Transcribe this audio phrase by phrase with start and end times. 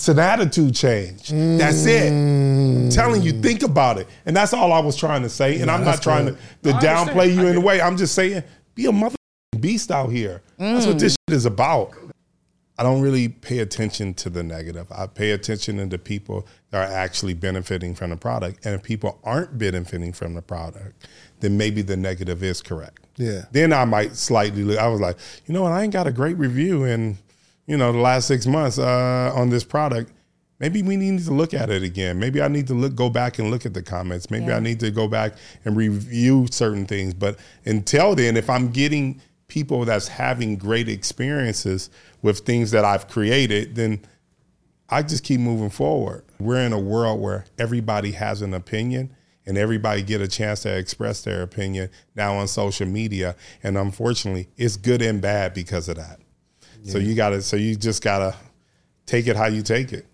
[0.00, 1.28] It's an attitude change.
[1.28, 2.10] That's it.
[2.10, 4.08] I'm telling you, think about it.
[4.24, 5.60] And that's all I was trying to say.
[5.60, 7.10] And I'm not trying to, to I understand.
[7.10, 7.82] downplay you in a way.
[7.82, 8.42] I'm just saying,
[8.74, 9.16] be a mother
[9.58, 10.40] beast out here.
[10.56, 11.92] That's what this shit is about.
[12.78, 14.86] I don't really pay attention to the negative.
[14.90, 18.64] I pay attention to the people that are actually benefiting from the product.
[18.64, 21.08] And if people aren't benefiting from the product,
[21.40, 23.04] then maybe the negative is correct.
[23.18, 23.42] Yeah.
[23.52, 24.78] Then I might slightly look.
[24.78, 25.72] I was like, you know what?
[25.72, 27.18] I ain't got a great review in,
[27.70, 30.10] you know, the last six months uh, on this product.
[30.58, 32.18] Maybe we need to look at it again.
[32.18, 34.28] Maybe I need to look, go back and look at the comments.
[34.28, 34.56] Maybe Yeah.
[34.56, 37.14] I need to go back and review certain things.
[37.14, 41.90] But until then, if I'm getting people that's having great experiences
[42.22, 44.00] with things that I've created, then
[44.88, 46.24] I just keep moving forward.
[46.40, 49.14] We're in a world where everybody has an opinion
[49.46, 53.36] and everybody get a chance to express their opinion now on social media.
[53.62, 56.18] And unfortunately, it's good and bad because of that.
[56.84, 58.34] So you gotta so you just gotta
[59.06, 60.06] take it how you take it.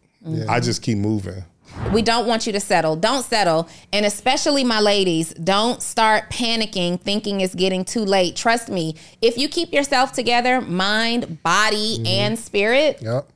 [0.48, 1.44] I just keep moving.
[1.92, 2.96] We don't want you to settle.
[2.96, 3.68] Don't settle.
[3.92, 8.34] And especially my ladies, don't start panicking thinking it's getting too late.
[8.34, 12.06] Trust me, if you keep yourself together, mind, body, mm-hmm.
[12.06, 13.28] and spirit, Yep.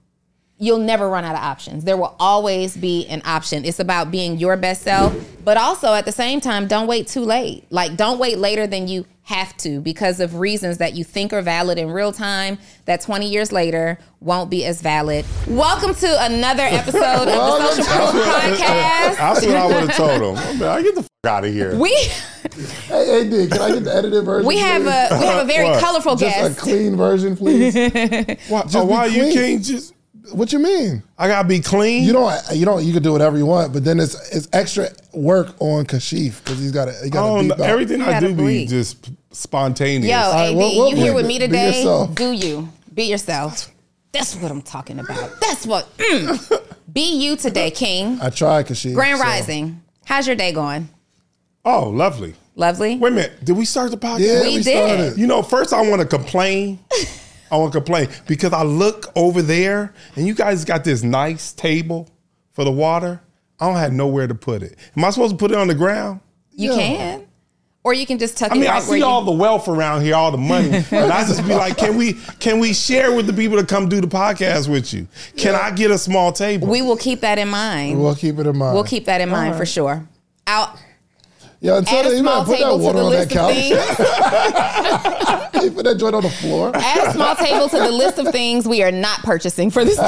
[0.58, 1.84] you'll never run out of options.
[1.84, 3.64] There will always be an option.
[3.64, 7.22] It's about being your best self, but also at the same time, don't wait too
[7.22, 7.66] late.
[7.70, 11.40] Like, don't wait later than you have to because of reasons that you think are
[11.40, 15.24] valid in real time that 20 years later won't be as valid.
[15.46, 19.16] Welcome to another episode of the Social Proof Podcast.
[19.16, 20.62] That's what I would have told them.
[20.68, 21.78] I get the fuck out of here.
[21.78, 21.90] We
[22.88, 24.48] Hey, AD, can I get the edited version?
[24.48, 25.16] we have please?
[25.16, 25.80] a we have a very What?
[25.80, 26.58] colorful just guest.
[26.58, 27.74] a clean version, please.
[28.48, 29.34] why, just oh, why you clean.
[29.34, 29.94] can't just
[30.32, 31.02] what you mean?
[31.18, 32.04] I gotta be clean?
[32.04, 32.34] You don't.
[32.52, 32.84] You don't.
[32.84, 36.58] You can do whatever you want, but then it's it's extra work on Kashif because
[36.58, 36.94] he's got to.
[37.02, 37.54] He got don't oh, to know.
[37.54, 37.70] beep out.
[37.70, 40.10] Everything I gotta do be just spontaneous.
[40.10, 41.78] Yo, right, AD, what- what you here with me today?
[41.78, 42.14] yourself.
[42.14, 43.70] Do you be yourself?
[44.12, 45.40] That's what I'm talking about.
[45.40, 45.96] That's what.
[45.98, 46.66] mm.
[46.92, 48.18] Be you today, King.
[48.20, 48.94] I tried Kashif.
[48.94, 49.80] Grand so- Rising.
[50.04, 50.88] How's your day going?
[51.64, 52.34] oh, lovely.
[52.56, 52.96] Lovely.
[52.98, 53.44] Wait a minute.
[53.44, 54.18] Did we start the podcast?
[54.20, 54.84] Yeah, We we, did.
[54.86, 55.18] started.
[55.18, 56.80] You know, first I want to complain.
[57.52, 61.52] I want to complain because I look over there and you guys got this nice
[61.52, 62.08] table
[62.52, 63.20] for the water.
[63.60, 64.76] I don't have nowhere to put it.
[64.96, 66.20] Am I supposed to put it on the ground?
[66.52, 66.76] You Yeah.
[66.78, 67.19] can,
[67.82, 69.04] or you can just tuck I it mean, right I where see you.
[69.04, 72.14] all the wealth around here, all the money, and I just be like, can we
[72.38, 75.06] can we share with the people to come do the podcast with you?
[75.36, 76.68] Can I get a small table?
[76.68, 78.00] we will keep that in mind.
[78.00, 78.74] We'll keep it in mind.
[78.74, 79.64] We'll keep that in mind for uh-huh.
[79.64, 80.08] sure.
[80.46, 80.78] Out.
[81.62, 83.52] Yeah, until Add a then, you small better put that water on that list couch.
[83.54, 83.70] things.
[85.64, 86.72] you put that joint on the floor.
[86.74, 89.98] Add a small table to the list of things we are not purchasing for this.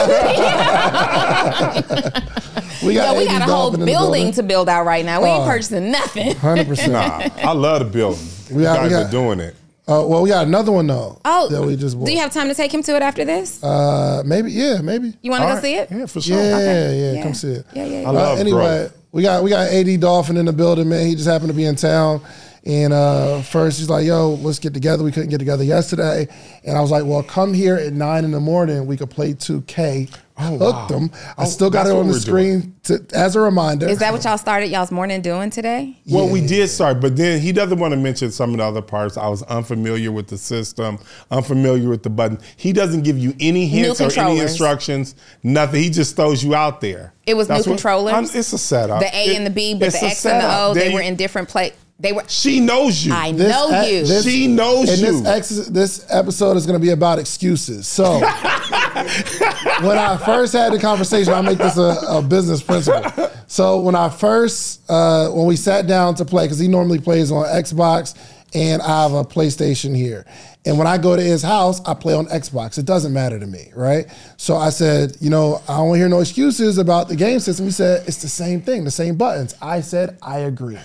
[2.82, 5.04] We got, Yo, we got a whole dolphin in the building to build out right
[5.04, 5.22] now.
[5.22, 5.46] We ain't Oh.
[5.46, 6.34] purchasing nothing.
[6.34, 6.92] Hundred percent.
[6.92, 8.18] nah, I love the building.
[8.50, 9.54] We you got- we guys got- are doing it.
[9.86, 11.20] Uh, well, we got another one though.
[11.24, 11.96] Oh, that we just.
[11.96, 12.06] Bought.
[12.06, 13.62] do you have time to take him to it after this?
[13.62, 14.50] Uh, maybe.
[14.50, 15.12] Yeah, maybe.
[15.22, 15.62] you want to All go right.
[15.62, 15.90] see it?
[15.92, 16.36] Yeah, for sure.
[16.36, 17.14] Yeah, Okay.
[17.16, 17.66] yeah, Come see it.
[17.72, 18.08] Yeah, yeah, yeah.
[18.08, 18.96] I love Uh, anyway, growth.
[19.12, 21.06] We got we got AD Dolphin in the building, man.
[21.06, 22.22] He just happened to be in town.
[22.64, 26.28] And uh, first he's like, "Yo, let's get together." We couldn't get together yesterday,
[26.64, 28.86] and I was like, "Well, come here at nine in the morning.
[28.86, 30.86] We could play 2K." Oh, Hooked wow.
[30.86, 31.10] them.
[31.36, 33.86] I Oh, still got it on the screen to, as a reminder.
[33.86, 35.98] Is that what y'all started y'all's morning doing today?
[36.08, 38.80] Well, we did start, but then he doesn't want to mention some of the other
[38.80, 39.16] parts.
[39.18, 40.98] I was unfamiliar with the system,
[41.30, 42.38] unfamiliar with the button.
[42.56, 45.82] He doesn't give you any hints or any instructions, nothing.
[45.82, 47.12] He just throws you out there.
[47.26, 48.14] It was new what- controllers?
[48.14, 49.00] I'm- it's a setup.
[49.00, 50.60] The A It- and the B, but it's the a X and the setup.
[50.70, 51.72] O, they There were in different play.
[52.02, 52.24] They were.
[52.26, 53.12] She knows you.
[53.14, 54.04] I This know e- you.
[54.06, 55.22] this- She knows and you.
[55.22, 57.86] this ex- this episode is going to be about excuses.
[57.86, 58.18] So
[59.82, 63.30] when I first had the conversation, I'll make this a, a business principle.
[63.46, 67.30] So when I first uh, when we sat down to play, because he normally plays
[67.30, 68.16] on Xbox,
[68.54, 70.26] and I have a PlayStation here.
[70.64, 72.78] And when I go to his house, I play on Xbox.
[72.78, 74.06] It doesn't matter to me, right?
[74.36, 77.40] So I said, you know, I don't want to hear no excuses about the game
[77.40, 77.66] system.
[77.66, 79.54] He said, it's the same thing, the same buttons.
[79.60, 80.78] I said, I agree.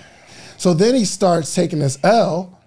[0.58, 2.60] So then he starts taking this L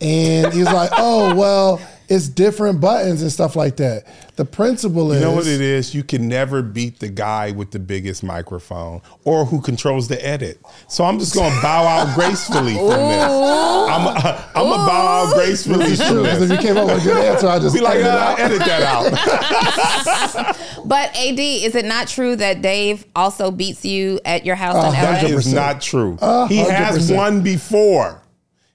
[0.00, 4.04] and he's like, oh, well, it's different buttons and stuff like that.
[4.36, 5.94] The principle is You know what it is?
[5.94, 10.58] You can never beat the guy with the biggest microphone or who controls the edit.
[10.88, 13.24] So I'm just going to bow out gracefully from this.
[13.24, 17.04] I'm going to bow out gracefully from true, because if you came up with a
[17.04, 20.56] good answer, I just Be like, edited it uh, edit that out.
[20.84, 24.92] But AD, is it not true that Dave also beats you at your house in
[24.92, 25.28] That LA?
[25.36, 25.54] is 100%.
[25.54, 26.16] not true.
[26.22, 27.16] A he hundred has percent.
[27.16, 28.22] one before.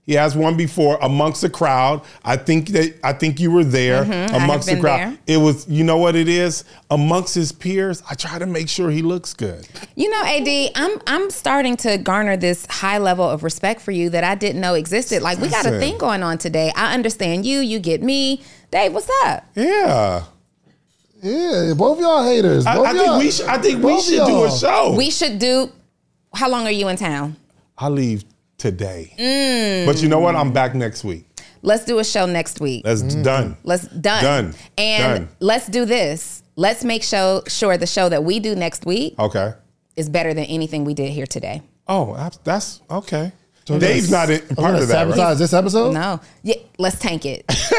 [0.06, 2.02] He has one before amongst the crowd.
[2.26, 5.00] I think that I think you were there mm-hmm, have amongst the crowd.
[5.00, 5.18] there.
[5.28, 6.66] It was, you know what it is?
[6.92, 9.66] Amongst his peers, I try to make sure he looks good.
[9.96, 14.10] You know, AD, I'm I'm starting to garner this high level of respect for you
[14.10, 15.22] that I didn't know existed.
[15.22, 16.74] Like we got a thing going on today.
[16.76, 18.42] I understand you, you get me.
[18.72, 19.46] Dave, what's up?
[19.56, 20.26] Yeah.
[21.22, 22.66] Yeah, both y'all haters.
[22.66, 23.32] I, Both I think y'all- we.
[23.32, 24.46] Sh- I think we should do y'all.
[24.46, 24.94] a show.
[24.98, 25.72] We should do.
[26.34, 27.38] How long are you in town?
[27.78, 28.26] I leave
[28.58, 29.86] today, Mm.
[29.86, 30.36] but you know what?
[30.36, 31.26] I'm back next week.
[31.62, 32.84] Let's do a show next week.
[32.84, 33.56] That's done.
[33.64, 34.24] Let's done.
[34.24, 34.54] Done.
[34.78, 35.30] And Done.
[35.40, 36.44] let's do this.
[36.56, 39.54] Let's make show sure the show that we do next week Okay.
[39.96, 41.62] is better than anything we did here today.
[41.88, 43.32] Oh, that's, that's okay.
[43.66, 44.88] So Dave's not in, part of that.
[44.90, 45.38] sabotage Right?
[45.38, 45.94] this episode.
[45.94, 46.20] No.
[46.42, 47.48] Yeah, let's tank it.
[47.48, 47.72] tank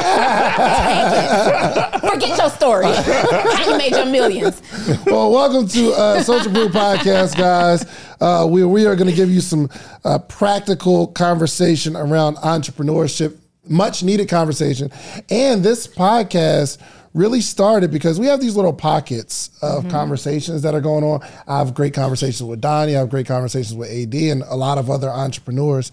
[1.15, 2.01] it.
[2.01, 2.87] Forget your story.
[2.87, 4.63] How you made your millions.
[5.05, 7.85] Well, welcome to uh, Social Proof Podcast, guys.
[8.19, 9.69] Uh, we we are going to give you some
[10.05, 13.37] uh, practical conversation around entrepreneurship,
[13.69, 14.91] much needed conversation,
[15.29, 16.79] and this podcast
[17.15, 19.91] really started because we have these little pockets of mm-hmm.
[19.91, 21.23] conversations that are going on.
[21.47, 22.97] I have great conversations with Donni.
[22.97, 25.93] I have great conversations with AD and a lot of other entrepreneurs,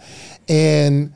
[0.49, 1.13] and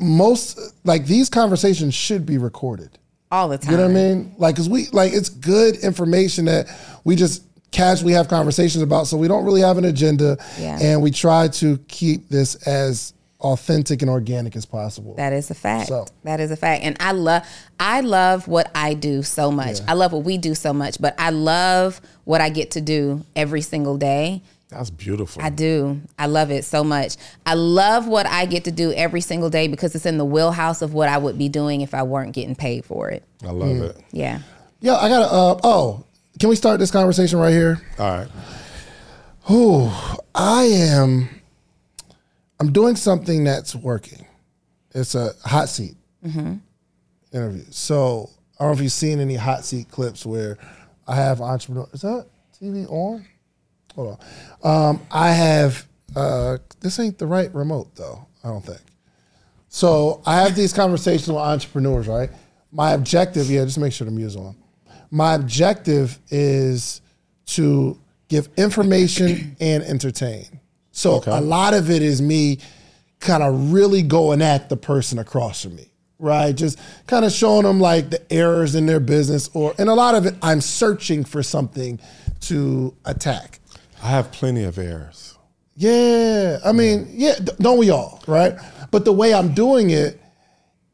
[0.00, 2.98] most like these conversations should be recorded.
[3.30, 3.70] All the time.
[3.70, 4.34] You know what I mean?
[4.38, 6.66] Like, cause we like it's good information that
[7.04, 9.06] we just casually have conversations about.
[9.06, 10.78] So we don't really have an agenda, Yeah.
[10.80, 15.14] and we try to keep this as authentic and organic as possible.
[15.14, 15.88] That is a fact.
[15.88, 16.84] So- That is a fact.
[16.84, 17.42] And I love
[17.78, 19.78] I love what I do so much.
[19.88, 23.24] I love what we do so much, but I love what I get to do
[23.34, 24.42] every single day.
[24.68, 25.42] That's beautiful.
[25.42, 26.00] I do.
[26.16, 27.16] I love it so much.
[27.44, 30.80] I love what I get to do every single day because it's in the wheelhouse
[30.80, 33.24] of what I would be doing if I weren't getting paid for it.
[33.44, 33.90] I love Mm.
[33.90, 33.96] it.
[34.12, 34.40] Yeah.
[34.80, 35.24] yeah, I gotta.
[35.32, 36.04] Uh, oh,
[36.38, 37.80] can we start this conversation right here?
[37.98, 38.28] All right.
[39.48, 41.28] Oh, I am.
[42.60, 44.26] I'm doing something that's working.
[44.94, 45.94] It's a hot seat
[47.32, 47.64] interview.
[47.70, 48.28] So
[48.58, 50.58] I don't know if you've seen any hot seat clips where
[51.08, 51.88] I have entrepreneur.
[51.92, 52.26] Is that
[52.60, 53.24] TV on?
[53.94, 54.18] Hold
[54.62, 54.88] on.
[54.90, 55.86] Um, I have.
[56.14, 58.26] Uh, this ain't the right remote though.
[58.44, 58.80] I don't think.
[59.68, 62.30] So I have these conversations with entrepreneurs, right?
[62.72, 64.56] My objective, yeah, just make sure the music's on.
[65.10, 67.00] My objective is
[67.46, 67.98] to
[68.28, 70.59] give information and entertain.
[71.00, 72.58] So a lot of it is me
[73.20, 75.86] kind of really going at the person across from me,
[76.18, 76.54] right?
[76.54, 80.14] Just kind of showing them like the errors in their business, or and a lot
[80.14, 81.98] of it I'm searching for something
[82.42, 83.60] to attack.
[84.02, 85.38] I have plenty of errors.
[85.74, 88.58] Yeah, I mean, yeah, don't we all, right?
[88.90, 90.20] But the way I'm doing it,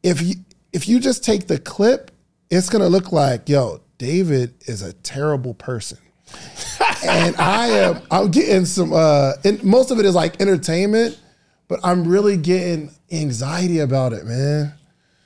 [0.05, 0.37] if you
[0.73, 2.13] if you just take the clip,
[2.49, 5.99] it's gonna look like, yo, David is a terrible person.
[7.05, 11.19] And I am I'm getting some uh and most of it is like entertainment,
[11.69, 14.73] but I'm really getting anxiety about it, man.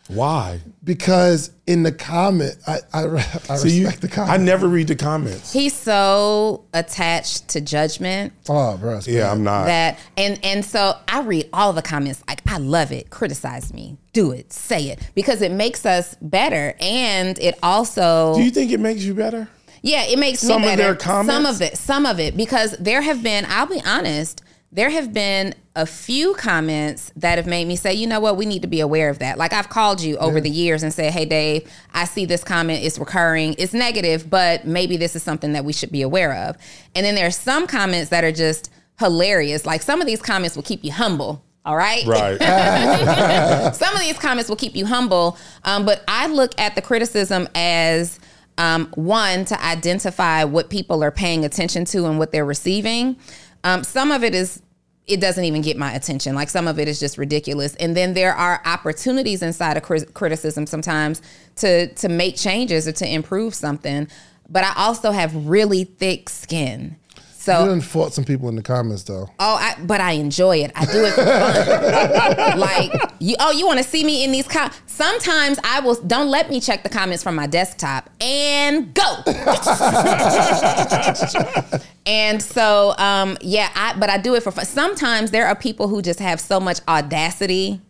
[0.09, 0.61] Why?
[0.83, 3.05] Because in the comment, I I,
[3.49, 4.33] I So you, respect the comments.
[4.33, 5.53] I never read the comments.
[5.53, 9.31] He's so attached to judgment oh, bro, Yeah, bad.
[9.31, 9.65] I'm not.
[9.67, 13.11] that and and so I read all the comments like I love it.
[13.11, 13.99] Criticize me.
[14.13, 14.53] Do it.
[14.53, 19.03] Say it because it makes us better and it also Do you think it makes
[19.03, 19.49] you better?
[19.83, 21.33] Yeah, it makes Some me of their comments?
[21.33, 23.47] Some of it, some of it, because there have been.
[23.49, 24.43] I'll be honest.
[24.73, 28.47] There have been a few comments that have made me say, you know what, we
[28.47, 29.37] need to be aware of that.
[29.37, 32.85] Like I've called you over the years and said, hey Dave, I see this comment.
[32.85, 33.57] It's recurring.
[33.59, 36.57] It's negative, but maybe this is something that we should be aware of.
[36.95, 39.67] And then there's some comments that are just hilarious.
[39.67, 41.43] Like some of these comments will keep you humble.
[41.65, 42.07] All right.
[42.07, 42.41] Right.
[43.75, 47.47] Some of these comments will keep you humble, um, but I look at the criticism
[47.55, 48.19] as
[48.59, 53.17] um, one to identify what people are paying attention to and what they're receiving.
[53.65, 54.63] Um, some of it is
[55.07, 56.35] it doesn't even get my attention.
[56.35, 60.05] Like some of it is just ridiculous, and then there are opportunities inside of cri-
[60.15, 61.21] criticism sometimes
[61.57, 64.09] to to make changes or to improve something.
[64.49, 66.97] But I also have really thick skin.
[67.41, 69.31] So You done fought some people in the comments though.
[69.39, 70.73] Oh, I, but I enjoy it.
[70.77, 72.59] I do it for fun.
[72.59, 73.35] like you.
[73.41, 75.95] Oh, you want to see me in these com Sometimes I will.
[76.03, 79.23] Don't let me check the comments from my desktop and go.
[82.05, 83.71] and so, um, yeah.
[83.75, 83.95] I.
[83.99, 84.67] But I do it for fun.
[84.67, 87.81] Sometimes there are people who just have so much audacity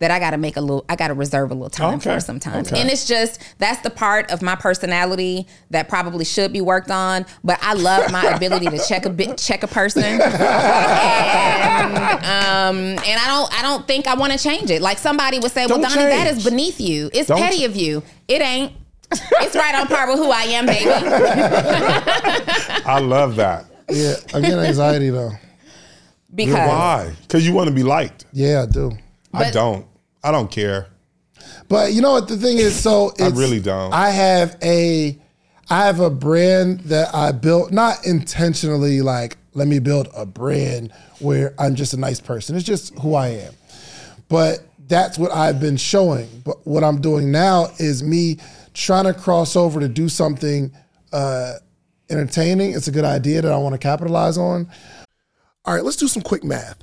[0.00, 0.84] that I got to make a little.
[0.88, 2.14] I got to reserve a little time Okay.
[2.14, 2.72] for sometimes.
[2.72, 2.80] Okay.
[2.80, 7.24] And it's just that's the part of my personality that probably should be worked on.
[7.44, 10.20] But I love my ability to check a bit, check a person, and
[12.24, 14.82] um, and I don't, I don't think I want to change it.
[14.82, 16.38] Like somebody would say, "Well, Don't Donni, that change.
[16.38, 17.10] is beneath you.
[17.12, 18.02] It's Don't petty ch- of you.
[18.28, 18.72] It ain't.
[19.12, 20.90] It's right on par with who I am, baby."
[22.86, 23.66] I love that.
[23.90, 25.32] Yeah, I'm getting anxiety though.
[26.34, 27.12] Because Why?
[27.22, 28.24] Because you want to be liked.
[28.32, 28.92] Yeah, I do.
[29.34, 29.86] I don't.
[30.22, 30.88] I don't care.
[31.68, 32.78] But you know what the thing is?
[32.78, 33.92] So it's, really don't.
[33.92, 35.18] I have a,
[35.70, 39.00] I have a brand that I built not intentionally.
[39.00, 42.56] Like, let me build a brand where I'm just a nice person.
[42.56, 43.54] It's just who I am.
[44.28, 46.28] But that's what I've been showing.
[46.44, 48.38] But what I'm doing now is me
[48.74, 50.72] trying to cross over to do something
[51.12, 51.54] uh,
[52.10, 54.68] entertaining, it's a good idea that I want to capitalize on.
[55.64, 56.82] All right, let's do some quick math.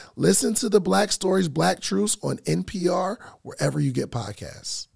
[0.15, 4.87] Listen to the Black Stories, Black Truths on NPR, wherever you get podcasts.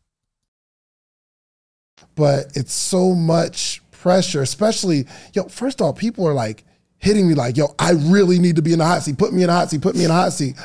[2.15, 6.65] But it's so much pressure, especially, yo, first off, people are like
[6.97, 9.17] hitting me like, yo, I really need to be in the hot seat.
[9.17, 10.55] Put me in the hot seat, put me in the hot seat.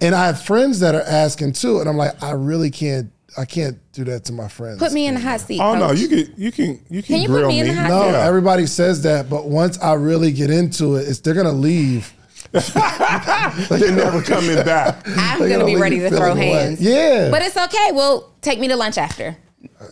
[0.00, 3.44] And I have friends that are asking too, and I'm like, I really can't I
[3.44, 4.78] can't do that to my friends.
[4.78, 5.60] Put me in the hot seat.
[5.60, 7.74] Oh no, you can you can you can, Can you put grill me in the
[7.74, 8.26] hot No, Yeah.
[8.26, 12.12] everybody says that, but once I really get into it, it's they're gonna leave.
[13.68, 15.06] They're never coming back.
[15.16, 16.48] I'm They're gonna be ready to feeling throw away.
[16.50, 16.80] hands.
[16.80, 17.90] Yeah, But it's okay.
[17.92, 19.36] Well, take me to lunch after.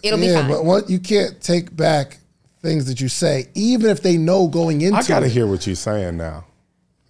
[0.02, 0.48] It'll be fine.
[0.48, 2.18] but what you can't take back
[2.62, 5.32] things that you say, even if they know going into I gotta it.
[5.32, 6.44] hear what you're saying now.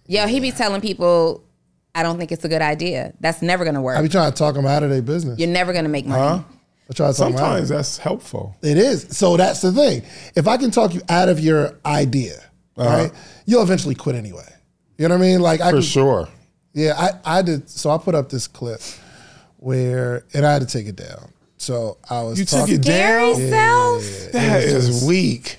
[0.07, 1.43] Yo, he be telling people,
[1.95, 3.13] I don't think it's a good idea.
[3.21, 3.97] That's never gonna work.
[3.97, 5.39] I be trying to talk them out of their business.
[5.39, 6.43] You're never gonna make money.
[6.87, 7.73] I try to talk 'em Sometimes it.
[7.73, 8.55] that's helpful.
[8.61, 9.07] It is.
[9.17, 10.03] So that's the thing.
[10.35, 12.35] If I can talk you out of your idea,
[12.77, 12.89] uh-huh.
[13.03, 13.11] right,
[13.45, 14.45] you'll eventually quit anyway.
[14.97, 15.39] You know what I mean?
[15.41, 16.27] Like I For can, sure.
[16.73, 16.93] Yeah,
[17.25, 17.69] I, I did.
[17.69, 18.81] So I put up this clip
[19.57, 21.31] where, and I had to take it down.
[21.57, 22.75] So I was You took talking.
[22.75, 24.01] it Scary down.
[24.01, 24.31] self.
[24.33, 25.57] That is weak.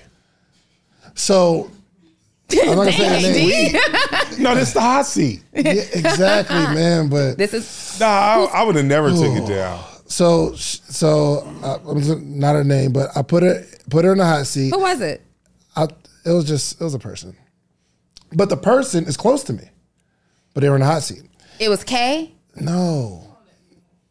[1.14, 1.70] So
[2.52, 3.38] I'm not gonna say the
[4.32, 4.42] name.
[4.42, 5.42] No, this the hot seat.
[5.54, 7.08] Yeah, exactly, man.
[7.08, 9.82] But This is Nah, I, I would have never took it down.
[10.06, 11.78] so so uh,
[12.20, 14.70] not her name, but I put her put her in the hot seat.
[14.70, 15.22] who was it?
[15.74, 15.84] I,
[16.24, 17.34] it was just it was a person,
[18.32, 19.68] but the person is close to me,
[20.54, 21.22] but they were in the hot seat.
[21.58, 22.32] It was Kay.
[22.56, 23.36] No,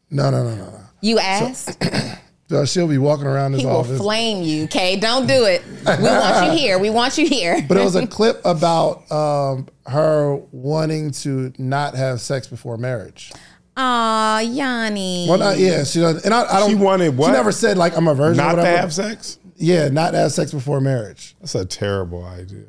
[0.10, 0.66] no, no, no, no.
[0.72, 0.80] no.
[1.02, 1.84] You asked.
[2.52, 3.98] Uh, she'll be walking around his He will office.
[3.98, 4.98] flame you, okay?
[5.00, 5.64] Don't do it.
[5.66, 6.78] We want you here.
[6.78, 7.66] We want you here.
[7.68, 13.34] But it was a clip about um, her wanting to not have sex before marriage.
[13.78, 15.26] Aw, Yanni.
[15.28, 16.70] Well, not, yeah, she does, and I, I don't.
[16.70, 17.30] She wanted what?
[17.30, 18.40] She never said like I'm a virgin.
[18.40, 18.78] or Not to whatever.
[18.78, 19.40] have sex?
[19.56, 21.36] Yeah, not to have sex before marriage.
[21.40, 22.66] That's a terrible idea.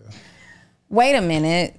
[0.88, 1.76] Wait a minute.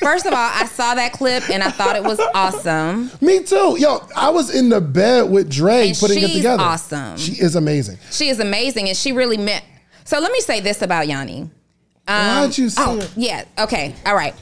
[0.00, 3.10] First of all, I saw that clip and I thought it was awesome.
[3.20, 3.76] Me too.
[3.78, 6.62] Yo, I was in the bed with Dre And putting it together.
[6.62, 7.16] awesome.
[7.16, 7.98] She is amazing.
[8.10, 9.64] She is amazing and she really meant.
[10.04, 11.50] So let me say this about Yanni.
[12.06, 13.10] Why'd um, you oh, say Oh, it?
[13.16, 13.44] yeah.
[13.58, 13.94] Okay.
[14.06, 14.34] All right.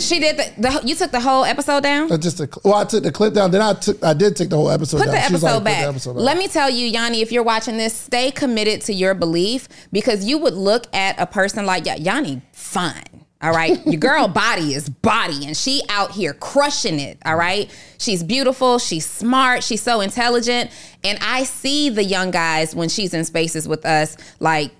[0.00, 0.80] She did the, the.
[0.86, 2.08] You took the whole episode down.
[2.08, 3.50] That's just a, well, I took the clip down.
[3.50, 5.14] Then I took, I did take the whole episode Put down.
[5.14, 5.82] the episode like, put the back.
[5.88, 6.16] episode.
[6.16, 10.24] Let me tell you, Yanni, if you're watching this, stay committed to your belief because
[10.24, 13.04] you would look at a person like Ya- Yanni, fine.
[13.40, 13.78] All right.
[13.86, 17.18] Your girl body is body and she out here crushing it.
[17.24, 17.70] All right.
[17.98, 18.80] She's beautiful.
[18.80, 19.62] She's smart.
[19.62, 20.72] She's so intelligent.
[21.04, 24.72] And I see the young guys when she's in spaces with us, like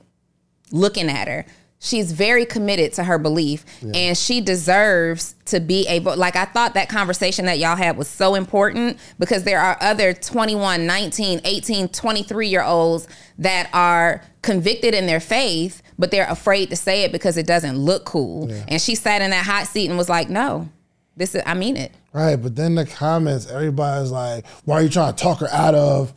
[0.73, 1.47] looking at her.
[1.81, 6.75] She's very committed to her belief and she deserves to be able like I thought
[6.75, 11.89] that conversation that y'all had was so important because there are other 21, 19, 18,
[11.89, 13.07] 23 year olds
[13.39, 17.77] that are convicted in their faith but they're afraid to say it because it doesn't
[17.77, 18.51] look cool.
[18.69, 20.69] And she sat in that hot seat and was like, "No.
[21.17, 24.89] This is I mean it." Right, but then the comments, everybody's like, "Why are you
[24.89, 26.13] trying to talk her out of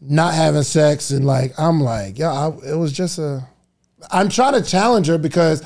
[0.00, 3.46] not having sex?" And like, I'm like, "Yeah, I, it was just a."
[4.10, 5.62] I'm trying to challenge her because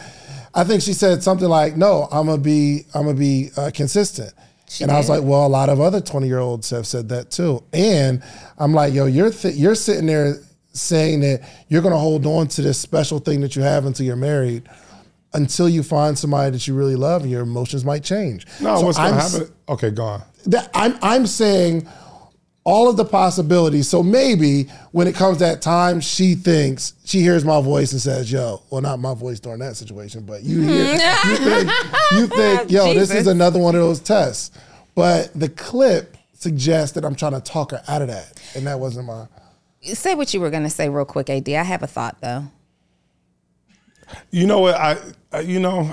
[0.54, 4.32] I think she said something like, "No, I'm gonna be, I'm gonna be uh, consistent."
[4.80, 7.30] and I was like, "Well, a lot of other 20 year olds have said that
[7.30, 8.22] too." And
[8.58, 10.36] I'm like, "Yo, you're th- you're sitting there
[10.72, 14.16] saying that you're gonna hold on to this special thing that you have until you're
[14.16, 14.68] married."
[15.32, 18.48] Until you find somebody that you really love, and your emotions might change.
[18.60, 19.54] No, So what's going I'm to happen?
[19.68, 20.22] Okay, go on.
[20.46, 21.86] that I'm I'm saying
[22.70, 23.88] all of the possibilities.
[23.88, 28.30] So maybe when it comes that time, she thinks she hears my voice and says,
[28.30, 31.30] "Yo," well, not my voice during that situation, but you hear, hmm.
[31.30, 31.70] you think,
[32.12, 34.52] you think, "Yo, this is another one of those tests."
[34.94, 38.78] But the clip suggests that I'm trying to talk her out of that, and that
[38.78, 39.26] wasn't my.
[39.82, 41.48] Say what you were going to say real quick, AD.
[41.48, 42.44] I have a thought though.
[44.30, 44.74] You know what?
[44.76, 44.96] I,
[45.32, 45.92] I you know,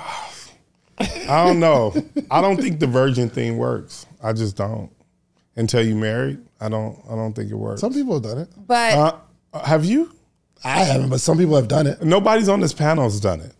[1.00, 1.94] I don't know.
[2.30, 4.06] I don't think the virgin thing works.
[4.22, 4.92] I just don't.
[5.58, 6.98] Until you married, I don't.
[7.10, 7.82] I don't think it works.
[7.82, 8.50] Some people have done it.
[8.68, 8.94] But
[9.54, 10.14] Uh, have you?
[10.64, 12.02] I haven't, but some people have done it.
[12.04, 13.54] Nobody's on this panel has done it.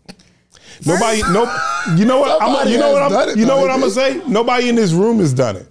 [0.86, 1.22] Nobody.
[1.22, 1.42] No.
[1.96, 2.40] You know what?
[2.40, 3.02] I'm, Somebody you know what?
[3.12, 4.20] I'm, it, you know though, what I'm gonna say?
[4.28, 5.66] Nobody in this room has done it.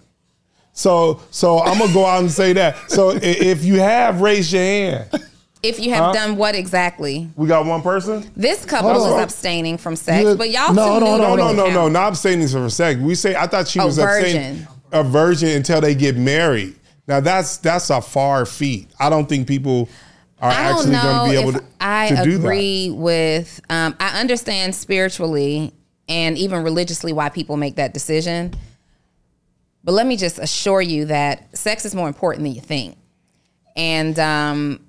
[0.74, 2.92] So, so I'm gonna go out and say that.
[2.92, 5.10] So, if you have, raise your hand.
[5.64, 7.30] if you have done what exactly?
[7.36, 8.30] We got one person.
[8.36, 9.24] This couple Hold was on.
[9.24, 11.70] abstaining from sex, You- but y'all no, two hold knew on, that hold No, no,
[11.70, 13.00] no, no, not abstaining for sex.
[13.00, 14.68] We say I thought she Oh, was abstaining virgin.
[14.92, 16.76] A virgin until they get married.
[17.08, 18.90] Now that's that's a far feat.
[19.00, 19.90] I don't think people
[20.42, 22.40] are actually going to be able to, I to do that.
[22.40, 23.60] agree with.
[23.70, 25.74] Um, I understand spiritually
[26.08, 28.54] and even religiously why people make that decision,
[29.84, 32.98] but let me just assure you that sex is more important than you think,
[33.76, 34.86] and um,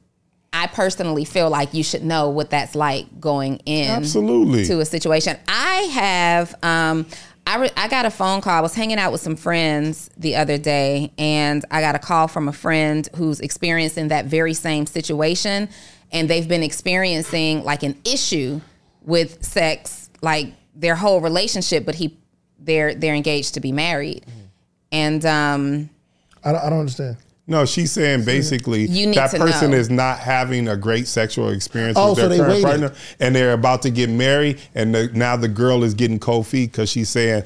[0.53, 4.65] I personally feel like you should know what that's like going in Absolutely.
[4.67, 5.37] to a situation.
[5.47, 6.55] I have.
[6.63, 7.07] Um,
[7.49, 8.53] I, re- I got a phone call.
[8.53, 12.29] I was hanging out with some friends the other day, and I got a call
[12.29, 15.71] from a friend who's experiencing that very same situation,
[16.13, 18.61] and they've been experiencing like an issue
[19.01, 21.87] with sex, like their whole relationship.
[21.87, 22.19] But he,
[22.59, 24.27] they're they're engaged to be married,
[24.93, 25.89] and um,
[26.45, 27.17] I don't, I don't understand.
[27.51, 29.77] No, she's saying basically that person know.
[29.79, 32.65] is not having a great sexual experience Oh, with their they current waited.
[32.65, 36.47] partner, and they're about to get married, and the, now the girl is getting cold
[36.47, 37.45] feet because she's saying,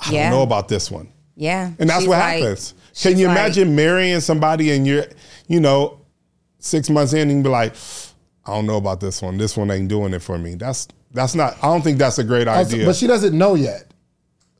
[0.00, 0.22] "I Yeah.
[0.30, 2.72] don't know about this one," yeah, and that's She's what like- happens.
[3.00, 5.04] Can you like- imagine marrying somebody and you're,
[5.46, 5.98] you know,
[6.58, 7.74] six months in and you be like,
[8.46, 9.36] "I don't know about this one.
[9.36, 11.54] This one ain't doing it for me." That's that's not.
[11.62, 12.86] I don't think that's a great idea.
[12.86, 13.84] but she doesn't know yet.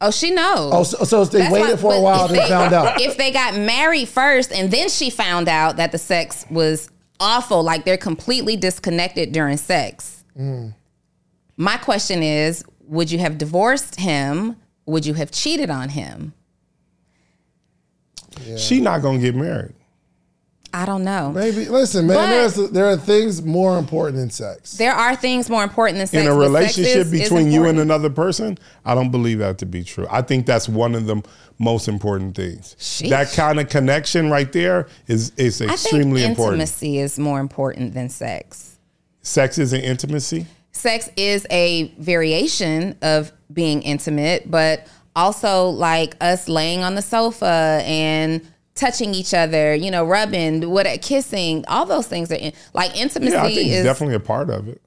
[0.01, 0.73] Oh, she knows.
[0.75, 3.01] Oh, so, so they That's waited why- for a while, then they- found out.
[3.01, 7.63] If they got married first and then she found out that the sex was awful,
[7.65, 10.23] like they're completely disconnected during sex.
[10.39, 10.75] Mm.
[11.57, 14.57] My question is would you have divorced him?
[14.87, 16.33] Would you have cheated on him?
[18.57, 19.75] she not gonna get married.
[20.73, 21.33] I don't know.
[21.35, 22.51] Maybe listen, man.
[22.55, 24.73] But- there are things more important than sex.
[24.73, 26.23] There are things more important than sex.
[26.23, 29.67] in a relationship is- is between you and another person, I don't believe that to
[29.67, 30.07] be true.
[30.11, 31.23] I think that's one of the
[31.59, 32.77] most important things.
[32.79, 33.09] Sheesh.
[33.11, 36.61] That kind of connection right there is is I extremely think important.
[36.63, 38.77] intimacy is more important than sex.
[39.23, 40.47] Sex is an intimacy.
[40.71, 47.83] sex is a variation of being intimate, but also like us laying on the sofa
[47.85, 48.41] and
[48.79, 53.33] touching each other, you know, rubbing, what kissing, all those things are in like intimacy
[53.33, 54.81] Yeah, I think is definitely a part of it.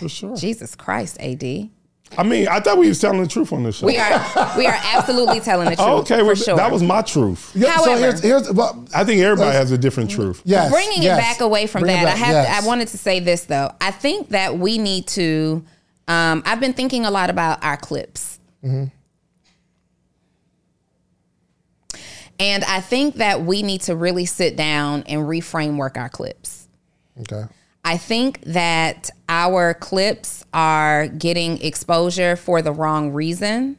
[0.00, 0.36] For sure.
[0.36, 1.70] Jesus Christ, AD.
[2.16, 3.86] I mean, I thought we was telling the truth on this show.
[3.86, 5.88] We are we are absolutely telling the truth.
[5.88, 6.56] Oh, okay, for well, sure.
[6.56, 7.52] that was my truth.
[7.54, 10.40] Yeah, so However- here's here's well, I think everybody has a different truth.
[10.44, 11.18] yes, bringing yes.
[11.18, 12.04] it back away from Bring that.
[12.04, 12.32] back, I have.
[12.32, 12.62] yes.
[12.62, 13.72] I wanted to say this though.
[13.80, 15.64] I think that we need to.
[16.08, 18.38] Um, I've been thinking a lot about our clips.
[22.38, 26.68] And I think that we need to really sit down and reframe work our clips.
[27.20, 27.44] Okay.
[27.84, 33.78] I think that our clips are getting exposure for the wrong reason.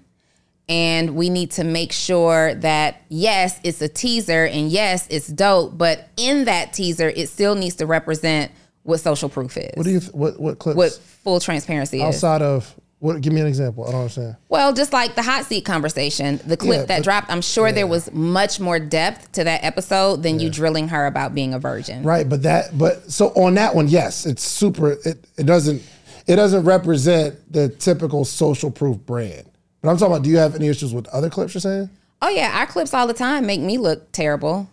[0.70, 5.78] And we need to make sure that, yes, it's a teaser and yes, it's dope,
[5.78, 8.52] but in that teaser, it still needs to represent
[8.84, 12.04] what social proof is, What do you th- what what clips what full transparency is.
[12.16, 13.22] outside of what?
[13.22, 13.86] Give me an example.
[13.88, 14.36] I don't understand.
[14.50, 17.72] Well, just like the hot seat conversation, the clip Yeah, that but- dropped, I'm sure
[17.72, 21.60] there was much more depth to that episode than you drilling her about being a
[21.60, 22.04] virgin.
[22.04, 24.94] Right, but that but so on that one, yes, it's super.
[25.06, 25.82] It it doesn't
[26.26, 29.50] it doesn't represent the typical social proof brand.
[29.82, 30.24] But I'm talking about.
[30.24, 31.90] Do you have any issues with other clips you're saying?
[32.22, 34.68] Oh, yeah, our clips all the time make me look terrible.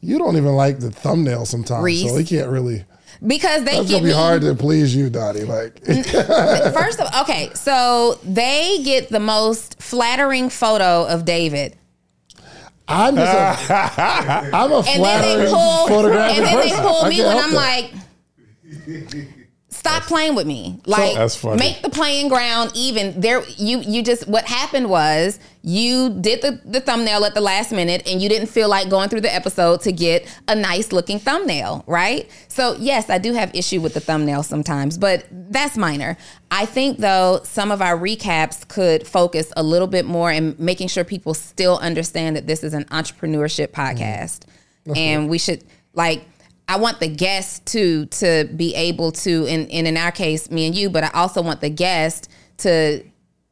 [0.00, 2.08] You don't even like the thumbnail sometimes, Reese.
[2.08, 2.84] so you can't really.
[3.26, 5.44] Because they That's get gonna be me hard to please you, Dottie.
[5.44, 11.76] Like, First of okay, so they get the most flattering photo of David.
[12.86, 13.74] I'm just a,
[14.54, 17.26] I'm a And then flattering they pull photographic and then they pull I me can't
[17.28, 17.56] when help I'm that.
[17.56, 19.37] like
[19.78, 20.80] Stop playing with me.
[20.86, 23.20] Like That's make the playing ground even.
[23.20, 27.70] There you you just what happened was you did the, the thumbnail at the last
[27.70, 31.20] minute and you didn't feel like going through the episode to get a nice looking
[31.20, 32.28] thumbnail, right?
[32.48, 36.16] So yes, I do have issue with the thumbnail sometimes, but that's minor.
[36.50, 40.88] I think though some of our recaps could focus a little bit more in making
[40.88, 44.40] sure people still understand that this is an entrepreneurship podcast.
[44.96, 46.24] And we should like
[46.68, 50.66] I want the guest to to be able to, and, and in our case, me
[50.66, 53.02] and you, but I also want the guest to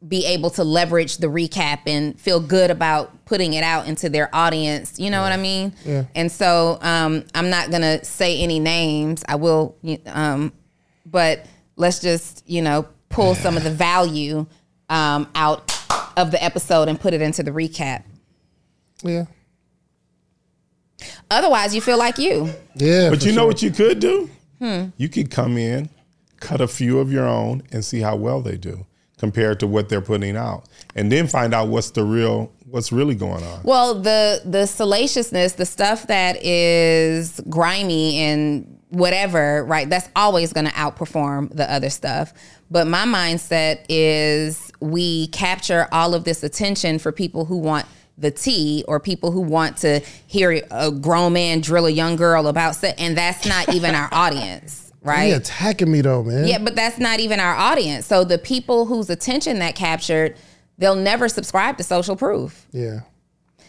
[0.06, 4.32] be able to leverage the recap and feel good about putting it out into their
[4.34, 4.98] audience.
[5.00, 5.72] You know what I mean?
[5.84, 6.04] Yeah.
[6.14, 9.24] And so um, I'm not gonna say any names.
[9.26, 9.76] I will,
[10.06, 10.52] um,
[11.06, 14.46] but let's just you know pull some of the value
[14.90, 15.72] um, out
[16.16, 18.04] of the episode and put it into the recap.
[19.02, 19.24] Yeah,
[21.30, 22.50] Otherwise, you feel like you.
[22.74, 23.10] yeah.
[23.10, 24.30] But for you know what you could do?
[24.58, 24.86] Hmm.
[24.96, 25.90] You could come in,
[26.40, 28.86] cut a few of your own, and see how well they do
[29.18, 33.14] compared to what they're putting out, and then find out what's the real, what's really
[33.14, 33.60] going on.
[33.62, 39.88] Well, the the salaciousness, the stuff that is grimy and whatever, right?
[39.88, 42.32] That's always going to outperform the other stuff.
[42.70, 47.86] But my mindset is we capture all of this attention for people who want
[48.18, 52.46] the tea or people who want to hear a grown man drill a young girl
[52.46, 55.26] about sex, and that's not even our audience, right?
[55.26, 56.46] You attacking me though, man.
[56.46, 58.06] Yeah, but that's not even our audience.
[58.06, 60.36] So the people whose attention that captured,
[60.78, 62.66] they'll never subscribe to social proof.
[62.72, 63.00] yeah.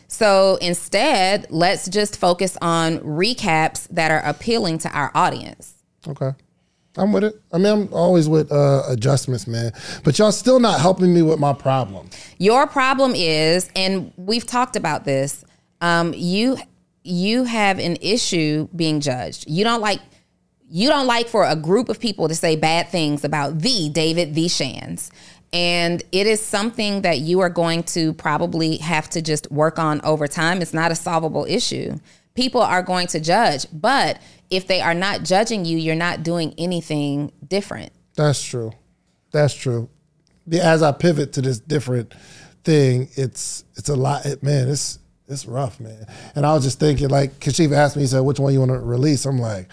[0.09, 5.73] So instead, let's just focus on recaps that are appealing to our audience.
[6.07, 6.31] Okay.
[6.97, 7.39] I'm with it.
[7.53, 9.71] I mean, I'm always with uh, adjustments, man.
[10.03, 12.09] But y'all still not helping me with my problem.
[12.39, 15.45] Your problem is, and we've talked about this,
[15.81, 16.57] um, you
[17.03, 19.45] you have an issue being judged.
[19.47, 19.99] You don't like
[20.69, 24.35] you don't like for a group of people to say bad things about the David
[24.35, 25.11] the Shands.
[25.53, 30.01] And it is something that you are going to probably have to just work on
[30.01, 30.61] over time.
[30.61, 31.97] It's not a solvable issue.
[32.37, 36.53] People are going to judge, but if they are not judging you, you're not doing
[36.57, 37.91] anything different.
[38.15, 38.71] That's true.
[39.31, 39.89] That's true.
[40.45, 42.13] Yeah, As I pivot to this different
[42.63, 44.25] thing, it's it's a lot.
[44.25, 46.05] It, man, it's it's rough, man.
[46.35, 48.71] And I was just thinking, like, Kashifa asked me, he said, "Which one you want
[48.71, 49.67] to release?" I'm like,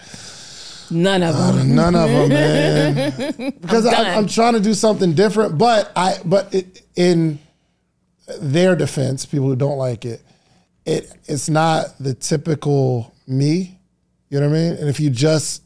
[0.89, 1.75] None of uh, them.
[1.75, 3.53] none of them, man.
[3.61, 4.15] Because I'm I.
[4.15, 7.39] I'm trying to do something different, but I but it, in
[8.39, 10.21] their defense, people who don't like it,
[10.85, 13.79] it it's not the typical me.
[14.29, 14.73] You know what I mean?
[14.73, 15.63] And if you just,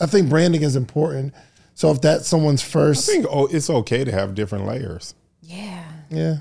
[0.00, 1.32] I think branding is important.
[1.74, 5.14] So if that's someone's first, I think oh, it's okay to have different layers.
[5.42, 5.84] Yeah.
[6.10, 6.36] yeah,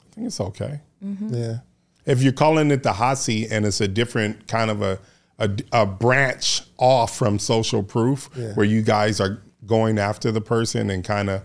[0.00, 0.80] I think it's okay.
[1.04, 1.34] Mm-hmm.
[1.34, 1.58] yeah,
[2.06, 4.98] If you're calling it the hot seat and it's a different kind of a
[5.38, 10.90] a, a branch off from social proof, where you guys are going after the person
[10.90, 11.42] and kind of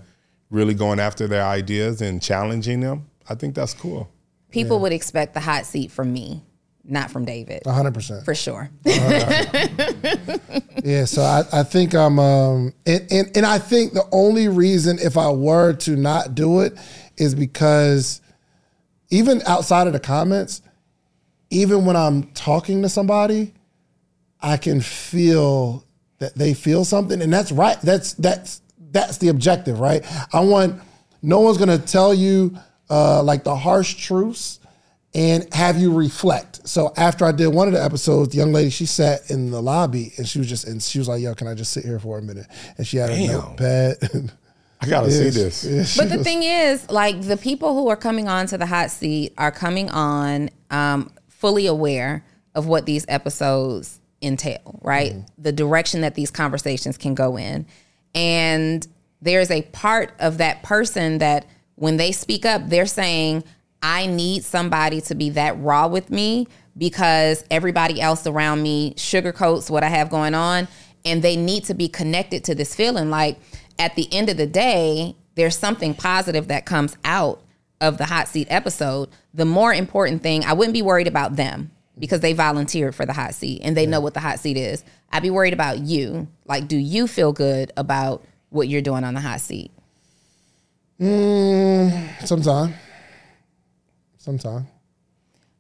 [0.50, 4.10] really going after their ideas and challenging them, I think that's cool.
[4.54, 6.44] People would expect the hot seat from me,
[6.84, 8.24] not from David, hundred percent.
[8.24, 8.70] for sure.
[10.84, 15.00] Yeah, so I, I think I'm, um, and, and and I think the only reason
[15.00, 16.78] if I were to not do it
[17.16, 18.20] is because
[19.10, 20.62] even outside of the comments,
[21.50, 23.54] even when I'm talking to somebody,
[24.42, 25.86] I can feel
[26.20, 27.80] that they feel something, and that's right.
[27.80, 28.62] That's that's
[28.92, 30.04] that's the objective, right?
[30.34, 30.82] I want
[31.22, 32.58] no one's gonna tell you
[32.94, 34.60] uh, like the harsh truths
[35.16, 36.68] and have you reflect.
[36.68, 39.62] So after I did one of the episodes, the young lady she sat in the
[39.62, 42.00] lobby and she was just and she was like, "Yo, can I just sit here
[42.00, 43.28] for a minute?" And she had a Damn.
[43.32, 44.32] notepad.
[44.82, 45.64] I gotta see this.
[45.66, 48.66] Yeah, But the was- thing is, like the people who are coming on to the
[48.66, 52.26] hot seat are coming on um, fully aware
[52.56, 55.16] of what these episodes entail, right?
[55.38, 57.66] The direction that these conversations can go in.
[58.16, 58.86] And
[59.22, 61.46] there's a part of that person that
[61.84, 63.44] when they speak up, they're saying,
[63.82, 69.70] I need somebody to be that raw with me because everybody else around me sugarcoats
[69.70, 70.70] what I have going on.
[71.04, 73.10] And they need to be connected to this feeling.
[73.10, 73.38] Like
[73.78, 77.42] at the end of the day, there's something positive that comes out
[77.82, 79.10] of the hot seat episode.
[79.34, 81.70] The more important thing, I wouldn't be worried about them
[82.00, 84.86] because they volunteered for the hot seat and they know what the hot seat is.
[85.12, 86.30] I'd be worried about you.
[86.46, 89.73] Like, do you feel good about what you're doing on the hot seat?
[91.00, 92.74] Sometime,
[94.18, 94.68] sometime,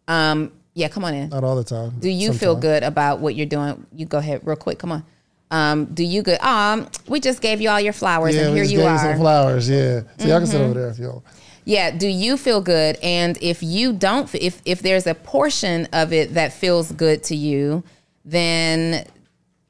[0.08, 1.30] Um, yeah, come on in.
[1.30, 1.94] not all the time.
[2.00, 3.86] Do you feel good about what you're doing?
[3.96, 4.80] You go ahead real quick.
[4.80, 5.04] Come on.
[5.52, 6.40] Um, do you good?
[6.42, 8.98] Um, we just gave you all your flowers, Yeah, and we here you gave are.
[8.98, 9.12] Mm-hmm.
[9.12, 9.70] some flowers.
[9.70, 11.24] Yeah, so y'all can sit over there if y'all.
[11.66, 12.98] Yeah, do you feel good?
[13.04, 17.36] And if you don't, if if there's a portion of it that feels good to
[17.36, 17.84] you,
[18.26, 19.06] then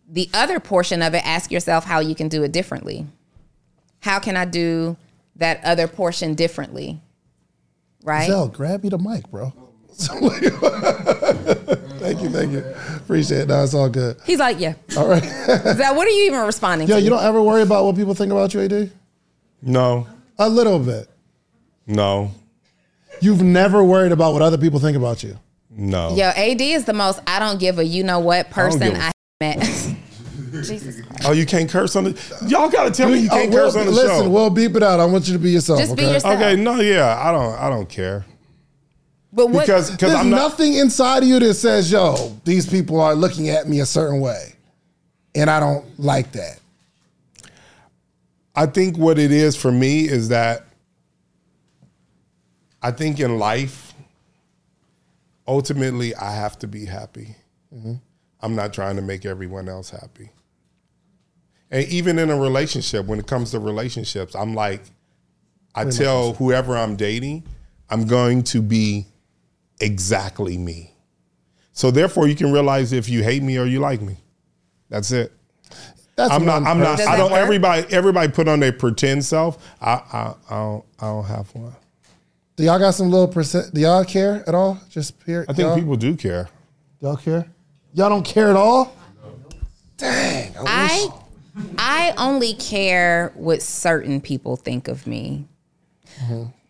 [0.10, 3.06] the other portion of it, ask yourself how you can do it differently.
[4.00, 4.96] How can I do
[5.38, 7.02] that other portion differently?
[8.04, 8.28] Right?
[8.28, 9.54] Zell, grab me the mic, bro.
[9.94, 10.22] thank
[12.22, 12.64] you, thank you.
[12.98, 13.48] Appreciate it.
[13.48, 14.18] No, it's all good.
[14.26, 14.74] He's like, yeah.
[14.98, 15.24] All right.
[15.24, 17.02] Is that what are you even responding Yo, to?
[17.02, 18.92] you don't ever worry about what people think about you, AD?
[19.62, 20.08] No,
[20.40, 21.10] A little bit.
[21.88, 22.32] no,
[23.22, 25.38] You've never worried about what other people think about you.
[25.70, 26.14] no.
[26.16, 29.00] Yo, AD is the most I don't give a you know what person I, a
[29.00, 29.96] I, met.
[30.62, 31.24] Jesus Christ.
[31.26, 32.38] Oh, you can't curse on the.
[32.48, 34.30] Y'all gotta tell me you Oh, can't we'll- curse on the listen, show.
[34.30, 35.00] we'll beep it out.
[35.00, 35.80] I want you to be yourself.
[35.80, 36.14] Just be okay?
[36.14, 36.36] yourself.
[36.36, 38.26] okay, no, yeah, I don't, I don't care
[39.32, 39.66] But what?
[39.66, 40.38] because because There's I'm not.
[40.38, 44.20] nothing inside of you that says, yo, these people are looking at me a certain
[44.20, 44.54] way.
[45.36, 46.60] And I don't like that.
[48.56, 50.66] I think what it is for me is that
[52.84, 53.94] I think in life,
[55.48, 57.36] ultimately, I have to be happy.
[57.74, 57.94] Mm-hmm.
[58.42, 60.30] I'm not trying to make everyone else happy.
[61.74, 64.84] And even in a relationship, when it comes to relationships, I'm like,
[65.74, 67.44] I tell whoever I'm dating,
[67.90, 69.08] I'm going to be
[69.82, 70.92] exactly me.
[71.72, 74.18] So therefore, you can realize if you hate me or you like me.
[74.90, 75.34] That's it.
[76.16, 76.62] That's I'm not.
[76.62, 77.00] I'm not.
[77.00, 77.32] Does I don't.
[77.32, 77.42] work?
[77.42, 77.92] Everybody.
[77.92, 79.58] Everybody put on their pretend self.
[79.82, 79.94] I.
[79.94, 80.34] I.
[80.48, 80.86] I don't.
[81.00, 81.76] I don't have one.
[82.56, 83.74] Do y'all got some little percent?
[83.74, 84.80] Do y'all care at all?
[84.92, 85.44] Just here.
[85.50, 86.50] I think y'all, people do care.
[87.02, 87.48] Y'all care?
[87.96, 88.96] Y'all don't care at all?
[89.98, 90.56] Dang.
[90.58, 91.23] I I
[91.78, 95.48] I only care what certain people think of me.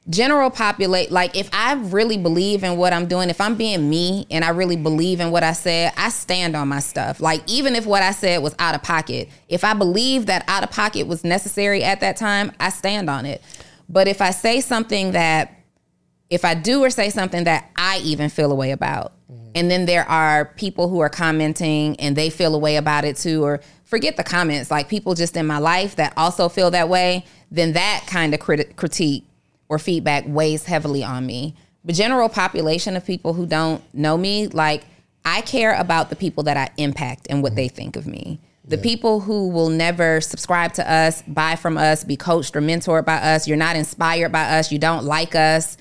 [0.09, 4.27] General populate like if I really believe in what I'm doing, if I'm being me
[4.29, 7.21] and I really believe in what I said, I stand on my stuff.
[7.21, 10.63] Like even if what I said was out of pocket, if I believe that out
[10.63, 13.41] of pocket was necessary at that time, I stand on it.
[13.87, 15.57] But if I say something that
[16.29, 19.13] if I do or say something that I even feel a way about,
[19.55, 23.17] and then there are people who are commenting and they feel a way about it
[23.17, 23.61] too, or
[23.93, 27.73] forget the comments, like people just in my life that also feel that way, then
[27.73, 29.23] that kind of crit- critique
[29.69, 31.53] or feedback weighs heavily on me.
[31.85, 34.83] But general population of people who don't know me, like
[35.23, 37.57] I care about the people that I impact and what mm-hmm.
[37.57, 38.39] they think of me.
[38.65, 43.05] The people who will never subscribe to us, buy from us, be coached or mentored
[43.05, 45.77] by us, you're not inspired by us, you don't like us.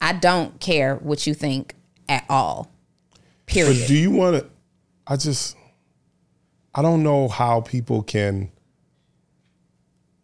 [0.00, 1.74] I don't care what you think
[2.08, 2.70] at all.
[3.46, 3.78] Period.
[3.80, 4.46] But do you want to?
[5.08, 5.56] I just.
[6.74, 8.50] I don't know how people can.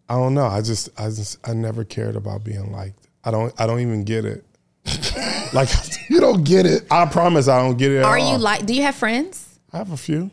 [0.08, 0.46] I don't know.
[0.46, 0.88] I just.
[0.98, 1.38] I just.
[1.48, 3.08] I never cared about being liked.
[3.24, 3.52] I don't.
[3.58, 4.44] I don't even get it.
[5.54, 5.68] like.
[6.10, 6.84] You don't get it.
[6.90, 7.98] I promise I don't get it.
[7.98, 8.32] At Are all.
[8.32, 8.66] you like?
[8.66, 9.58] Do you have friends?
[9.72, 10.30] I have a few.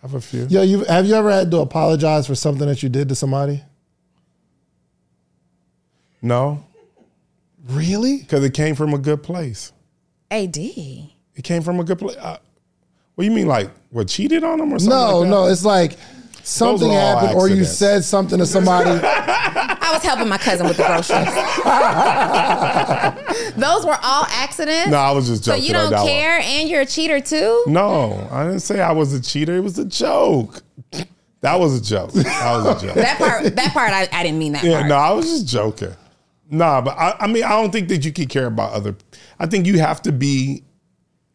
[0.00, 0.46] I have a few.
[0.46, 3.62] Yo, you have you ever had to apologize for something that you did to somebody?
[6.22, 6.64] No,
[7.66, 8.18] Really?
[8.18, 9.72] because it came from a good place.
[10.30, 10.56] Ad.
[10.56, 12.16] It came from a good place.
[12.16, 12.38] Uh,
[13.18, 14.96] what do you mean, like what cheated on them or something?
[14.96, 15.30] No, like that?
[15.30, 15.46] no.
[15.48, 15.96] It's like
[16.44, 18.90] something are all happened, or you said something to somebody.
[19.02, 21.26] I was helping my cousin with the groceries.
[23.56, 24.90] Those were all accidents.
[24.90, 25.66] No, I was just so joking.
[25.66, 26.06] you don't that one.
[26.06, 27.64] care, and you're a cheater too.
[27.66, 29.56] No, I didn't say I was a cheater.
[29.56, 30.62] It was a joke.
[31.40, 32.12] That was a joke.
[32.12, 32.94] That was a joke.
[32.94, 33.56] That part.
[33.56, 33.92] That part.
[33.92, 34.90] I, I didn't mean that yeah, part.
[34.90, 35.96] no, I was just joking.
[36.48, 38.94] Nah, but I, I mean, I don't think that you can care about other.
[39.40, 40.62] I think you have to be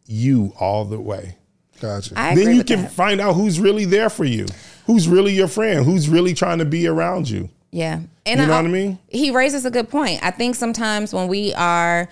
[0.06, 1.40] you all the way.
[1.84, 2.14] Gotcha.
[2.16, 2.92] I agree then you with can that.
[2.94, 4.46] find out who's really there for you,
[4.86, 7.50] who's really your friend, who's really trying to be around you.
[7.72, 8.00] Yeah.
[8.26, 9.00] And You know what I mean?
[9.10, 10.24] He raises a good point.
[10.24, 12.08] I think sometimes when we are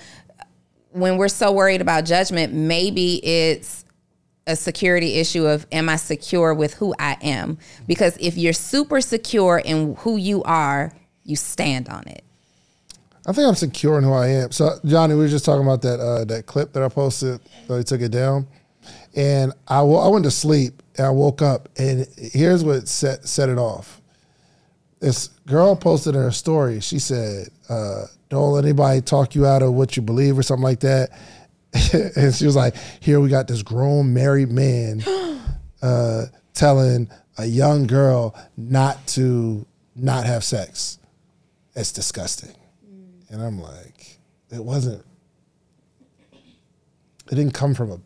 [0.91, 3.85] when we're so worried about judgment, maybe it's
[4.45, 7.57] a security issue of am I secure with who I am?
[7.87, 10.91] Because if you're super secure in who you are,
[11.23, 12.25] you stand on it.
[13.25, 14.51] I think I'm secure in who I am.
[14.51, 17.39] So, Johnny, we were just talking about that uh, that clip that I posted.
[17.67, 18.47] So he took it down,
[19.15, 23.57] and I went to sleep and I woke up, and here's what set set it
[23.57, 24.01] off.
[24.99, 26.79] This girl posted in her story.
[26.79, 30.63] She said, uh, "Don't let anybody talk you out of what you believe or something
[30.63, 31.11] like that."
[32.15, 35.03] and she was like, "Here we got this grown married man
[35.81, 40.99] uh, telling a young girl not to not have sex.
[41.75, 42.55] It's disgusting."
[43.29, 44.19] And I'm like,
[44.49, 45.05] it wasn't.
[46.33, 47.97] It didn't come from a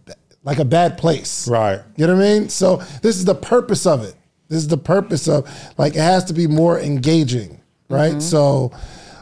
[0.45, 1.81] like a bad place, Right.
[1.97, 2.49] You know what I mean?
[2.49, 4.15] So this is the purpose of it.
[4.47, 8.21] This is the purpose of like it has to be more engaging, right?
[8.21, 8.71] So,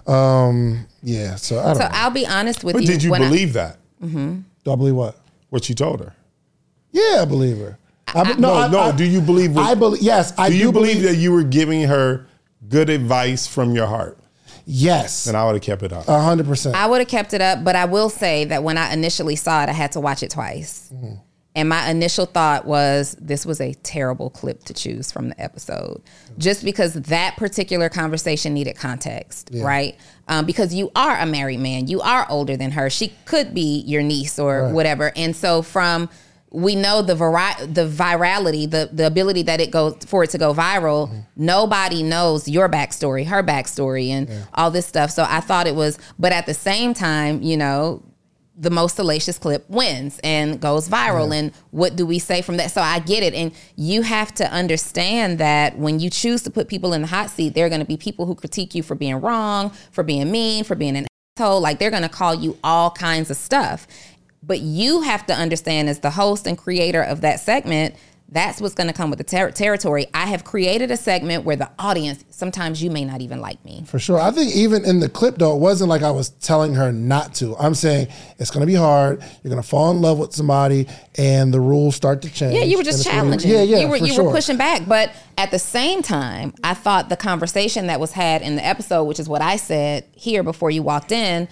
[0.06, 1.36] um, yeah.
[1.36, 1.90] So I don't So know.
[1.94, 2.88] I'll be honest with But you.
[2.90, 3.78] did you when I- believe that?
[4.02, 5.18] Do I believe what?
[5.50, 6.14] What you told her?
[6.92, 7.78] Yeah, I believe her.
[8.14, 8.80] I, be- No, I- no.
[8.82, 9.56] I- do you believe?
[9.56, 10.02] What, I believe.
[10.02, 12.28] Yes, I do do, you believe, that you were giving her
[12.68, 14.18] good advice from your heart?
[14.66, 16.08] Yes, And I would have kept it up.
[16.08, 16.76] a hundred percent.
[16.76, 19.64] I would have kept it up, but I will say that when I initially saw
[19.64, 20.92] it, I had to watch it twice.
[21.56, 26.02] And my initial thought was this was a terrible clip to choose from the episode,
[26.40, 29.96] just because that particular conversation needed context, right?
[30.28, 32.90] Um, because you are a married man, you are older than her.
[32.90, 36.10] She could be your niece or whatever, and so from
[36.54, 40.38] we know the vari- the virality, the the ability that it goes for it to
[40.38, 41.26] go viral.
[41.36, 45.10] Nobody knows your backstory, her backstory, and all this stuff.
[45.12, 48.04] So I thought it was, but at the same time, you know,
[48.56, 51.36] the most salacious clip wins and goes viral.
[51.36, 52.70] And what do we say from that?
[52.70, 53.34] So I get it.
[53.34, 57.32] And you have to understand that when you choose to put people in the hot
[57.32, 60.32] seat, there are going to be people who critique you for being wrong, for being
[60.32, 61.62] mean, for being an asshole.
[61.62, 63.88] Like they're going to call you all kinds of stuff.
[64.46, 67.96] But you have to understand, as the host and creator of that segment,
[68.34, 70.08] that's what's going to come with the ter- territory.
[70.14, 73.84] I have created a segment where the audience, sometimes you may not even like me.
[73.86, 74.20] For sure.
[74.20, 77.36] I think even in the clip though, it wasn't like I was telling her not
[77.36, 77.56] to.
[77.58, 78.08] I'm saying
[78.40, 79.24] it's gonna be hard.
[79.44, 82.56] You're gonna fall in love with somebody and the rules start to change.
[82.56, 83.52] Yeah, you were just challenging.
[83.52, 83.80] yeah, yeah.
[83.80, 84.24] You were you sure.
[84.26, 88.42] were pushing back, but at the same time, I thought the conversation that was had
[88.42, 91.48] in the episode, which is what I said here before you walked in.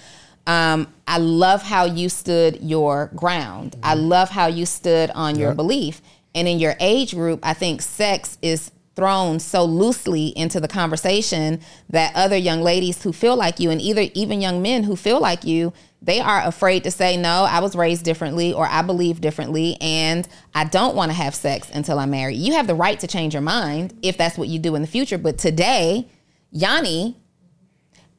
[0.47, 3.75] Um, I love how you stood your ground.
[3.83, 4.07] I Mm-hmm.
[4.07, 6.01] love how you stood on your belief.
[6.33, 11.59] And in your age group, I think sex is thrown so loosely into the conversation
[11.89, 15.19] that other young ladies who feel like you and either even young men who feel
[15.19, 19.21] like you they are afraid to say no i was raised differently or i believe
[19.21, 22.99] differently and i don't want to have sex until i'm married you have the right
[22.99, 26.05] to change your mind if that's what you do in the future but today
[26.51, 27.15] yanni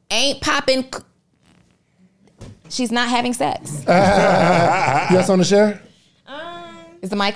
[0.09, 0.83] ain't popping
[2.73, 5.81] she's not having sex Yes on the share?
[7.01, 7.35] is the mic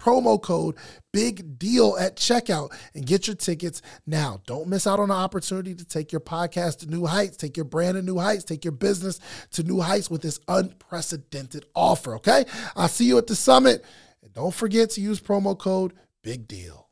[0.00, 0.76] promo code
[1.12, 4.40] big deal at checkout and get your tickets now.
[4.46, 7.64] Don't miss out on the opportunity to take your podcast to new heights, take your
[7.64, 9.20] brand to new heights, take your business
[9.52, 12.44] to new heights with this unprecedented offer, okay?
[12.76, 13.84] I'll see you at the summit.
[14.22, 15.92] And don't forget to use promo code
[16.22, 16.88] big deal.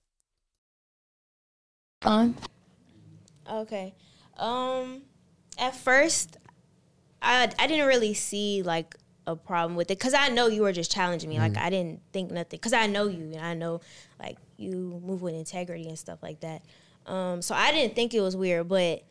[2.04, 2.34] On.
[3.50, 3.94] Okay.
[4.36, 5.02] Um
[5.58, 6.36] at first
[7.20, 8.94] I I didn't really see like
[9.32, 11.38] a problem with it cuz I know you were just challenging me.
[11.38, 13.80] Like I didn't think nothing cuz I know you and I know
[14.18, 16.62] like you move with integrity and stuff like that.
[17.06, 19.02] Um so I didn't think it was weird, but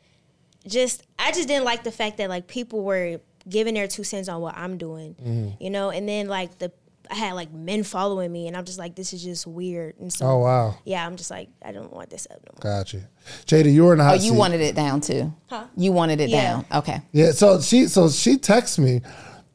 [0.67, 4.27] just I just didn't like the fact that like people were giving their two cents
[4.27, 5.55] on what I'm doing.
[5.59, 6.71] You know, and then like the
[7.09, 9.97] I had like men following me and I'm just like this is just weird.
[9.99, 10.75] And so Oh, wow.
[10.83, 12.73] yeah, I'm just like I don't want this up no more.
[12.79, 13.07] Gotcha.
[13.45, 14.37] Jada, you were in the hot Oh, you seat.
[14.37, 15.33] wanted it down too.
[15.47, 15.67] Huh?
[15.77, 16.41] You wanted it Yeah.
[16.41, 16.65] down.
[16.73, 17.01] Okay.
[17.13, 19.01] Yeah, so she so she texted me,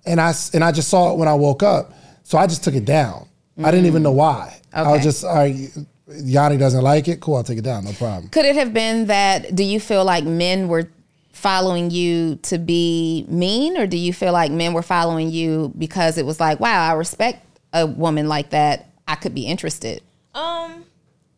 [0.07, 1.93] and I s- and I just saw it when I woke up,
[2.23, 3.27] so I just took it down.
[3.63, 4.57] I didn't even know why.
[4.73, 5.71] I was just all right.
[6.09, 7.21] Yanni doesn't like it.
[7.21, 7.85] Cool, I'll take it down.
[7.85, 8.29] No problem.
[8.31, 9.55] Could it have been that?
[9.55, 10.89] Do you feel like men were
[11.33, 16.19] following you to be mean, or do you feel like men were following you because
[16.19, 18.91] it was like, wow, I respect a woman like that.
[19.09, 20.03] I could be interested.
[20.35, 20.85] Um,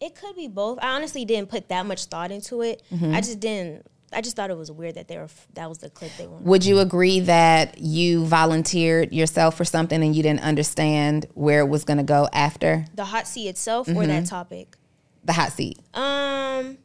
[0.01, 0.79] it could be both.
[0.83, 2.83] I honestly didn't put that much thought into it.
[2.93, 3.15] Mm-hmm.
[3.15, 3.87] I just didn't.
[4.15, 5.29] I just thought it was weird that they were.
[5.55, 6.47] That was the clip they wanted.
[6.47, 11.69] Would you agree that you volunteered yourself for something and you didn't understand where it
[11.69, 14.09] was going to go after The hot seat itself or Mm-hmm.
[14.09, 14.77] that topic?
[15.25, 15.79] the hot seat?
[15.95, 16.79] Um,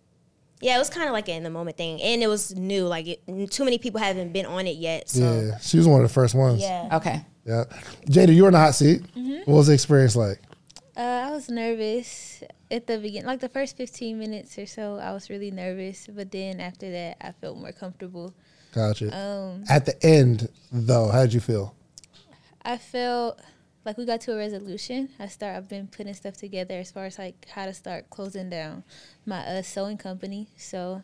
[0.62, 2.86] yeah, it was kind of like an in the moment thing, and it was new.
[2.86, 5.10] Like it, too many people haven't been on it yet.
[5.10, 5.20] So
[5.52, 6.62] Yeah, she was one of the first ones.
[6.62, 6.90] yeah.
[6.94, 7.26] Okay.
[7.46, 7.64] yeah.
[8.10, 9.02] Jada, you were in the hot seat.
[9.46, 10.40] What was the experience like?
[10.98, 12.29] Uh, I was nervous
[12.72, 14.98] at the beginning, like the first 15 minutes or so.
[14.98, 18.34] I was really nervous, but then after that, I felt more comfortable.
[18.74, 19.16] Gotcha.
[19.18, 21.76] Um, At the end, though, how did you feel?
[22.62, 23.40] I felt
[23.86, 25.10] like we got to a resolution.
[25.20, 25.56] I start.
[25.56, 28.84] I've been putting stuff together as far as like how to start closing down
[29.26, 30.48] my uh, sewing company.
[30.58, 31.02] So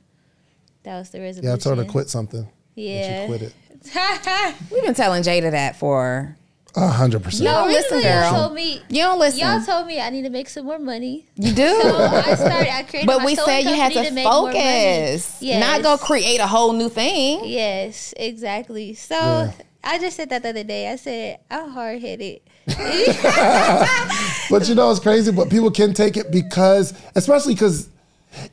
[0.84, 1.48] that was the resolution.
[1.50, 2.42] Yeah, I told her to quit something.
[2.42, 3.22] and Yeah.
[3.22, 3.54] she quit it.
[4.72, 6.38] We've been telling Jada that for.
[6.78, 7.44] A hundred percent.
[7.44, 8.82] You don't Y'all listen, recently y'all told me.
[8.90, 9.40] You don't listen.
[9.40, 11.26] Y'all told me I need to make some more money.
[11.36, 11.82] you do.
[11.82, 12.74] So I started.
[12.74, 13.08] I created.
[13.08, 14.60] but my we said you had company to, make more money.
[14.60, 15.60] focus, Yes.
[15.62, 17.42] not go create a whole new thing.
[17.46, 18.94] Yes, exactly.
[18.94, 19.52] So Yeah.
[19.84, 20.92] I just said that the other day.
[20.92, 22.42] I said I'm hard headed.
[24.50, 27.90] But you know it's crazy, but people can take it because, especially because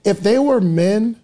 [0.05, 1.21] if they were men,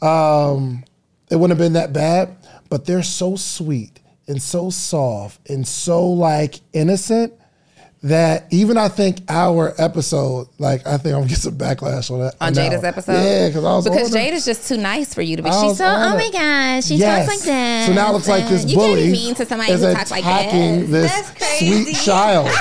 [0.00, 0.84] um,
[1.30, 2.36] it wouldn't have been that bad.
[2.68, 3.98] But they're so sweet
[4.30, 7.34] and so soft and so like innocent
[8.02, 12.20] that even I think our episode, like I think I'm gonna get some backlash on
[12.20, 12.34] that.
[12.40, 14.32] On that Jada's episode, yeah, because I was because on it.
[14.32, 15.50] Jada's just too nice for you to be.
[15.50, 17.26] I She's so on oh my gosh, she Yes.
[17.26, 17.86] talks like that.
[17.88, 19.92] So now it looks like this you bully can't be mean to somebody is who
[19.92, 20.46] talks like that.
[20.46, 21.84] attacking this That's crazy.
[21.84, 22.48] sweet child.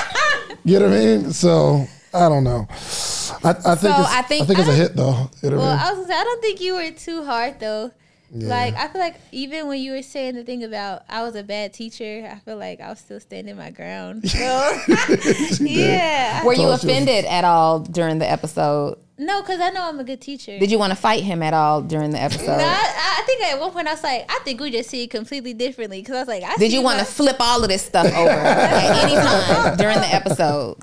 [0.66, 1.32] You know what I mean?
[1.32, 2.68] So I don't know.
[2.70, 5.30] I, I think So it's, I I think- think, it's I a hit though.
[5.42, 5.80] You know Well, I mean?
[5.80, 7.92] I was say I don't think you were too hard though.
[8.32, 11.44] Like I feel like even when you were saying the thing about I was a
[11.44, 14.24] bad teacher, I feel like I was still standing my ground.
[14.30, 14.38] So
[15.62, 18.98] yeah, Were you Thought she was- offended at all during the episode?
[19.18, 20.58] no, because I know I'm a good teacher.
[20.60, 22.46] Did you want to fight him at all during the episode?
[22.58, 25.04] No, I, I think at one point I was like, I think we just see
[25.04, 26.00] it completely differently.
[26.02, 28.30] Because I was like, I Did you want to flip all of this stuff over
[28.30, 30.78] at any time during the episode?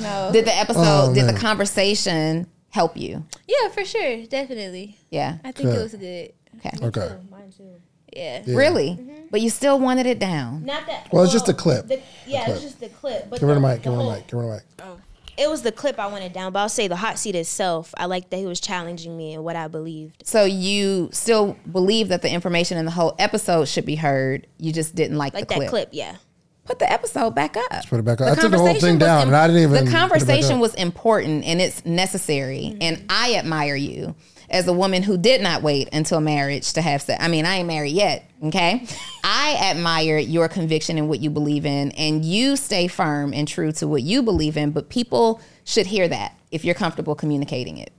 [0.00, 0.30] No.
[0.32, 3.24] Did the episode, Oh, did the conversation help you?
[3.48, 4.96] yeah, for sure, definitely.
[5.10, 5.38] Yeah.
[5.42, 5.78] I think Okay.
[5.78, 6.32] it was good.
[6.58, 6.86] Okay.
[6.86, 7.16] Okay.
[7.30, 7.74] Mine too.
[8.14, 8.42] Yeah.
[8.46, 8.90] Really?
[8.90, 9.12] Mm-hmm.
[9.30, 10.64] But you still wanted it down.
[10.64, 11.12] Not that.
[11.12, 11.86] Well, it's just a clip.
[11.88, 12.56] The, yeah, clip.
[12.56, 13.28] it's just the clip.
[13.28, 13.82] But Give her the the- mic.
[13.82, 14.26] Give her the whole- mic.
[14.26, 14.62] Give her the mic.
[14.82, 14.98] Oh.
[15.38, 17.92] It was the clip I wanted down, but I'll say the hot seat itself.
[17.98, 20.26] I like that he was challenging me and what I believed.
[20.26, 24.46] So you still believe that the information in the whole episode should be heard.
[24.56, 25.70] You just didn't like, Like the that clip.
[25.70, 26.16] clip, yeah.
[26.64, 27.86] Put the episode back up.
[27.86, 28.32] put it back up.
[28.36, 30.00] I took the whole thing was down, and I didn't even put it The back
[30.00, 30.60] conversation up.
[30.62, 33.06] was important and it's necessary, and mm-hmm.
[33.10, 34.16] I admire you
[34.50, 37.22] as a woman who did not wait until marriage to have sex.
[37.22, 38.30] I mean, I ain't married yet.
[38.44, 38.86] Okay,
[39.24, 43.72] I admire your conviction and what you believe in, and you stay firm and true
[43.72, 44.70] to what you believe in.
[44.72, 47.92] But people should hear that if you're comfortable communicating it,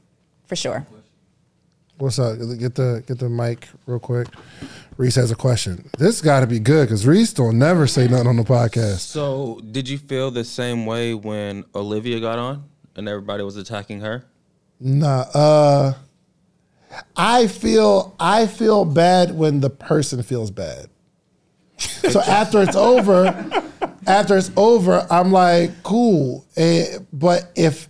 [0.46, 0.86] for sure.
[1.98, 2.38] What's up?
[2.60, 4.28] Get the get the mic real quick.
[4.98, 5.90] Reese has a question.
[5.98, 9.00] This got to be good because Reese don't never say nothing on the podcast.
[9.00, 12.64] So, did you feel the same way when Olivia got on
[12.96, 14.26] and everybody was attacking her?
[14.80, 15.94] Nah, uh,
[17.16, 20.88] I feel I feel bad when the person feels bad.
[21.78, 23.26] So after it's over,
[24.08, 26.46] after it's over, I'm like, cool.
[26.56, 27.88] Eh, but if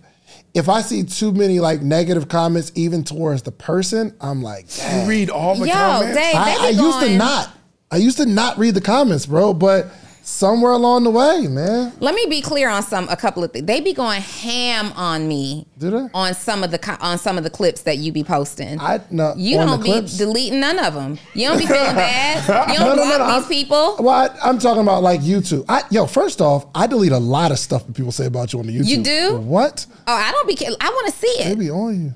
[0.54, 5.06] if I see too many like negative comments, even towards the person, I'm like, You
[5.08, 6.14] read all the Yo, comments.
[6.16, 7.54] they- I, I used to not.
[7.90, 9.54] I used to not read the comments, bro.
[9.54, 9.86] But
[10.28, 11.92] somewhere along the way, man.
[12.00, 13.66] Let me be clear on some a couple of things.
[13.66, 16.06] They be going ham on me Do they?
[16.14, 18.78] on some of the on some of the clips that you be posting.
[18.80, 19.34] I no.
[19.36, 20.18] you on don't the be clips.
[20.18, 21.18] deleting none of them.
[21.34, 22.70] You don't be feeling bad.
[22.70, 23.96] You don't No, no, no, block no, these I'm- people.
[24.00, 25.64] Well, I, I'm talking about like YouTube.
[25.68, 28.58] I, yo, first off, I delete a lot of stuff that people say about you
[28.60, 28.86] on the YouTube.
[28.88, 29.36] You do?
[29.38, 29.86] What?
[30.06, 30.56] Oh, I don't be.
[30.80, 31.58] I want to see They it.
[31.58, 32.14] be on you.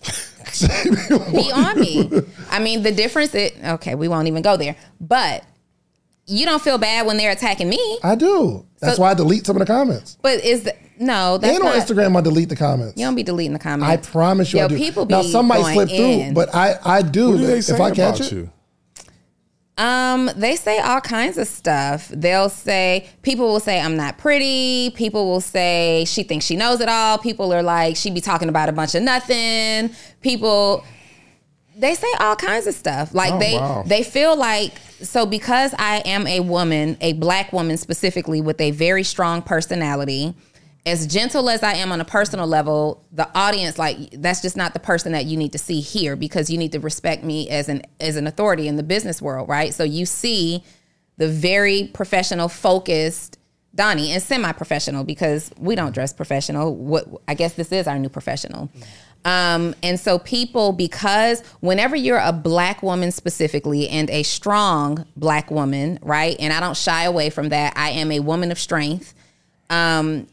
[1.32, 2.10] Be on me.
[2.50, 3.34] I mean, the difference.
[3.34, 3.94] It okay.
[3.94, 4.76] We won't even go there.
[5.00, 5.44] But
[6.28, 7.98] you don't feel bad when they're attacking me.
[8.04, 8.64] I do.
[8.80, 10.16] That's So- why I delete some of the comments.
[10.22, 11.38] But is the, no?
[11.38, 12.96] That's and on not, Instagram, I delete the comments.
[12.98, 14.06] You don't be deleting the comments.
[14.08, 14.76] I promise you, Yo, I do.
[14.76, 16.24] people now be some might going slip in.
[16.26, 17.30] through, but I I do.
[17.30, 18.50] What do they if I catch about it, you?
[19.76, 22.08] Um, they say all kinds of stuff.
[22.08, 24.90] They'll say people will say I'm not pretty.
[24.96, 27.16] People will say she thinks she knows it all.
[27.18, 29.90] People are like she be talking about a bunch of nothing.
[30.20, 30.84] People
[31.78, 33.14] they say all kinds of stuff.
[33.14, 33.84] Like Oh, they wow.
[33.86, 34.72] they feel like
[35.02, 40.34] so because I am a woman, a black woman specifically with a very strong personality,
[40.84, 44.72] as gentle as I am on a personal level, the audience like that's just not
[44.74, 47.68] the person that you need to see here because you need to respect me as
[47.68, 49.72] an as an authority in the business world, right?
[49.72, 50.64] So you see
[51.16, 53.38] the very professional, focused
[53.76, 56.74] Donni and semi-professional because we don't dress professional.
[56.74, 58.70] What I guess this is our new professional.
[59.28, 65.50] Um, and so people, because whenever you're a black woman specifically and a strong black
[65.50, 66.34] woman, right?
[66.40, 67.74] And I don't shy away from that.
[67.76, 69.14] I am a woman of strength.
[69.68, 70.28] Um,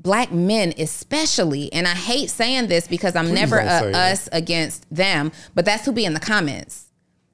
[0.00, 5.32] black men especially and i hate saying this because i'm never a us against them
[5.56, 6.92] but that's who be in the comments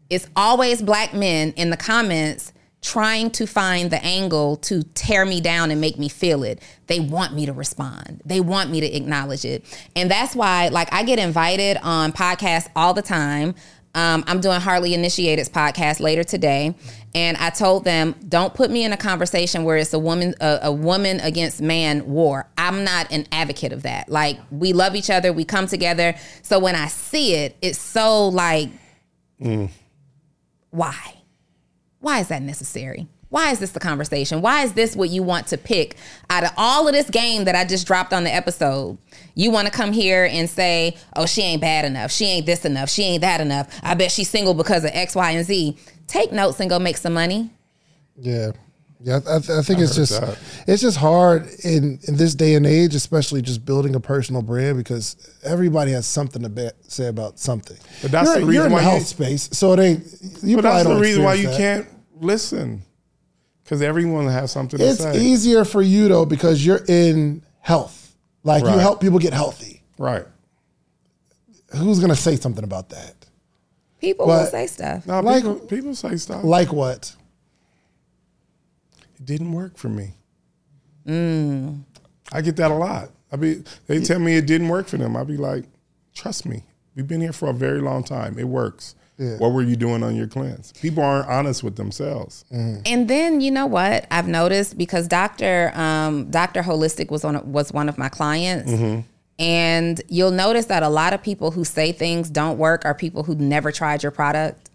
[0.08, 2.53] it's always black men in the comments
[2.84, 7.00] trying to find the angle to tear me down and make me feel it they
[7.00, 9.64] want me to respond they want me to acknowledge it
[9.96, 13.54] and that's why like i get invited on podcasts all the time
[13.96, 16.74] um, I'm doing Hardly Initiated's podcast later today,
[17.14, 20.58] and I told them don't put me in a conversation where it's a woman a,
[20.62, 22.48] a woman against man war.
[22.58, 24.08] I'm not an advocate of that.
[24.08, 26.16] Like we love each other, we come together.
[26.42, 28.70] So when I see it, it's so like,
[30.70, 31.14] why?
[32.04, 33.08] Why is that necessary?
[33.30, 34.42] Why is this the conversation?
[34.42, 35.96] Why is this what you want to pick
[36.28, 38.98] out of all of this game that I just dropped on the episode?
[39.34, 42.12] You want to come here and say, oh, she ain't bad enough.
[42.12, 42.90] She ain't this enough.
[42.90, 43.80] She ain't that enough.
[43.82, 45.76] I bet she's single because of X, Y, and Z.
[46.06, 47.50] Take notes and go make some money.
[48.16, 48.52] Yeah,
[49.00, 49.20] yeah.
[49.26, 50.38] I, I th- I think it's just that.
[50.68, 54.76] it's just hard in in this day and age, especially just building a personal brand
[54.78, 57.76] because everybody has something to be, say about something.
[58.02, 60.04] But that's you're, the reason you're in why the you- health space, so it ain't.
[60.44, 61.56] You But that's the reason why you that.
[61.56, 61.88] can't
[62.24, 62.82] listen.
[63.62, 65.08] Because everyone has something to say.
[65.10, 68.14] It's easier for you though because you're in health.
[68.42, 69.82] Like you help people get healthy.
[69.98, 70.26] Right.
[71.74, 73.14] Who's gonna say something about that?
[74.00, 75.06] People will say stuff.
[75.06, 76.44] Now, Like- people, people say stuff.
[76.44, 77.16] Like what?
[79.16, 80.12] it didn't work for me.
[81.06, 81.84] Mm.
[82.32, 83.10] I get that a lot.
[83.32, 85.16] I be they tell me it didn't work for them.
[85.16, 85.64] I'll be like,
[86.14, 86.64] trust me,
[86.94, 88.38] we've been here for a very long time.
[88.38, 88.94] It works.
[89.16, 90.72] What were you doing on your cleanse?
[90.72, 92.44] People aren't honest with themselves.
[92.50, 97.72] And then you know what I've noticed because Doctor um, Doctor Holistic was on was
[97.72, 98.72] one of my clients,
[99.38, 103.22] and you'll notice that a lot of people who say things don't work are people
[103.24, 104.70] who never tried your product.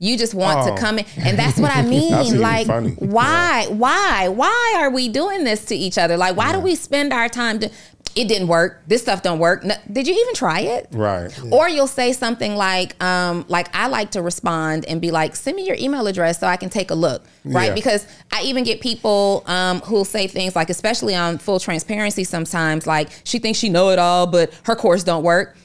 [0.00, 0.74] You just want Oh.
[0.74, 2.40] to come in, and that's what I mean.
[2.40, 2.90] like, funny.
[2.98, 6.16] why, why, why are we doing this to each other?
[6.16, 7.70] Like, why do we spend our time to?
[8.16, 8.82] It didn't work.
[8.86, 9.64] This stuff don't work.
[9.64, 10.86] No, did you even try it?
[10.92, 11.36] Right.
[11.50, 15.56] Or you'll say something like, um, like I like to respond and be like, send
[15.56, 17.68] me your email address so I can take a look, right?
[17.70, 17.74] Yeah.
[17.74, 22.86] Because I even get people um, who'll say things like, especially on full transparency, sometimes
[22.86, 25.56] like she thinks she know it all, but her course don't work.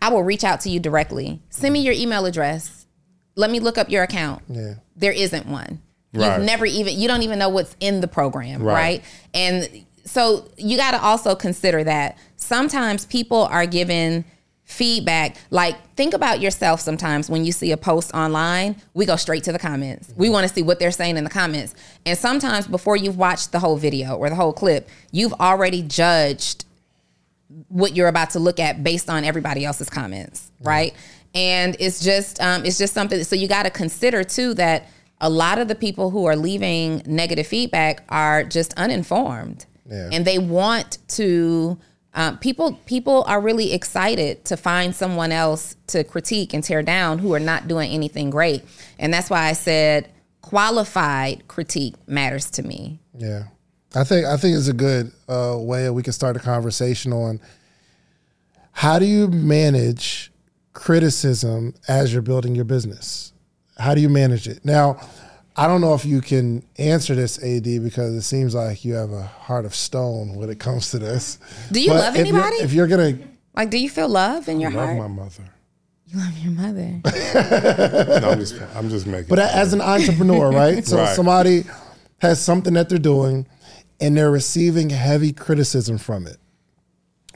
[0.00, 1.40] I will reach out to you directly.
[1.50, 2.86] Send me your email address.
[3.36, 4.42] Let me look up your account.
[4.48, 4.74] Yeah.
[4.96, 5.80] There isn't one.
[6.14, 6.36] Right.
[6.38, 8.74] You've never even you don't even know what's in the program, Right.
[8.74, 9.04] right?
[9.34, 9.84] And
[10.14, 14.24] so you got to also consider that sometimes people are given
[14.64, 19.44] feedback like think about yourself sometimes when you see a post online we go straight
[19.44, 21.74] to the comments we want to see what they're saying in the comments
[22.06, 26.64] and sometimes before you've watched the whole video or the whole clip you've already judged
[27.68, 30.94] what you're about to look at based on everybody else's comments, right?
[31.34, 33.22] And it's just um, it's just something.
[33.24, 34.88] So you got to consider too that
[35.20, 40.08] a lot of the people who are leaving negative feedback are just uninformed, Yeah.
[40.12, 41.78] and they want to.
[42.16, 47.18] Um, people people are really excited to find someone else to critique and tear down
[47.18, 48.62] who are not doing anything great,
[49.00, 50.08] and that's why I said
[50.40, 53.00] qualified critique matters to me.
[53.18, 53.44] Yeah,
[53.96, 57.40] I think I think it's a good uh, way we can start a conversation on
[58.70, 60.30] how do you manage
[60.72, 63.32] criticism as you're building your business.
[63.78, 64.64] How do you manage it?
[64.64, 65.00] Now,
[65.56, 69.12] I don't know if you can answer this, AD, because it seems like you have
[69.12, 71.38] a heart of stone when it comes to this.
[71.70, 72.56] Do you But love if you're- anybody?
[72.56, 73.18] If you're gonna,
[73.56, 74.88] Like, do you feel love in your heart?
[74.90, 75.10] Love heart?
[75.10, 75.44] my mother.
[76.06, 77.00] You love your mother.
[78.20, 79.28] No, I'm just, I'm just making.
[79.28, 80.84] but as an entrepreneur, right?
[80.86, 81.14] So Right.
[81.14, 81.64] somebody
[82.18, 83.46] has something that they're doing,
[84.00, 86.36] and they're receiving heavy criticism from it,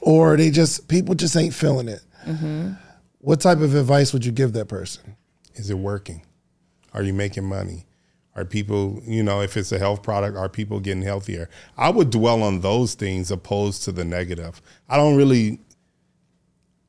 [0.03, 2.01] or they just people just ain't feeling it.
[2.27, 2.73] Mm-hmm.
[3.21, 5.15] What type of advice would you give that person?
[5.55, 6.23] is it working?
[6.95, 7.85] Are you making money?
[8.39, 11.51] Are people, you know, if it's a health product, are people getting healthier?
[11.77, 14.63] I would dwell on those things opposed to the negative.
[14.89, 15.59] I don't really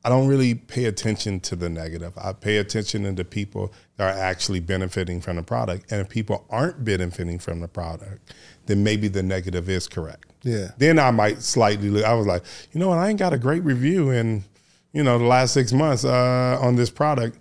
[0.04, 2.16] I don't really pay attention to the negative.
[2.16, 5.92] I pay attention to the people that are actually benefiting from the product.
[5.92, 8.32] And if people aren't benefiting from the product,
[8.66, 10.32] then maybe the negative is correct.
[10.42, 10.68] Yeah.
[10.78, 13.38] Then I might slightly look, I was like, you know what, I ain't got a
[13.38, 14.44] great review in,
[14.92, 17.36] you know, the last six months uh, on this product.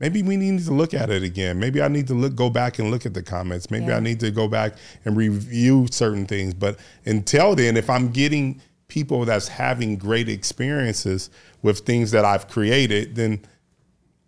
[0.00, 1.58] Maybe we need to look at it again.
[1.58, 3.70] Maybe I need to look go back and look at the comments.
[3.70, 4.74] Maybe I need to go back
[5.04, 6.52] and review certain things.
[6.52, 11.30] But until then, if I'm getting people that's having great experiences
[11.62, 13.40] with things that I've created, then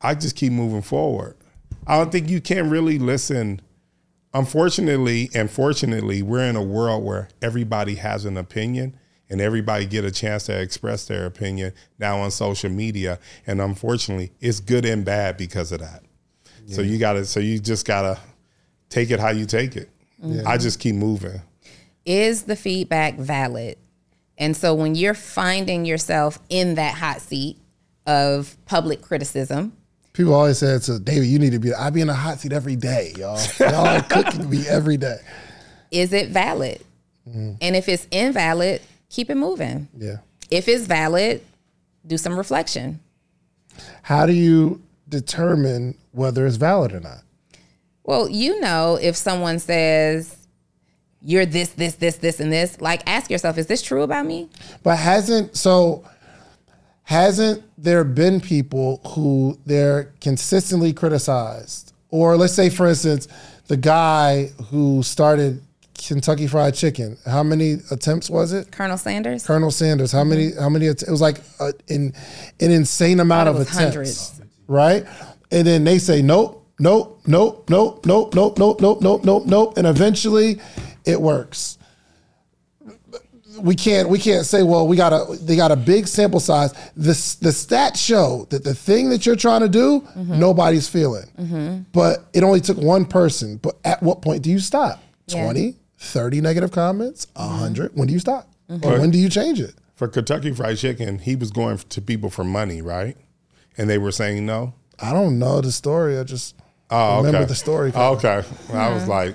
[0.00, 1.36] I just keep moving forward.
[1.86, 3.60] I don't think you can really listen.
[4.34, 8.96] Unfortunately and fortunately, we're in a world where everybody has an opinion
[9.28, 13.18] and everybody get a chance to express their opinion now on social media.
[13.46, 16.02] And unfortunately, it's good and bad because of that.
[16.68, 18.18] So you gotta so you just gotta
[18.88, 19.88] take it how you take it.
[20.44, 21.40] I just keep moving.
[22.04, 23.78] Is the feedback valid?
[24.38, 27.58] And so when you're finding yourself in that hot seat
[28.06, 29.72] of public criticism,
[30.16, 31.74] People always say to David, you need to be.
[31.74, 33.38] I be in a hot seat every day, y'all.
[33.60, 35.18] Y'all are cooking me every day.
[35.90, 36.82] is it valid?
[37.28, 37.58] Mm.
[37.60, 38.80] And if it's invalid,
[39.16, 39.88] keep it moving.
[39.96, 40.18] Yeah.
[40.50, 41.40] If it's valid,
[42.06, 43.00] do some reflection.
[44.02, 47.22] How do you determine whether it's valid or not?
[48.04, 50.46] Well, you know, if someone says,
[51.22, 54.50] you're this, this, this, this, and this, like ask yourself, is this true about me?
[54.82, 56.04] But hasn't so
[57.04, 61.94] hasn't there been people who they're consistently criticized?
[62.10, 63.28] Or let's say for instance,
[63.66, 65.62] the guy who started
[65.98, 68.70] Kentucky Fried Chicken, how many attempts was it?
[68.72, 69.46] Colonel Sanders?
[69.46, 72.12] Colonel Sanders, how many how many att- it was like a, in,
[72.60, 73.76] an insane amount of attempts.
[73.78, 74.40] hundreds.
[74.68, 75.06] Right?
[75.50, 79.78] And then they say nope, nope, nope, nope, nope, nope, nope, nope, nope, nope, nope,
[79.78, 80.60] and eventually
[81.04, 81.78] it works
[83.60, 86.72] we can't we can't say well we got a they got a big sample size
[86.94, 90.38] the the stats show that the thing that you're trying to do Mm-hmm.
[90.38, 95.02] nobody's feeling but it only took one person but at what point do you stop
[95.28, 95.46] Yeah.
[96.12, 98.84] 20 30 negative comments 100 when do you stop Mm-hmm.
[98.84, 102.30] or when do you change it For Kentucky Fried Chicken, he was going to people
[102.30, 103.16] for money, right?
[103.78, 104.74] And they were saying no.
[104.98, 106.56] i don't know the story i just
[106.90, 107.46] Oh, remember okay.
[107.46, 108.42] the story Oh, okay.
[108.72, 109.34] I was like,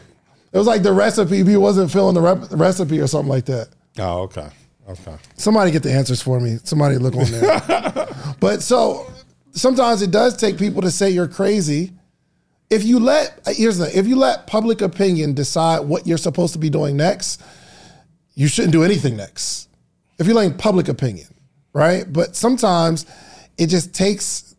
[0.54, 3.70] it was like the recipe he wasn't filling the rep- recipe or something like that
[4.00, 4.50] oh, okay,
[4.90, 5.16] okay.
[5.36, 6.58] Somebody get the answers for me.
[6.66, 8.08] Somebody look on there.
[8.42, 9.10] but so
[9.52, 11.92] sometimes it does take people to say you're crazy.
[12.72, 16.60] If you let here's the if you let public opinion decide what you're supposed to
[16.60, 17.42] be doing next,
[18.34, 19.68] you shouldn't do anything next.
[20.18, 21.28] If you're letting public opinion,
[21.74, 22.06] right?
[22.12, 23.06] But sometimes
[23.58, 24.56] it just takes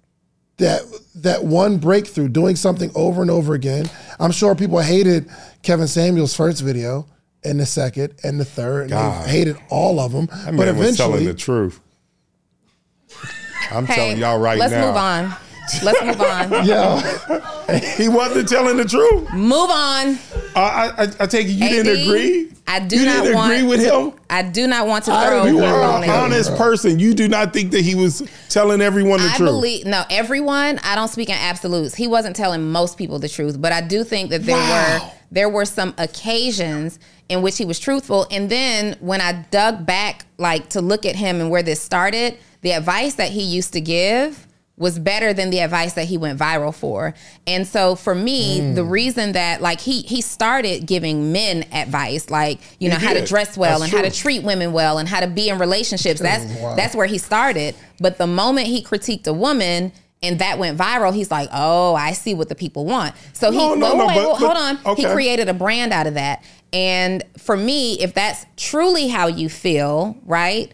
[0.59, 0.83] that
[1.17, 3.87] that one breakthrough, doing something over and over again.
[4.21, 5.29] I'm sure people hated
[5.63, 7.07] Kevin Samuels' first video
[7.45, 9.25] and the second and the third, and God.
[9.27, 10.27] they hated all of them.
[10.27, 11.81] That but man was telling eventually, the truth.
[13.71, 14.65] I'm Hey, telling y'all right now.
[14.65, 14.87] let's now.
[14.87, 15.37] move on.
[15.83, 16.51] Let's move on.
[16.67, 19.33] yeah, He wasn't telling the truth.
[19.33, 20.19] Move on.
[20.55, 22.49] Uh, I, I, I take it you didn't agree.
[22.67, 24.13] I do you not want agree with to- him.
[24.31, 26.99] I do not want to I throw didn't You are an honest person.
[26.99, 29.49] You do not think that he was telling everyone the I truth.
[29.49, 30.79] believe no, everyone.
[30.83, 31.95] I don't speak in absolutes.
[31.95, 35.01] He wasn't telling most people the truth, but I do think that there Wow.
[35.05, 36.99] were there were some occasions
[37.29, 38.27] in which he was truthful.
[38.31, 42.39] And then when I dug back, like to look at him and where this started,
[42.61, 44.47] the advice that he used to give
[44.79, 47.15] was better than the advice that he went viral for.
[47.47, 48.75] And so for me, Hmm.
[48.75, 53.13] the reason that like he he started giving men advice, like you know He how
[53.13, 55.59] to dress well That's and how to treat women well and how to be in
[55.59, 56.21] relationships.
[56.21, 56.75] That's Wow.
[56.75, 57.75] that's where he started.
[58.01, 59.93] But the moment he critiqued a woman
[60.23, 63.59] and that went viral, he's like, "Oh, I see what the people want." So he
[63.59, 64.57] No, no, wait, no, wait, but- wait, hold
[64.87, 64.97] on.
[64.97, 66.43] He created a brand out of that.
[66.73, 70.73] And for me, if that's truly how you feel, right?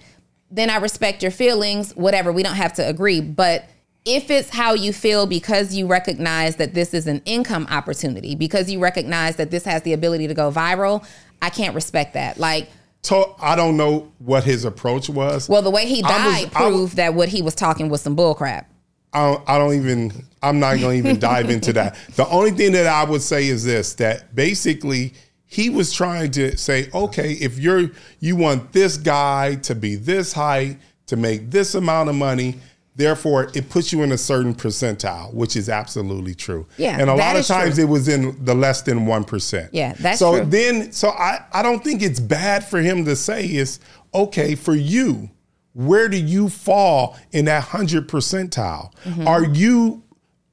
[0.51, 2.31] Then I respect your feelings, whatever.
[2.33, 3.65] We don't have to agree, but
[4.09, 8.71] if it's how you feel because you recognize that this is an income opportunity, because
[8.71, 11.07] you recognize that this has the ability to go viral,
[11.43, 12.39] I can't respect that.
[12.39, 12.71] Like,
[13.03, 15.47] So I don't know what his approach was.
[15.49, 18.01] well, the way he I was- died I proved that what he was talking was
[18.01, 18.65] some bullcrap.
[19.13, 21.97] I don't, I don't even, I'm not going to even dive into that.
[22.17, 25.13] The only thing that I would say is this that basically
[25.47, 27.91] he was trying to say, okay, if you're,
[28.21, 32.57] you want this guy to be this height, to make this amount of money,
[32.99, 36.67] therefore it puts you in a certain percentile, which is absolutely true.
[36.77, 37.85] Yeah, And a lot of times true.
[37.85, 39.69] it was in the less than 1%.
[39.73, 40.27] Yeah, that's true.
[40.27, 40.45] so true.
[40.51, 43.79] then, so I, I don't think it's bad for him to say is,
[44.13, 45.31] okay, for you,
[45.75, 48.93] where do you fall in that 100 percentile?
[49.05, 49.29] Mm-hmm.
[49.29, 50.03] Are you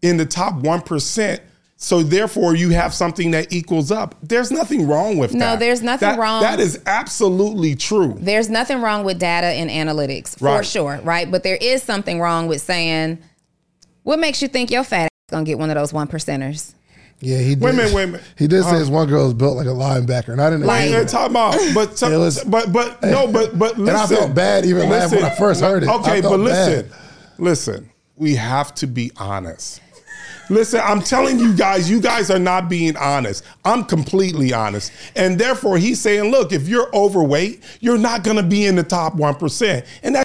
[0.04, 1.40] in the top 1%?
[1.78, 4.16] So therefore you have something that equals up.
[4.24, 5.54] There's nothing wrong with No, that.
[5.56, 6.42] No, there's nothing That- wrong.
[6.42, 8.16] That is absolutely true.
[8.20, 10.66] There's nothing wrong with data and analytics for Right.
[10.66, 11.30] sure, right?
[11.30, 13.18] But there is something wrong with saying,
[14.04, 16.72] what makes you think your fat ass gonna get one of those one percenters?
[17.20, 17.62] yeah, he did.
[17.62, 18.22] Wait a minute, wait a minute.
[18.38, 20.66] He did say um, his one girl was built like a linebacker, and I didn't
[20.66, 20.92] Like- agree.
[20.92, 21.12] They're with it.
[21.12, 23.90] talking about, but some- It was- but but no, but but listen.
[23.90, 25.90] And I felt bad even laughing when I first heard it.
[25.90, 26.92] Okay, but listen, bad.
[27.38, 27.90] listen.
[28.18, 29.82] We have to be honest.
[30.50, 33.44] Listen, I'm telling you guys, you guys are not being honest.
[33.64, 34.92] I'm completely honest.
[35.16, 38.84] And therefore, he's saying, look, if you're overweight, you're not going to be in the
[38.84, 39.86] top 1%.
[40.04, 40.25] And that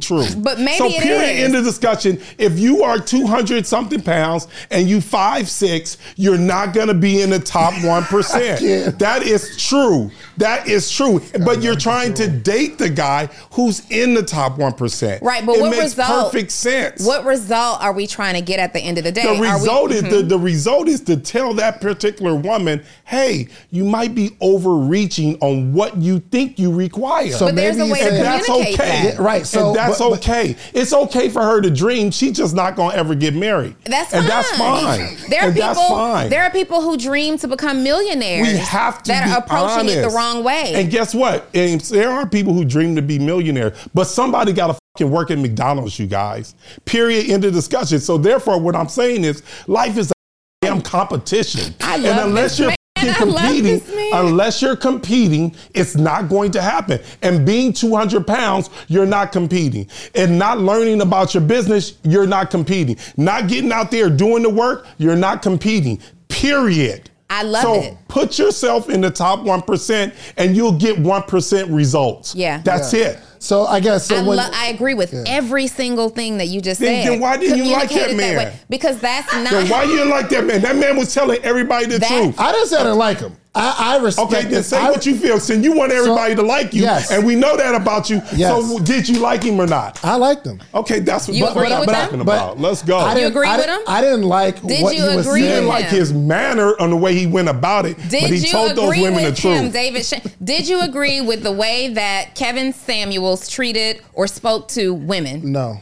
[0.00, 0.24] true.
[0.38, 1.44] But maybe so it period, is.
[1.44, 2.20] end of discussion.
[2.38, 7.20] If you are 200 something pounds and you five six, you're not going to be
[7.22, 8.98] in the top 1%.
[8.98, 10.10] that is true.
[10.38, 11.20] That is true.
[11.44, 15.20] But you're trying to date the guy who's in the top 1%.
[15.22, 16.32] Right, but it what makes result?
[16.32, 17.06] perfect sense.
[17.06, 19.22] What result are we trying to get at the end of the day?
[19.22, 20.28] The Are we- result is the, mm-hmm.
[20.28, 25.96] the result is to tell that particular woman, hey, you might be overreaching on what
[25.96, 27.30] you think you require.
[27.30, 29.02] So But there's maybe a way to and that's communicate okay.
[29.02, 29.14] that.
[29.14, 30.56] Yeah, right, so- and that's but- but- okay.
[30.74, 32.10] It's okay for her to dream.
[32.10, 33.76] She's just not gonna ever get married.
[33.84, 34.28] That's and fine.
[34.28, 35.30] that's fine.
[35.30, 35.74] There are and people.
[35.74, 36.30] that's fine.
[36.30, 38.46] There are people who dream to become millionaires.
[38.46, 40.72] we have to that are approaching it the wrong way.
[40.74, 41.48] And guess what?
[41.54, 45.30] And there are people who dream to be millionaires, but somebody got to fucking work
[45.30, 46.54] at McDonald's, you guys.
[46.84, 47.30] Period.
[47.30, 47.98] End of discussion.
[48.00, 50.14] So therefore, what I'm saying is, life is a
[50.60, 51.74] damn competition.
[51.80, 52.74] I and unless this you're.
[53.08, 53.82] Fucking competing,
[54.12, 57.00] unless you're competing, it's not going to happen.
[57.22, 59.88] And being 200 pounds, you're not competing.
[60.14, 62.96] And not learning about your business, you're not competing.
[63.16, 66.00] Not getting out there doing the work, you're not competing.
[66.28, 67.10] Period.
[67.32, 67.96] I love so it.
[68.08, 72.34] put yourself in the top 1% and you'll get 1% results.
[72.34, 72.60] Yeah.
[72.62, 73.18] That's it.
[73.38, 76.60] So I guess so I, when lo- I agree with every single thing that you
[76.60, 77.12] just Then- said.
[77.14, 78.36] then why didn't you like that man?
[78.36, 78.54] way.
[78.68, 79.50] Because that's not.
[79.50, 80.60] Then why you didn't like that man?
[80.60, 82.38] That man was telling everybody the That- truth.
[82.38, 83.36] I didn't I didn't like him.
[83.54, 84.32] I, I respect.
[84.32, 85.38] Okay, then say I- what you feel.
[85.38, 87.10] Since you want everybody to like you, yes.
[87.10, 88.22] and we know that about you.
[88.34, 88.50] Yes.
[88.66, 90.02] So did you like him or not?
[90.02, 90.58] I liked him.
[90.74, 91.94] Okay, that's what, You that's what agree I'm with him?
[91.94, 92.58] talking about.
[92.58, 92.96] Let's go.
[92.96, 93.80] I didn't, agree I with him?
[93.86, 96.74] I didn't like Did what you he was agree you with didn't like his manner
[96.80, 99.22] on the way he went about it, Did but he you told those agree women
[99.24, 99.70] the with him.
[99.70, 100.06] David?
[100.06, 105.52] Sh- did you agree with the way that Kevin Samuels treated or spoke to women?
[105.52, 105.76] No.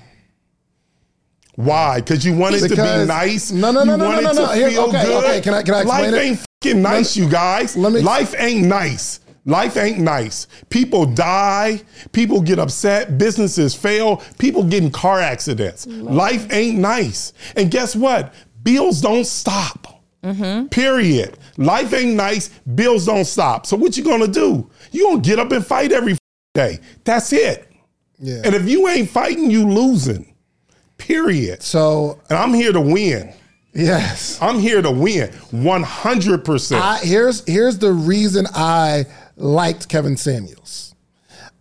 [1.55, 2.01] Why?
[2.01, 3.53] Because you wanted to be nice.
[3.53, 4.47] No, no, no, you no, no, no, no.
[4.49, 5.25] to Here, okay, good.
[5.25, 5.41] okay.
[5.41, 6.27] Can I- can I explain Life it?
[6.27, 7.77] ain't nice, you guys.
[7.77, 9.21] me- Life ain't nice.
[9.47, 10.47] Life ain't nice.
[10.69, 11.81] People die.
[12.13, 13.17] People get upset.
[13.17, 14.19] Businesses fail.
[14.39, 15.87] People get in car accidents.
[15.87, 17.33] Life ain't nice.
[17.57, 18.35] And guess what?
[18.63, 20.03] Bills don't stop.
[20.71, 21.39] Period.
[21.57, 22.49] Life ain't nice.
[22.75, 23.65] Bills don't stop.
[23.65, 24.69] So what you gonna do?
[24.93, 26.19] You gonna get up and fight every
[26.55, 26.79] day.
[27.05, 27.67] That's it.
[28.19, 28.43] Yeah.
[28.45, 30.35] And if you ain't fighting, you losing.
[30.99, 31.63] Period.
[31.63, 33.33] So And I'm here to win.
[33.75, 34.39] Yes.
[34.41, 36.81] I'm here to win 100%.
[36.81, 39.05] I, here's here's the reason I
[39.37, 40.95] liked Kevin Samuels.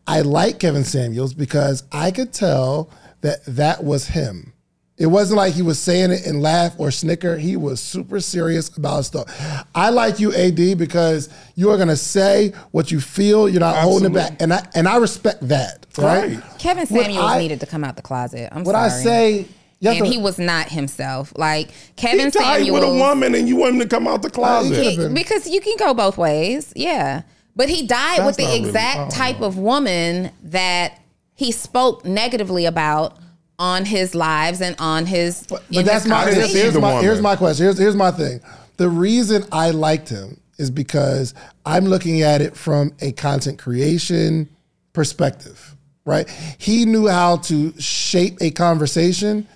[0.07, 2.89] I like Kevin Samuels because I could tell
[3.21, 4.53] that that was him.
[4.97, 7.37] It wasn't like he was saying it and laugh or snicker.
[7.37, 9.65] He was super serious about stuff.
[9.73, 13.47] I like you, AD, because you are gonna say what you feel.
[13.47, 15.85] You're not holding it back, and I and I respect that.
[15.97, 16.35] Right.
[16.35, 16.43] Right.
[16.59, 18.49] Kevin Samuels I- needed to come out the closet.
[18.51, 18.85] I'm What sorry.
[18.85, 19.45] I say,
[19.87, 21.31] have and to- he was not himself.
[21.37, 24.21] Like he Kevin tied Samuels with a woman and you want him to come out
[24.21, 24.83] the closet.
[24.83, 26.73] He- because you can go both ways.
[26.75, 27.21] Yeah.
[27.55, 29.47] But he died That's with the not really- exact type know.
[29.47, 30.99] of woman that
[31.33, 33.17] he spoke negatively about
[33.57, 35.45] on his lives and on his.
[35.49, 37.65] But, but that's his my here's, here's my here's my question.
[37.65, 38.39] Here's here's my thing.
[38.77, 41.33] The reason I liked him is because
[41.65, 44.47] I'm looking at it from a content creation
[44.93, 45.75] perspective,
[46.05, 46.29] right?
[46.57, 49.47] He knew how to shape a conversation,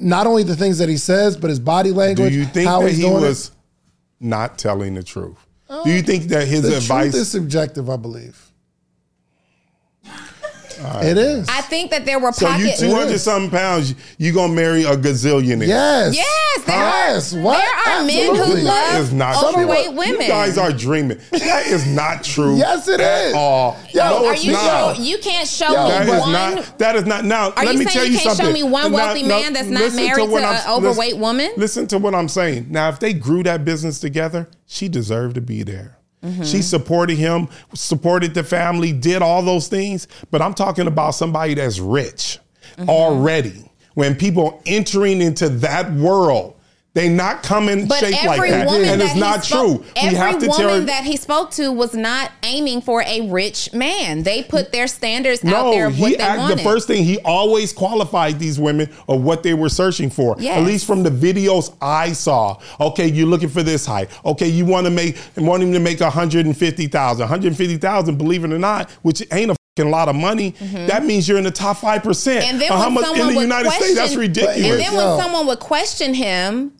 [0.00, 2.32] not only the things that he says, but his body language.
[2.32, 3.20] Do you think how that he doing it.
[3.20, 3.50] was
[4.20, 5.38] not telling the truth?
[5.68, 7.14] Do you uh, think that his advice?
[7.14, 8.51] is subjective, I believe.
[11.02, 11.48] It is.
[11.48, 12.80] I think that there were so you pockets.
[12.80, 15.66] 200 something pounds, you gonna marry a gazillionaire?
[15.66, 16.14] yes.
[16.14, 17.34] Yes, there Yes.
[17.34, 17.40] are.
[17.40, 17.58] What?
[17.58, 19.96] There are men who love is not overweight true.
[19.96, 20.20] women.
[20.22, 21.18] You guys are dreaming.
[21.32, 22.56] That is not true.
[22.56, 23.34] Yes, it at is.
[23.34, 23.76] all.
[23.92, 24.96] Yo, no, Are it's you not.
[24.96, 26.32] sure you can't show Yo, me That is one?
[26.32, 26.78] not.
[26.78, 27.24] That is not.
[27.24, 29.40] Now, Are let you me saying tell you you can't show me one wealthy now,
[29.40, 31.50] man that's not married to what a I'm- overweight listen- woman?
[31.56, 32.66] Listen to what I'm saying.
[32.70, 35.98] Now, if they grew that business together, she deserved to be there.
[36.22, 36.44] Mm-hmm.
[36.44, 40.06] She supported him, supported the family, did all those things.
[40.30, 42.38] But I'm talking about somebody that's rich
[42.76, 42.88] Mm-hmm.
[42.88, 43.70] already.
[43.94, 46.54] When people entering into that world,
[46.94, 49.82] they not coming But shaped like every that, woman and that it's he not spoke,
[49.82, 49.86] true.
[49.96, 53.72] Every we have to woman that he spoke to was not aiming for a rich
[53.72, 54.24] man.
[54.24, 57.18] They put their standards out No, there of what he act, the first thing he
[57.24, 60.36] always qualified these women of what they were searching for.
[60.38, 60.58] Yes.
[60.58, 62.58] At least from the videos I saw.
[62.78, 64.10] Okay, you're looking for this height.
[64.24, 67.20] Okay, you want to make want him to make 150,000.
[67.20, 70.50] 150,000, believe it or not, which ain't a fucking lot of money.
[70.60, 72.02] That means you're in the top 5%.
[72.02, 72.28] Mm-hmm.
[72.42, 73.94] And then how when much in the United States?
[73.94, 74.56] That's ridiculous.
[74.58, 75.18] and then when Yo.
[75.18, 76.72] someone would question him,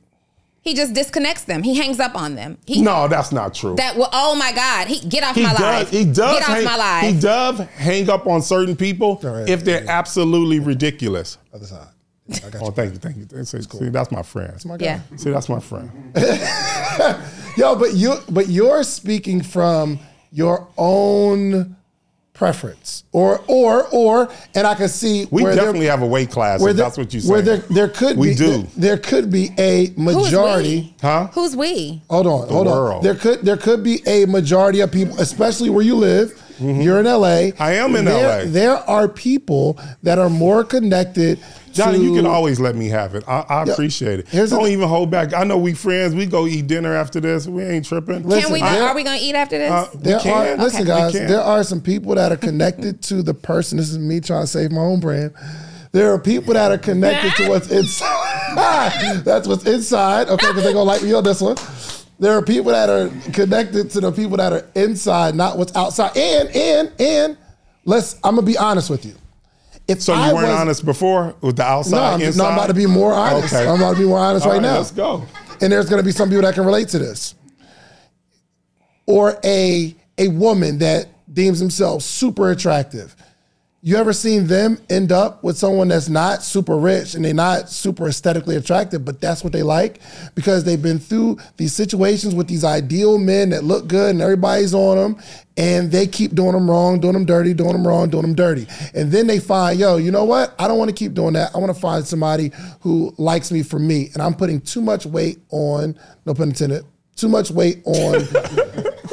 [0.63, 1.63] he just disconnects them.
[1.63, 2.57] He hangs up on them.
[2.67, 3.75] He, no, that's not true.
[3.75, 5.61] That well, oh my God, he get off he my does.
[5.61, 5.91] life.
[5.91, 6.39] He does.
[6.39, 7.15] get off hang, my life.
[7.15, 9.49] He does hang up on certain people right.
[9.49, 11.37] if they're absolutely ridiculous.
[11.53, 11.89] Other side.
[12.33, 12.71] I got Oh, you.
[12.73, 13.45] thank you, thank you.
[13.45, 14.65] See, see, that's my friend.
[14.65, 14.85] my guy.
[14.85, 15.01] yeah.
[15.17, 15.91] See, that's my friend.
[17.57, 19.99] Yo, but you but you're speaking from
[20.31, 21.77] your own
[22.35, 26.30] preference, or or or, and I can see We where there- definitely have a weight
[26.30, 26.61] class.
[26.61, 27.30] where If there- that's what you said.
[27.30, 27.45] Where say.
[27.45, 28.66] there there could We be do.
[28.76, 30.95] there could be a majority.
[31.01, 31.28] Huh?
[31.35, 32.03] Who's we?
[32.09, 32.97] Hold on, hold world.
[32.99, 33.03] on.
[33.03, 36.33] There could there could be a majority of people, especially where you live.
[36.61, 37.51] You're in LA.
[37.51, 37.62] Mm-hmm.
[37.62, 38.51] I am in there, LA.
[38.51, 41.41] There are people that are more connected.
[41.73, 43.25] Johnny, to, you can always let me have it.
[43.29, 44.27] I, I appreciate it.
[44.51, 45.33] Don't even hold back.
[45.35, 46.14] I know we friends.
[46.14, 47.47] We go eat dinner after this.
[47.47, 48.23] We ain't tripping.
[48.29, 48.61] Listen, Can we?
[48.61, 49.70] there- are we gonna eat after this?
[49.70, 50.59] Uh, we There can.
[50.61, 51.12] are listen, We guys.
[51.12, 51.27] can.
[51.29, 53.79] There are some people that are connected to the person.
[53.79, 55.33] This is me trying to save my own brand.
[55.93, 59.23] There are people that are connected to what's inside.
[59.25, 60.29] That's what's inside.
[60.29, 61.57] Okay, because they're gonna like me on this one.
[62.18, 66.16] There are people that are connected to the people that are inside, not what's outside.
[66.16, 67.37] And and and
[67.85, 68.14] let's.
[68.25, 69.14] I'm gonna be honest with you.
[69.89, 72.47] If So you I weren't was- honest before with the outside, No, I'm, no, inside?
[72.47, 73.53] I'm about to be more honest.
[73.53, 73.66] Okay.
[73.68, 74.76] I'm about to be more honest All right, now.
[74.78, 75.24] Let's go.
[75.61, 77.35] And there's going to be some people that can relate to this.
[79.07, 83.16] Or a a woman that deems themselves super attractive.
[83.85, 87.68] You ever seen them end up with someone that's not super rich and they're not
[87.68, 89.99] super aesthetically attractive, but that's what they like
[90.37, 94.72] because they've been through these situations with these ideal men that look good and everybody's
[94.72, 95.22] on them
[95.57, 98.68] and they keep doing them wrong, doing them dirty, doing them wrong, doing them dirty.
[98.95, 100.55] And then they find, yo, you know what?
[100.61, 101.53] I don't want to keep doing that.
[101.53, 102.53] I want to find somebody
[102.83, 104.11] who likes me for me.
[104.14, 106.85] And I'm putting too much weight on, no pun intended,
[107.16, 108.12] too much weight on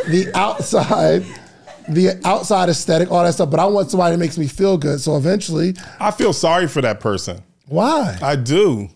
[0.10, 1.26] the outside,
[1.90, 3.50] the outside aesthetic, all that stuff.
[3.50, 5.00] But I want somebody that makes me feel good.
[5.02, 7.42] So eventually, I feel sorry for that person.
[7.68, 8.18] why?
[8.22, 8.90] I do.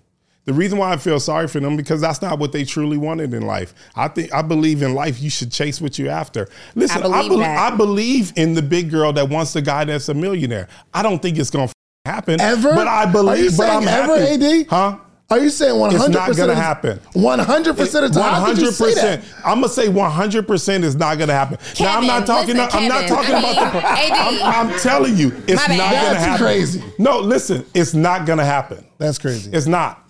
[0.46, 3.34] The reason why I feel sorry for them because that's not what they truly wanted
[3.34, 3.74] in life.
[3.96, 6.50] I think I believe in life you should chase what you're after.
[6.76, 7.74] Listen, I believe believe, that.
[7.74, 10.68] I believe in the big girl that wants the guy that's a millionaire.
[10.94, 11.74] I don't think it's gonna f-
[12.06, 12.74] happen Ever?
[12.76, 13.30] but I believe.
[13.30, 13.58] Are you believe.
[13.58, 14.62] But saying I'm ever, happy.
[14.64, 14.68] AD?
[14.68, 14.98] Huh?
[15.30, 15.93] Are you saying 100%?
[15.93, 16.47] It's not percent?
[16.47, 16.99] gonna happen.
[17.13, 18.34] One hundred percent of the time.
[18.34, 19.24] How could you say that?
[19.43, 21.57] I'm gonna say 100 percent is not gonna happen.
[21.80, 22.55] now I'm not talking.
[22.55, 24.43] listen, I'm not talking I about mean, the.
[24.45, 26.24] I'm, I'm telling you, it's My not gonna happen.
[26.30, 26.84] That's crazy.
[26.99, 28.86] No, listen, it's not gonna happen.
[28.99, 29.49] That's crazy.
[29.51, 30.07] It's not.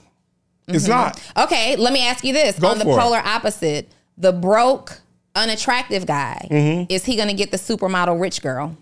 [0.67, 1.21] It's not.
[1.37, 2.57] Okay, let me ask you this.
[2.59, 3.01] Go On the for it.
[3.01, 4.99] polar opposite, the broke,
[5.35, 6.85] unattractive guy, Mm-hmm.
[6.89, 8.77] is he going to get the supermodel rich girl?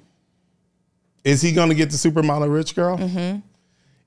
[1.23, 2.97] Is he gonna get the supermodel rich girl?
[2.97, 3.39] Mm-hmm.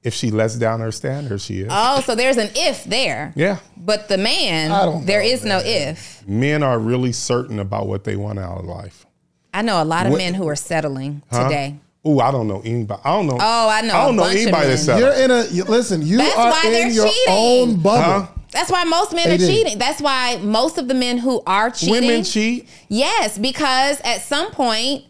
[0.05, 1.69] If she lets down her standards, she is.
[1.71, 3.33] Oh, so there's an if there.
[3.35, 3.59] yeah.
[3.77, 6.23] But the man, I there know, is no if.
[6.29, 9.07] Men are really certain about what they want out of life.
[9.55, 11.45] I know a lot of What- men who are settling Huh?
[11.45, 11.77] today.
[12.07, 13.01] Ooh, I don't know anybody.
[13.03, 13.39] I don't know.
[13.41, 14.99] Oh, I know I a don't know bunch anybody that's men.
[14.99, 15.03] selling.
[15.03, 15.47] You're in a.
[15.51, 17.25] You, listen, you That's are why in they're your cheating.
[17.29, 18.03] own bubble.
[18.03, 18.27] Huh?
[18.53, 19.41] That's why most men are AD.
[19.41, 19.79] cheating.
[19.79, 21.93] That's why most of the men who are cheating.
[22.07, 22.69] Women cheat.
[22.89, 25.09] Yes, because at some point, s-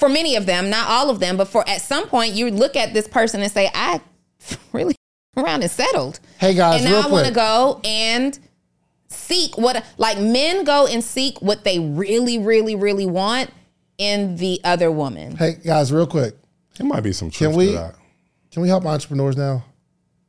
[0.00, 2.74] for many of them, not all of them, but for at some point, you look
[2.74, 4.00] at this person and say, "I
[4.72, 4.96] really
[5.36, 8.38] around and settled." Hey, guys, and now real I want to go and
[9.08, 13.50] seek what like men go and seek what they really, really, really want
[13.98, 15.36] in the other woman.
[15.36, 16.34] Hey guys, real quick,
[16.78, 17.94] There might be some truth Can we- to that.
[18.50, 19.64] can we help entrepreneurs now?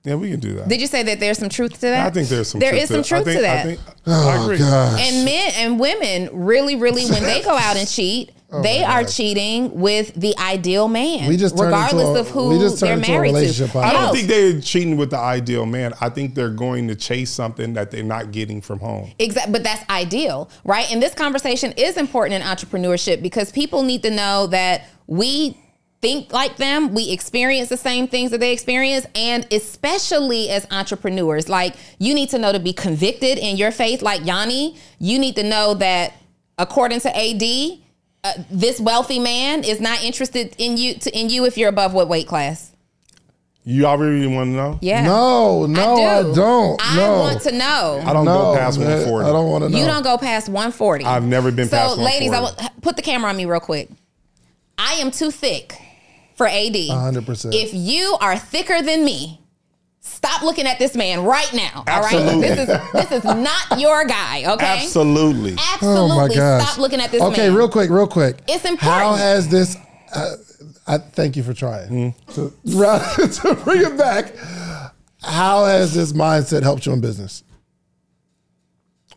[0.03, 0.67] Yeah, we can do that.
[0.67, 2.07] Did you say that there's some truth to that?
[2.07, 2.59] I think there's some.
[2.59, 3.59] There truth is some to truth I think, to that.
[3.59, 4.57] I, think, Oh, I agree.
[5.05, 9.03] and men and women really, really, when they go out and cheat, Oh they are
[9.05, 12.59] cheating with the ideal man, Oh We just turned regardless into a- of who we
[12.59, 13.35] just they're turned into a married to.
[13.35, 13.83] relationship podcast.
[13.83, 15.93] I don't think they're cheating with the ideal man.
[16.01, 19.11] I think they're going to chase something that they're not getting from home.
[19.19, 20.91] Exactly, but that's ideal, right?
[20.91, 25.57] And this conversation is important in entrepreneurship because people need to know that we
[26.01, 31.47] think like them, we experience the same things that they experience, and especially as entrepreneurs,
[31.47, 34.75] like you need to know to be convicted in your faith, like Yanni.
[34.99, 36.13] You need to know that
[36.57, 37.79] according to AD,
[38.23, 41.93] uh, this wealthy man is not interested in you to, in you if you're above
[41.93, 42.71] what weight class.
[43.63, 44.79] You already want to know?
[44.81, 45.03] Yeah.
[45.03, 46.33] No, no, I, do.
[46.33, 46.81] don't.
[46.83, 47.19] I no.
[47.19, 48.01] want to know.
[48.03, 49.29] I don't no, go past man, 140.
[49.29, 49.77] I don't want to know.
[49.77, 51.05] You don't go past 140.
[51.05, 53.89] I've never been so, past ladies, I will put the camera on me real quick.
[54.79, 55.79] I am too thick
[56.35, 56.73] for AD.
[56.73, 57.53] 100%.
[57.53, 59.40] If you are thicker than me,
[60.23, 61.83] stop looking at this man right now.
[61.87, 62.29] Absolutely.
[62.33, 64.51] All right, this is this is not your guy.
[64.53, 65.55] Okay, Absolutely.
[65.73, 66.11] absolutely.
[66.11, 66.63] Oh my gosh.
[66.63, 67.55] Stop looking at this Okay, man.
[67.57, 68.37] real quick, real quick.
[68.47, 68.79] It's important.
[68.79, 69.75] How has this?
[70.13, 70.35] Uh,
[70.87, 74.33] I thank you for trying to, to bring it back.
[75.23, 77.43] How has this mindset helped you in business?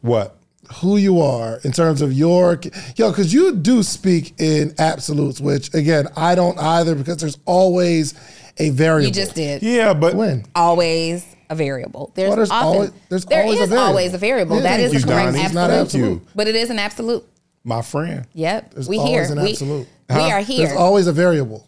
[0.00, 0.36] What?
[0.76, 2.59] Who you are in terms of your
[2.96, 8.14] yo, because you do speak in absolutes, which again I don't either because there's always
[8.59, 9.07] a variable.
[9.09, 9.62] You just did.
[9.62, 12.12] Yeah, but when Always a variable.
[12.14, 13.86] There's, Well, there's often, always- there's there always a variable.
[13.86, 14.57] always a variable.
[14.57, 15.55] Yeah, that thank is you, the correct Donni.
[15.55, 15.80] Not absolute.
[15.80, 16.05] absolute.
[16.11, 17.24] you, But it is an absolute.
[17.64, 18.26] my friend.
[18.34, 18.74] Yep.
[18.74, 19.36] There's we always here.
[19.38, 19.88] an we, absolute.
[20.11, 20.66] we are here.
[20.66, 21.66] there's always a variable.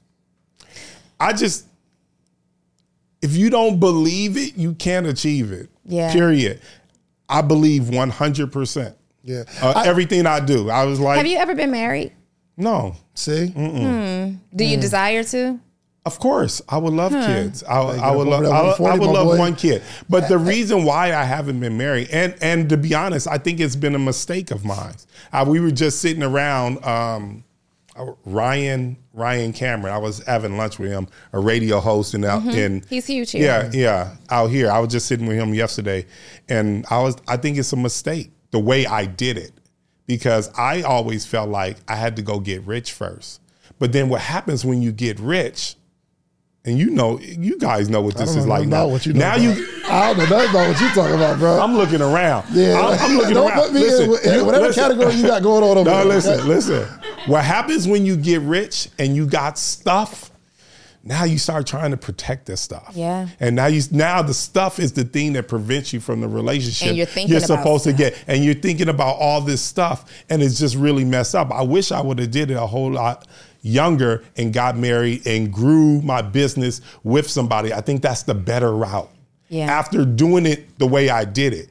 [1.21, 1.67] I just,
[3.23, 5.69] if you don't believe it, you can't achieve it.
[5.85, 6.13] Yeah.
[6.13, 6.61] Period.
[7.29, 8.95] I believe 100%.
[9.25, 9.43] Yeah.
[9.61, 10.71] Uh, I- everything I do.
[10.71, 12.13] I was like, Have you ever been married?
[12.57, 14.39] no, See, Do Mm.
[14.57, 15.59] you desire to?
[16.07, 17.65] Of course, I would love kids.
[17.65, 18.45] I, I would love.
[18.45, 19.39] I, I would love boy.
[19.39, 19.83] one kid.
[20.09, 23.59] But the reason why I haven't been married, and and to be honest, I think
[23.59, 24.95] it's been a mistake of mine.
[25.33, 26.85] Uh, we were just sitting around.
[26.85, 27.43] Um,
[28.27, 29.95] Ryan Ryan Cameron.
[29.95, 32.89] I was having lunch with him, a radio host, and out in Mm-hmm.
[32.89, 33.43] He's huge here.
[33.45, 34.71] Yeah, yeah, out here.
[34.71, 36.07] I was just sitting with him yesterday,
[36.49, 37.17] and I was.
[37.27, 39.53] I think it's a mistake the way I did it
[40.07, 43.41] because I always felt like I had to go get rich first.
[43.79, 45.77] But then what happens when you get rich?
[46.67, 48.93] And you know, you guys know what I this don't is know like nothing now.
[48.93, 49.43] what you know now about.
[49.57, 51.61] you, I don't know nothing about what you talking about, bro.
[51.61, 52.47] I'm looking around.
[52.51, 52.81] Yeah.
[52.81, 53.61] I'm, I'm looking Don't around.
[53.63, 54.83] put me in listen, with- you- whatever listen.
[54.83, 56.43] category you got going on over No, there, listen, okay?
[56.43, 56.89] listen.
[57.27, 60.33] What happens when you get rich and you got stuff?
[61.05, 62.91] Now you start trying to protect this stuff.
[62.97, 63.29] Yeah.
[63.39, 66.89] And now you now the stuff is the thing that prevents you from the relationship
[66.89, 67.99] And you're thinking about supposed to stuff.
[67.99, 68.25] get.
[68.27, 71.53] And you're thinking about all this stuff and it's just really messed up.
[71.53, 73.29] I wish I would have did it a whole lot
[73.67, 77.73] younger and got married and grew my business with somebody.
[77.73, 79.11] I think that's the better route.
[79.49, 79.67] Yeah.
[79.67, 81.69] After doing it the way I did it.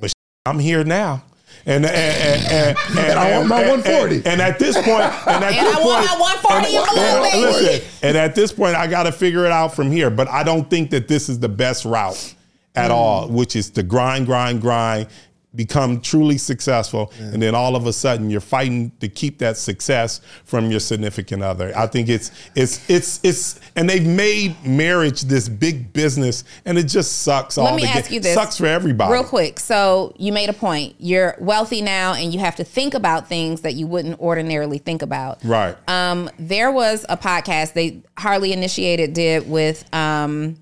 [0.00, 0.12] But
[0.46, 1.24] I'm here now.
[1.66, 4.16] And and and, and, and I want my 140.
[4.16, 6.86] And, and at this point, and at And this I want point, my 140 and-
[6.86, 10.10] below, and- listen, and at this point, I got to figure it out from here.
[10.10, 12.34] But I don't think that this is the best route
[12.74, 12.94] at mm.
[12.94, 15.08] all, which is to grind, grind, grind,
[15.54, 20.20] become truly successful, and then all of a sudden you're fighting to keep that success
[20.44, 21.72] from your significant other.
[21.76, 26.84] I think it's it's it's it's, and they've made marriage this big business, and it
[26.84, 27.56] just sucks.
[27.56, 28.34] Let all me ask you this.
[28.34, 29.12] Sucks for everybody.
[29.12, 29.58] Real quick.
[29.58, 30.94] So you made a point.
[30.98, 35.02] You're wealthy now and you have to think about things that you wouldn't ordinarily think
[35.02, 35.44] about.
[35.44, 35.76] Right.
[35.88, 40.56] Um, there was a podcast they Harley Initiated did with um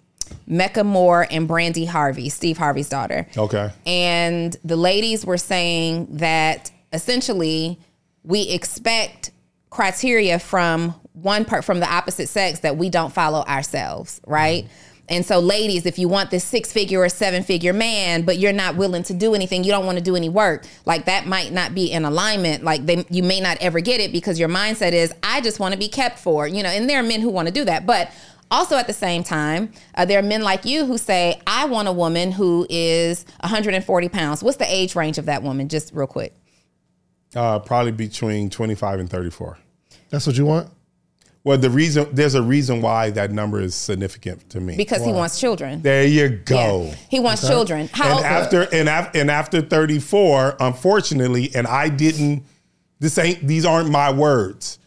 [0.46, 3.26] Mecca Moore and Brandi Harvey, Steve Harvey's daughter.
[3.36, 3.70] Okay.
[3.86, 7.78] And the ladies were saying that essentially
[8.22, 9.30] we expect
[9.70, 14.64] criteria from one part from the opposite sex that we don't follow ourselves, right?
[14.64, 14.92] Mm-hmm.
[15.08, 18.52] And so, ladies, if you want this six figure or seven figure man, but you're
[18.52, 21.52] not willing to do anything, you don't want to do any work, like that might
[21.52, 22.64] not be in alignment.
[22.64, 25.72] Like they, you may not ever get it because your mindset is, I just want
[25.72, 27.86] to be kept for, you know, and there are men who want to do that.
[27.86, 28.10] But
[28.50, 31.88] also at the same time, uh, there are men like you who say, I want
[31.88, 34.42] a woman who is 140 pounds.
[34.42, 35.68] What's the age range of that woman?
[35.68, 36.34] Just real quick.
[37.34, 39.58] Uh, probably between 25 and 34.
[40.10, 40.70] That's what you want?
[41.44, 44.76] Well, the reason there's a reason why that number is significant to me.
[44.76, 45.80] Because he wants children.
[45.82, 46.86] there you go.
[46.86, 46.94] Yeah.
[47.08, 47.88] He wants children.
[47.92, 48.24] How And old?
[48.24, 52.44] after and, af- and after 34, unfortunately, and I didn't.
[52.98, 53.46] This ain't.
[53.46, 54.80] These aren't my words.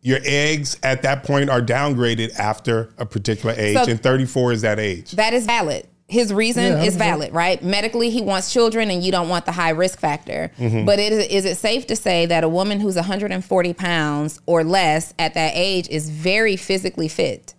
[0.00, 4.62] Your eggs at that point are downgraded after a particular age, So- and 34 is
[4.62, 5.12] that age.
[5.12, 5.86] That is valid.
[6.06, 7.62] His reason Yeah, is valid, right?
[7.62, 10.50] Medically, he wants children, and you don't want the high risk factor.
[10.58, 10.86] Mm-hmm.
[10.86, 14.64] But it is, is it safe to say that a woman who's 140 pounds or
[14.64, 17.54] less at that age is very physically fit?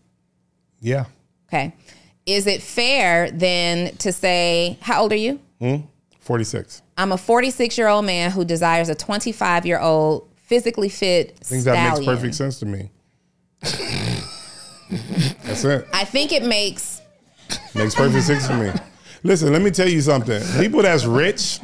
[0.82, 1.06] Yeah,
[1.48, 1.74] Okay.
[2.26, 5.40] Is it fair then to say, how old are you?
[6.20, 6.82] 46.
[6.98, 11.44] I'm a 46 year old man who desires a 25 year old physically fit I
[11.46, 12.16] think that makes stallion.
[12.16, 12.90] perfect sense to me.
[15.44, 15.88] That's it.
[15.94, 17.02] I think it makes
[17.74, 18.72] Makes perfect sense to me.
[19.24, 20.42] Listen, let me tell you something.
[20.60, 21.60] People that's rich,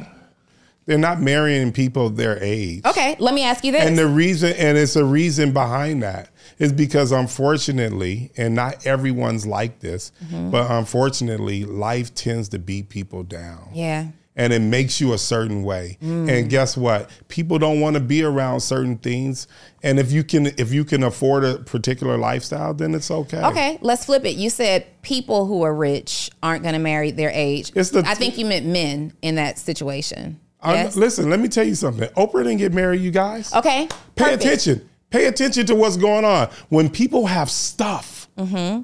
[0.86, 2.84] they're not marrying people their age.
[2.86, 3.16] okay.
[3.20, 3.84] Let me ask you this.
[3.84, 6.30] And the reason, and it's a reason behind that,
[6.60, 10.50] is because unfortunately, and not everyone's like this, Mm-hmm.
[10.52, 13.70] but unfortunately, life tends to beat people down.
[13.74, 14.08] yeah.
[14.38, 15.98] And it makes you a certain way.
[16.04, 16.30] Mm.
[16.30, 17.10] And guess what?
[17.30, 19.48] People don't want to be around certain things.
[19.82, 23.42] And if you can if you can afford a particular lifestyle, then it's okay.
[23.46, 24.36] Okay, let's flip it.
[24.36, 27.72] You said people who are rich aren't going to marry their age.
[27.76, 30.40] It's the- I think you meant men in that situation.
[30.66, 30.96] Yes.
[30.96, 32.10] listen, let me tell you something.
[32.18, 33.54] Oprah didn't get married, you guys.
[33.54, 33.88] Okay.
[34.16, 34.44] Pay perfect.
[34.44, 34.90] attention.
[35.12, 36.50] Pay attention to what's going on.
[36.70, 38.82] When people have stuff, Mm-hmm.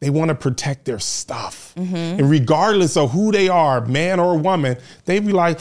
[0.00, 1.74] They want to protect their stuff.
[1.76, 5.60] And regardless of who they are, man or woman, they be like,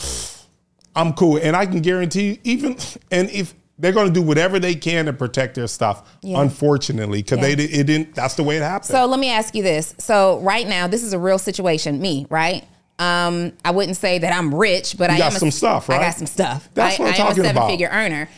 [0.96, 1.38] I'm cool.
[1.42, 2.78] And I can guarantee you, even,
[3.12, 6.42] and if they're going to do whatever they can to protect their stuff, Yeah.
[6.42, 7.56] unfortunately, because Yeah.
[7.56, 8.88] they it didn't, that's the way it happened.
[8.90, 9.94] So let me ask you this.
[10.00, 12.00] So right now, this is a real situation.
[12.02, 12.66] Me, right?
[12.98, 16.00] Um, I wouldn't say that I'm rich, but I got am a- some stuff, I
[16.00, 16.68] got some stuff.
[16.74, 17.62] That's I, what I'm I talking am a about.
[17.64, 18.30] seven-figure earner.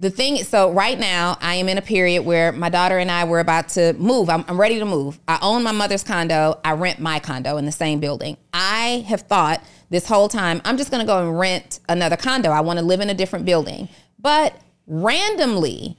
[0.00, 3.10] The thing is, so right now, I am in a period where my daughter and
[3.10, 4.30] I were about to move.
[4.30, 5.18] I'm, I'm ready to move.
[5.26, 6.60] I own my mother's condo.
[6.64, 8.36] I rent my condo in the same building.
[8.52, 12.50] I have thought this whole time, I'm just going to go and rent another condo.
[12.50, 13.88] I want to live in a different building.
[14.20, 14.54] But
[14.86, 15.96] randomly,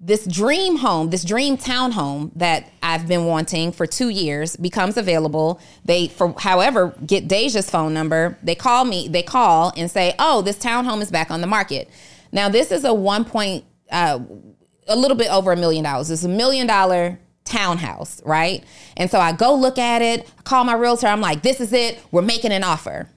[0.00, 5.60] this dream home, this dream townhome that I've been wanting for two years becomes available.
[5.84, 8.38] They, for however, get Deja's phone number.
[8.42, 11.88] They call me, they call and say, "Oh, this townhome is back on the market."
[12.32, 14.18] Now, this is a one point, uh,
[14.88, 16.10] a little bit over a million dollars.
[16.10, 18.64] It's a million dollar townhouse, right?
[18.96, 20.28] And so I go look at it.
[20.38, 21.06] I call my realtor.
[21.06, 22.00] I'm like, "This is it.
[22.10, 23.08] We're making an offer."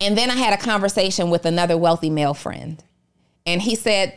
[0.00, 2.82] And then I had a conversation with another wealthy male friend.
[3.46, 4.14] And he said,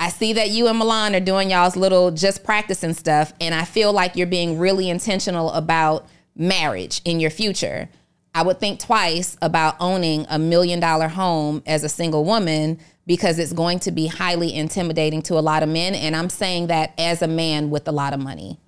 [0.00, 3.64] I see that you and Milan are doing y'all's little just practicing stuff, and I
[3.64, 7.90] feel like you're being really intentional about marriage in your future.
[8.34, 13.38] I would think twice about owning a million dollar home as a single woman because
[13.38, 15.94] it's going to be highly intimidating to a lot of men.
[15.94, 18.58] And I'm saying that as a man with a lot of money.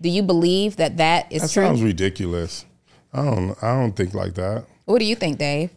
[0.00, 1.62] Do you believe that that is that true?
[1.64, 2.64] sounds ridiculous.
[3.12, 4.64] I don't, I don't think like that.
[4.86, 5.70] what do you think, Dave?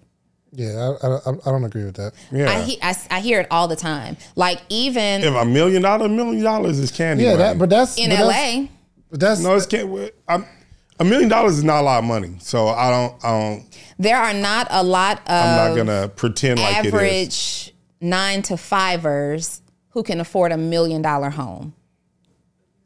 [0.52, 2.14] Yeah, I, I, I don't agree with that.
[2.32, 2.50] Yeah.
[2.50, 4.16] I, he, I, I hear it all the time.
[4.36, 7.26] Like even if a million dollars, a million dollars is candy.
[7.26, 8.68] Yeah, that, but that's in but that's- LA,
[9.12, 10.12] But that's No, it's can't.
[10.28, 10.46] I'm,
[11.00, 13.24] a million dollars is not a lot of money, so I don't.
[13.26, 13.78] I don't.
[14.00, 16.94] there are not a lot of I'm not gonna pretend like it is.
[16.94, 21.74] average nine to fivers who can afford a million dollar home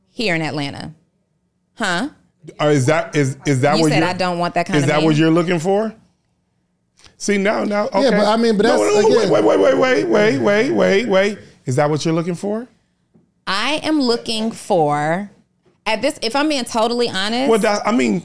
[0.09, 0.93] here in Atlanta.
[1.75, 2.09] Huh?
[2.59, 4.77] Or is that is is that You what said you're, I don't want that kind
[4.77, 5.05] Is of that man.
[5.05, 5.93] what you're looking for?
[7.17, 8.11] See now, now, okay.
[8.11, 10.69] but I mean, but No, that's- no, no, again- wait, wait, wait, wait, wait, wait,
[10.71, 11.39] wait, wait.
[11.65, 12.67] Is that what you're looking for?
[13.45, 15.29] I am looking for
[15.89, 16.19] at this.
[16.21, 18.23] If I'm being totally honest, Well, that, I mean,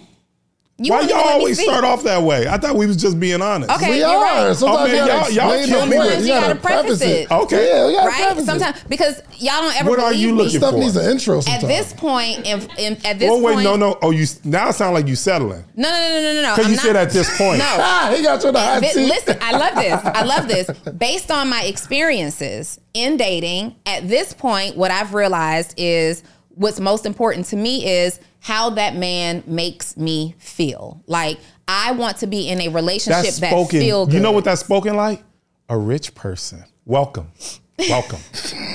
[0.77, 2.49] you why y'all always start off that way?
[2.49, 3.71] I thought we was just being honest.
[3.71, 4.49] Okay, we you're are.
[4.49, 4.57] right.
[4.57, 6.11] Sometimes Oh, man, you gotta y'all- y'all explain kill me point.
[6.17, 7.31] with- you gotta preface it.
[7.31, 7.69] Okay.
[7.69, 8.23] Yeah, we gotta right?
[8.27, 8.47] preface it.
[8.47, 10.43] Sometimes because y'all don't ever What are believe you me.
[10.43, 10.81] looking Stuff for?
[10.81, 13.97] needs an intro At this point, in, in, at this Oh wait, point, no, no.
[14.03, 16.51] Oh, you now it sound like you settling no, no, no, no, no, no.
[16.55, 17.59] because I'm you not- said at this point.
[17.61, 19.07] No, ah, he got you in the hot Thi- seat.
[19.07, 20.01] Listen, I love this.
[20.05, 20.71] I love this.
[20.99, 26.25] Based on my experiences in dating, at this point, what I've realized is
[26.55, 31.03] what's most important to me is how that man makes me feel.
[31.07, 33.81] Like I want to be in a relationship That's that spoken.
[33.81, 34.15] feel good.
[34.15, 35.23] You know what that's spoken like?
[35.69, 36.65] A rich person.
[36.85, 37.31] Welcome.
[37.79, 38.21] Welcome.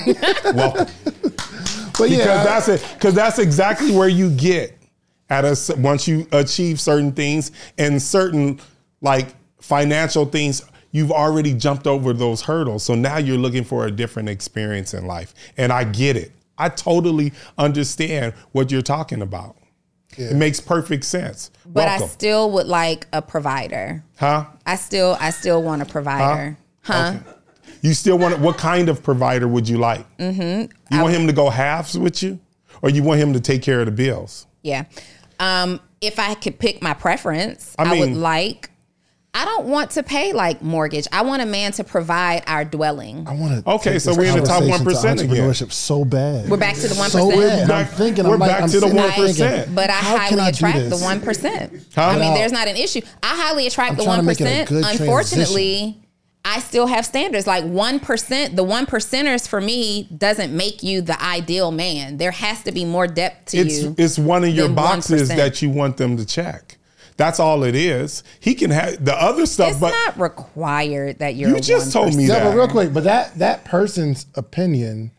[0.54, 0.86] Welcome.
[2.00, 2.86] But Because yeah, that's it.
[2.94, 4.76] Because that's exactly where you get
[5.28, 8.60] at us once you achieve certain things and certain
[9.00, 10.62] like financial things.
[10.92, 12.82] You've already jumped over those hurdles.
[12.82, 15.34] So now you're looking for a different experience in life.
[15.56, 16.32] And I get it.
[16.60, 19.56] I totally understand what you're talking about.
[20.16, 21.50] It makes perfect sense.
[21.64, 24.02] but I still would like a provider.
[24.18, 24.46] huh?
[24.66, 26.58] I still I still want a provider.
[26.82, 27.14] Huh?
[27.16, 27.30] Okay.
[27.82, 30.04] You still want what kind of provider would you like?
[30.18, 30.94] Mm-hmm.
[30.94, 32.38] You want him to go halves with you,
[32.82, 34.46] or you want him to take care of the bills?
[34.62, 34.84] Yeah.
[35.38, 38.70] Um, if I could pick my preference, I I, would like.
[39.32, 41.06] I don't want to pay like mortgage.
[41.12, 43.28] I want a man to provide our dwelling.
[43.28, 43.70] I want to.
[43.70, 45.18] Okay, so we're in the top 1% again.
[45.28, 46.48] Entrepreneurship so bad.
[46.50, 47.40] We're back to the one So percent.
[47.48, 47.60] bad.
[47.62, 48.26] I'm Back- thinking.
[48.26, 49.74] we're I'm like, back I'm to the 1%.
[49.74, 51.02] But I how can highly I do attract the this?
[51.02, 51.72] one percent.
[51.96, 53.02] I mean, there's not an issue.
[53.22, 54.68] I highly attract I'm the one make it a percent.
[54.68, 56.02] good Unfortunately,
[56.44, 57.46] I still have standards.
[57.46, 62.16] Like one percent, the one percenters for me doesn't make you the ideal man.
[62.16, 63.94] There has to be more depth to It's you.
[63.96, 65.36] it's one of your boxes 1%.
[65.36, 66.78] that you want them to check.
[67.20, 68.22] That's all it is.
[68.40, 71.50] He can have the other stuff, it's but not required that you're.
[71.50, 72.28] You a just told me 1%.
[72.28, 72.44] Yeah, that.
[72.44, 75.10] but real quick, but that that person's opinion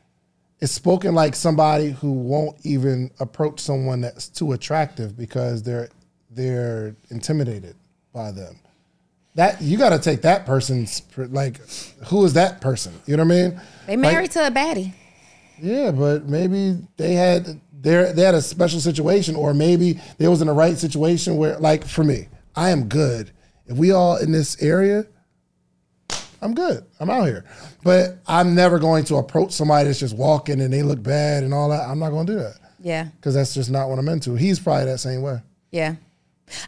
[0.59, 5.89] is spoken like somebody who won't even approach someone that's too attractive because they're
[6.31, 7.75] they're intimidated
[8.13, 8.59] by them.
[9.35, 11.61] That you got to take that person's like,
[12.07, 12.99] who is that person?
[13.05, 13.61] You know what I mean?
[13.85, 14.93] They Like, married to a baddie.
[15.61, 17.45] Yeah, but maybe they had
[17.81, 21.57] they they had a special situation, or maybe they was in the right situation where,
[21.59, 23.31] like, for me, I am good.
[23.67, 25.05] If we all in this area,
[26.41, 26.83] I'm good.
[26.99, 27.45] I'm out here,
[27.83, 31.53] but I'm never going to approach somebody that's just walking and they look bad and
[31.53, 31.87] all that.
[31.87, 33.05] I'm not going to do that Yeah.
[33.15, 34.33] because that's just not what I'm into.
[34.35, 35.37] He's probably that same way.
[35.71, 35.95] Yeah.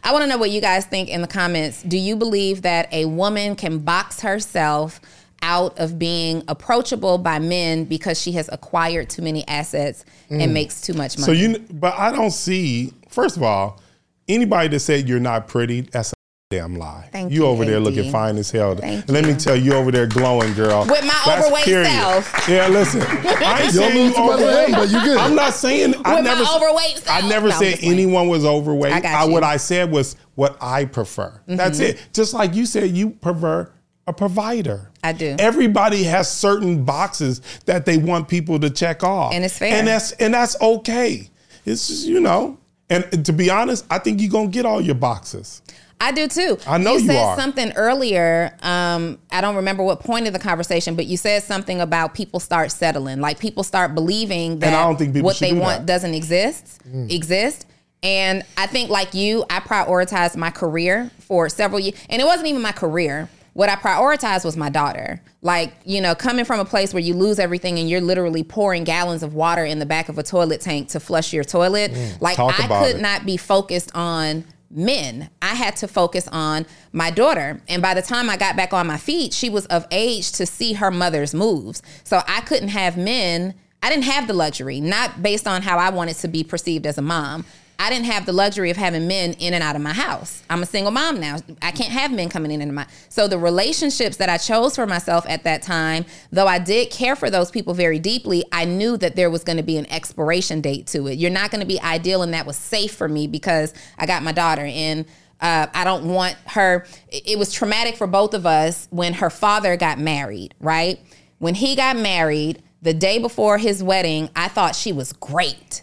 [0.02, 1.82] I want to know what you guys think in the comments.
[1.82, 5.00] Do you believe that a woman can box herself
[5.44, 10.80] out of being approachable by men because she has acquired too many assets and makes
[10.80, 11.26] too much money?
[11.26, 11.58] so you.
[11.72, 12.92] But I don't see.
[13.10, 13.80] First of all,
[14.28, 16.14] anybody that said you're not pretty, that's a
[16.50, 17.08] damn lie.
[17.12, 18.74] Thank you you, over there looking fine as hell.
[18.74, 20.80] Thank and let me tell you, you over there glowing, girl.
[20.88, 21.86] With my That's overweight period.
[21.88, 22.48] self.
[22.48, 23.02] Yeah, listen.
[23.06, 25.18] I ain't You'll saying lose you too much weight, overweight, but you good.
[25.18, 28.92] I'm not saying I With my never overweight I never No, said anyone was overweight.
[28.92, 29.32] I got you.
[29.32, 31.40] what I said was what I prefer.
[31.46, 31.98] That's Mm-hmm.
[31.98, 32.08] it.
[32.12, 33.70] Just like you said, you prefer
[34.06, 34.90] a provider.
[35.04, 35.36] I do.
[35.38, 39.74] Everybody has certain boxes that they want people to check off, And it's fair.
[39.74, 41.28] And that's and that's okay.
[41.66, 42.58] It's just you know.
[42.90, 45.62] And to be honest, I think you're gonna get all your boxes.
[46.00, 46.58] I do too.
[46.66, 47.36] I know you said are.
[47.36, 48.56] something earlier.
[48.62, 52.40] Um, I don't remember what point of the conversation, but you said something about people
[52.40, 55.86] start settling, like people start believing that I don't think what they do want that.
[55.86, 56.80] doesn't exist.
[57.08, 57.66] Exist.
[58.02, 62.48] And I think, like you, I prioritized my career for several years, and it wasn't
[62.48, 63.30] even my career.
[63.54, 65.22] What I prioritized was my daughter.
[65.40, 68.84] Like, you know, coming from a place where you lose everything and you're literally pouring
[68.84, 71.92] gallons of water in the back of a toilet tank to flush your toilet.
[71.92, 73.00] Mm, like, I could it.
[73.00, 75.30] not be focused on men.
[75.40, 77.60] I had to focus on my daughter.
[77.68, 80.46] And by the time I got back on my feet, she was of age to
[80.46, 81.80] see her mother's moves.
[82.02, 83.54] So I couldn't have men.
[83.84, 86.98] I didn't have the luxury, not based on how I wanted to be perceived as
[86.98, 87.44] a mom.
[87.78, 90.42] I didn't have the luxury of having men in and out of my house.
[90.48, 91.38] I'm a single mom now.
[91.60, 94.86] I can't have men coming in and my so the relationships that I chose for
[94.86, 98.96] myself at that time, though I did care for those people very deeply, I knew
[98.98, 101.18] that there was going to be an expiration date to it.
[101.18, 104.22] You're not going to be ideal, and that was safe for me because I got
[104.22, 105.06] my daughter and.
[105.40, 106.86] Uh, I don't want her.
[107.08, 110.98] It it was traumatic for both of us when her father got married, right?
[111.38, 115.82] When he got married, the day before his wedding, I thought she was great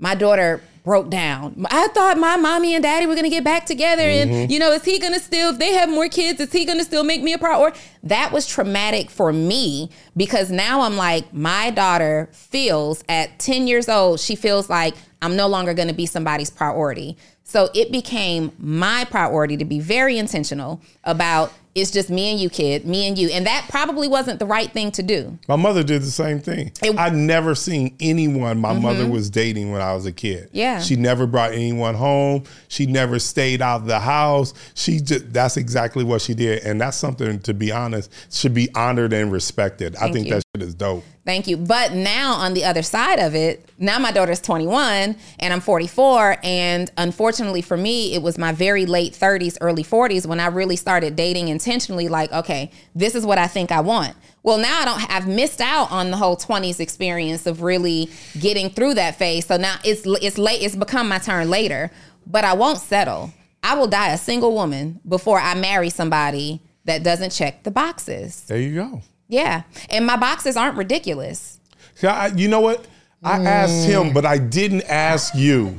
[0.00, 1.66] my daughter broke down.
[1.70, 4.50] I thought my mommy and daddy were gonna get back together, and mm-hmm.
[4.50, 5.50] you know, is he gonna still?
[5.50, 7.78] If they have more kids, is he gonna still make me a priority?
[8.02, 13.88] That was traumatic for me because now I'm like, my daughter feels at 10 years
[13.88, 17.16] old, she feels like I'm no longer gonna be somebody's priority.
[17.50, 22.48] So it became my priority to be very intentional about it's just me and you,
[22.50, 25.36] kid, me and you, and that probably wasn't the right thing to do.
[25.48, 26.68] My mother did the same thing.
[26.68, 26.98] It- Mm-hmm.
[26.98, 30.48] I'd never seen anyone my mother was dating when I was a kid.
[30.52, 30.80] Yeah.
[30.80, 32.44] She never brought anyone home.
[32.68, 34.54] She never stayed out of the house.
[34.74, 36.62] She just that's exactly what she did.
[36.64, 39.94] And that's something to be honest, should be honored and respected.
[39.96, 40.34] I think you.
[40.34, 41.04] that shit is dope.
[41.24, 41.56] Thank you.
[41.56, 46.38] But now on the other side of it, now my daughter's 21 and I'm 44.
[46.42, 50.76] And unfortunately for me, it was my very late 30s, early 40s when I really
[50.76, 54.16] started dating intentionally like, okay, this is what I think I want.
[54.42, 55.10] Well, now I don't.
[55.10, 58.08] I've missed out on the whole twenties experience of really
[58.38, 59.44] getting through that phase.
[59.44, 60.62] So now it's it's late.
[60.62, 61.90] It's become my turn later.
[62.26, 63.34] But I won't settle.
[63.62, 68.46] I will die a single woman before I marry somebody that doesn't check the boxes.
[68.46, 69.02] There you go.
[69.30, 71.60] Yeah, and my boxes aren't ridiculous.
[72.02, 72.84] I- you know what?
[73.22, 75.78] I asked him, but I didn't ask you.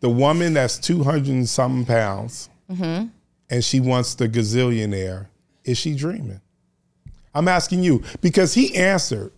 [0.00, 3.06] The woman that's 200 and something pounds Mm-hmm.
[3.50, 5.26] and she wants the gazillionaire,
[5.64, 6.40] is she dreaming?
[7.34, 9.32] I'm asking you because he answered.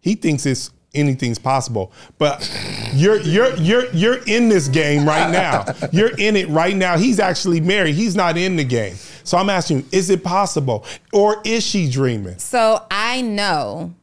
[0.00, 1.92] He thinks it's anything's possible.
[2.18, 2.48] But
[2.92, 5.64] you're you're you're you're in this game right now.
[5.92, 6.96] You're in it right now.
[6.96, 7.94] He's actually married.
[7.94, 8.94] He's not in the game.
[9.24, 10.84] So I'm asking you, is it possible?
[11.12, 12.38] Or is she dreaming?
[12.38, 13.94] So I know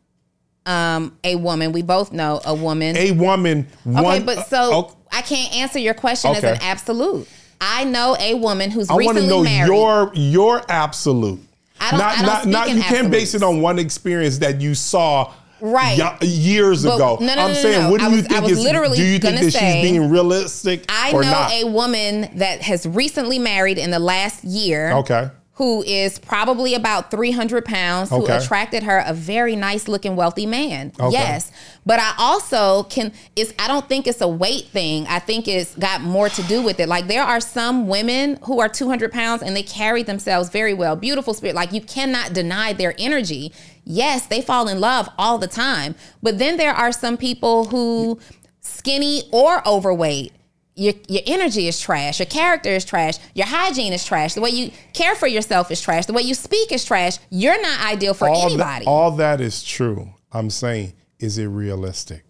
[0.65, 1.71] um, a woman.
[1.71, 2.95] We both know a woman.
[2.97, 7.27] A woman okay, but so oh, I can't answer your question as an absolute.
[7.59, 9.67] I know a woman who's I want recently to know married.
[9.67, 11.39] your your absolute.
[11.79, 14.37] I don't- not I don't not speak not you can't base it on one experience
[14.39, 15.33] that you saw
[15.65, 15.97] Right.
[15.97, 17.17] y- years But- ago.
[17.21, 18.59] no, no, I'm no, no, saying, what do I you think is?
[18.59, 21.51] literally Do you think that say, she's being realistic I or know not?
[21.53, 24.91] a woman that has recently married in the last year.
[24.91, 25.29] Okay.
[25.57, 30.91] Who is probably about 300 pounds, who attracted her a very nice looking, wealthy man.
[30.99, 31.13] Okay.
[31.13, 31.51] Yes.
[31.85, 35.05] But I also can, it's, I don't think it's a weight thing.
[35.07, 36.89] I think it's got more to do with it.
[36.89, 40.95] Like there are some women who are 200 pounds and they carry themselves very well,
[40.95, 41.55] beautiful spirit.
[41.55, 43.53] Like you cannot deny their energy.
[43.85, 45.95] Yes, they fall in love all the time.
[46.21, 48.19] But then there are some people who,
[48.61, 50.33] skinny or overweight,
[50.75, 52.19] your your energy is trash.
[52.19, 53.19] Your character is trash.
[53.35, 54.33] Your hygiene is trash.
[54.33, 56.07] The way you care for yourself is trash.
[56.07, 57.17] The way you speak is trash.
[57.29, 58.85] You're not ideal for all anybody.
[58.85, 60.09] That, all that is true.
[60.31, 62.23] I'm saying, is it realistic?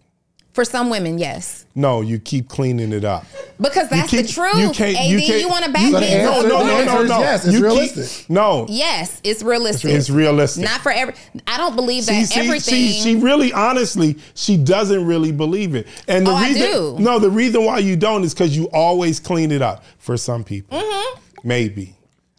[0.54, 3.26] For some women, yes, No, you keep cleaning it up.
[3.60, 4.54] because that's keep- the truth.
[4.56, 6.12] you can't- AD, you you, can't- want to back So the me?
[6.12, 7.18] into answer- no, no, no, no.
[7.18, 8.30] yes, it's You keep- realistic.
[8.30, 9.90] no, Yes, it's realistic.
[9.90, 10.64] it's realistic.
[10.64, 11.14] Not for every.
[11.48, 12.74] I don't believe that See, see, everything.
[12.74, 15.86] see, she really, honestly, she doesn't really believe it.
[16.08, 16.96] And the Oh, I reason, do.
[17.00, 19.82] no, the reason why you don't is because you always clean it up.
[19.98, 21.18] For some people, mm-hmm.
[21.42, 21.96] maybe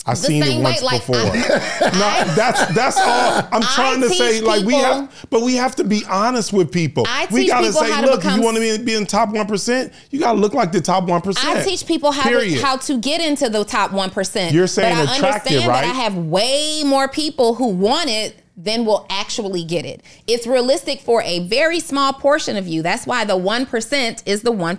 [0.07, 1.15] I've seen it way, once like, before.
[1.17, 1.29] I-
[2.27, 4.33] no, that's that's all I'm I trying to say.
[4.39, 7.05] teach Like we have, but we have to be honest with people.
[7.07, 9.47] I we gotta people say, look, become- you want to be, be in top one
[9.47, 11.57] percent, you gotta look like the top one percent.
[11.57, 14.53] I teach people how to, how to get into the top one percent.
[14.53, 15.81] You're saying but I attractive, understand right?
[15.81, 20.01] that I have way more people who want it than will actually get it.
[20.27, 22.81] It's realistic for a very small portion of you.
[22.81, 24.77] That's why the one percent is the one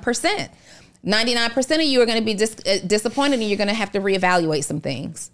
[1.07, 1.19] percent.
[1.19, 3.69] Ninety nine percent of you are going to be dis- uh, disappointed, and you're going
[3.69, 5.31] to have to reevaluate some things.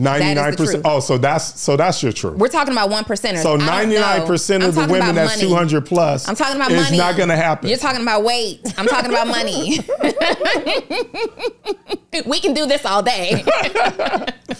[0.00, 0.84] Ninety nine percent.
[0.84, 0.84] truth.
[0.84, 2.38] Oh, so that's so that's your truth.
[2.38, 3.42] We're talking about one percenters.
[3.42, 4.68] So I don't ninety nine percent know.
[4.68, 5.48] of the I'm talking women about that's money.
[5.48, 6.28] two hundred plus.
[6.28, 6.98] I'm talking about is money.
[6.98, 7.68] not going to happen.
[7.68, 8.60] You're talking about weight.
[8.78, 9.80] I'm talking about money.
[12.26, 13.44] we can do this all day.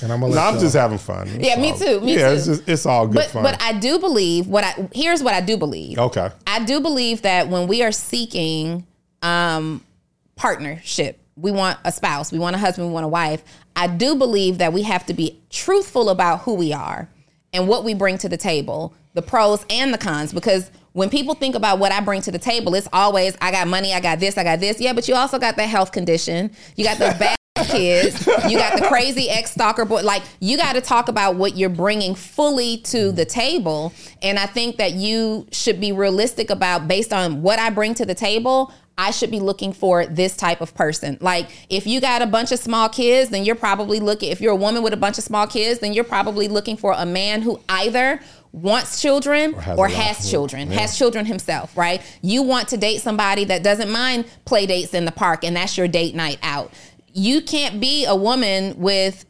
[0.01, 1.27] And I'm No, I'm just having fun.
[1.29, 2.35] It's Yeah, me too, me yeah, too.
[2.37, 3.43] it's just it's all good but fun.
[3.43, 5.99] but I do believe what I here's what I do believe.
[5.99, 6.31] okay.
[6.47, 8.87] I do believe that when we are seeking
[9.23, 9.85] um,
[10.37, 13.43] partnership, we want a spouse, we want a husband, we want a wife.
[13.77, 17.09] I do believe that we have to be truthful about who we are
[17.53, 20.33] and what we bring to the table, the pros and the cons.
[20.33, 23.69] Because when people think about what I bring to the table, it's always I got
[23.69, 24.81] money, I got this, I got this.
[24.81, 26.51] Yeah, but you also got that health condition.
[26.77, 28.27] You got those bad kids.
[28.27, 30.03] You got the crazy ex stalker boy.
[30.03, 33.93] Like you got to talk about what you're bringing fully to the table.
[34.23, 38.07] And I think that you should be realistic about based on what I bring to
[38.07, 38.73] the table.
[38.99, 41.19] I should be looking for this type of person.
[41.21, 44.33] Like if you got a bunch of small kids, then you're probably looking.
[44.33, 46.93] If you're a woman with a bunch of small kids, then you're probably looking for
[46.97, 48.21] a man who either
[48.51, 50.81] wants children or has has, lot of children, yeah.
[50.81, 52.03] has children himself, right?
[52.23, 55.79] You want to date somebody that doesn't mind play dates in the park and that's
[55.79, 56.73] your date night out.
[57.13, 59.25] You can't be a woman with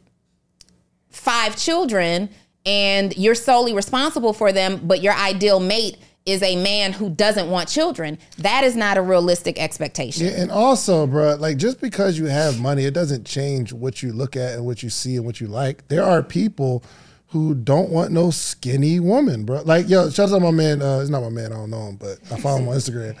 [1.11, 2.29] five children
[2.65, 5.97] and you're solely responsible for them, but your ideal mate
[6.31, 8.17] is a man who doesn't want children.
[8.37, 10.25] That is not a realistic expectation.
[10.27, 14.13] Yeah, and also, bro, like just because you have money, it doesn't change what you
[14.13, 15.87] look at and what you see and what you like.
[15.87, 16.83] There are people
[17.29, 19.61] who don't want no skinny woman, bro.
[19.61, 20.81] Like, yo, shout out to my man.
[20.81, 21.51] Uh, it's not my man.
[21.51, 23.15] I don't know him, but I follow him on Instagram.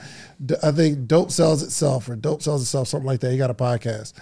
[0.63, 3.31] I think Dope Sells Itself or Dope Sells Itself, something like that.
[3.31, 4.13] He got a podcast.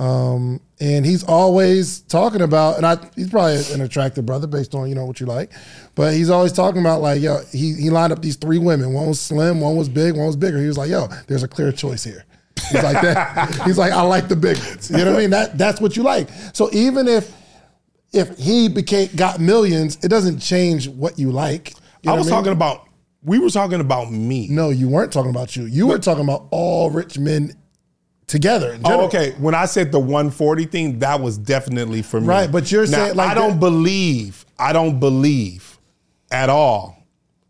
[0.00, 4.88] Um, and he's always talking about, and I, he's probably an attractive brother based on
[4.88, 5.52] you know what you like,
[5.94, 8.94] but he's always talking about like, yo, he he lined up these three women.
[8.94, 10.58] One was slim, one was big, one was bigger.
[10.58, 12.24] He was like, yo, there's a clear choice here.
[12.70, 13.62] He's like that.
[13.66, 14.90] he's like, I like the big ones.
[14.90, 15.30] You know what I mean?
[15.30, 16.30] That that's what you like.
[16.54, 17.30] So even if
[18.14, 21.74] if he became got millions, it doesn't change what you like.
[22.02, 22.44] You know I was what mean?
[22.44, 22.86] talking about.
[23.22, 24.48] We were talking about me.
[24.48, 25.66] No, you weren't talking about you.
[25.66, 27.52] You were talking about all rich men
[28.30, 28.72] together.
[28.74, 29.32] in Oh, okay.
[29.38, 32.26] When I said the 140 thing, that was definitely for me.
[32.28, 34.46] Right, but you're Now, saying, like, I don't that- believe.
[34.58, 35.78] I don't believe
[36.30, 37.02] at all,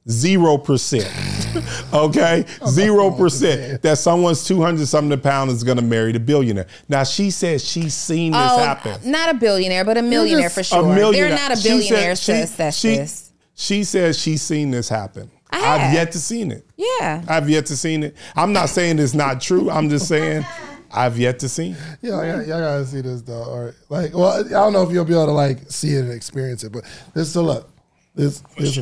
[0.09, 1.11] zero percent,
[1.93, 6.67] okay, oh, zero percent that someone's 200 something pounds is going to marry the billionaire.
[6.89, 8.99] Now, she says she's seen this oh, happen.
[9.05, 10.95] Oh, not a billionaire, but a millionaire just for A sure.
[10.95, 11.29] millionaire.
[11.31, 13.33] They're not a She billionaire said- says that's she, this.
[13.55, 15.31] She says she's seen this happen.
[15.53, 15.95] I I've have.
[15.95, 16.65] yet to seen it.
[16.77, 17.23] Yeah.
[17.27, 18.17] I've yet to seen it.
[18.37, 19.69] I'm not saying it's not true.
[19.69, 20.47] I'm just saying
[20.93, 21.71] I've yet to see.
[21.71, 21.77] it.
[22.03, 23.45] Yeah, y'all, y'all gotta see this though.
[23.45, 26.13] Or like, well, I don't know if you'll be able to like see it and
[26.13, 26.85] experience it, but
[27.15, 27.71] this so look,
[28.15, 28.77] this this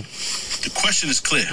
[0.64, 1.46] The question is clear.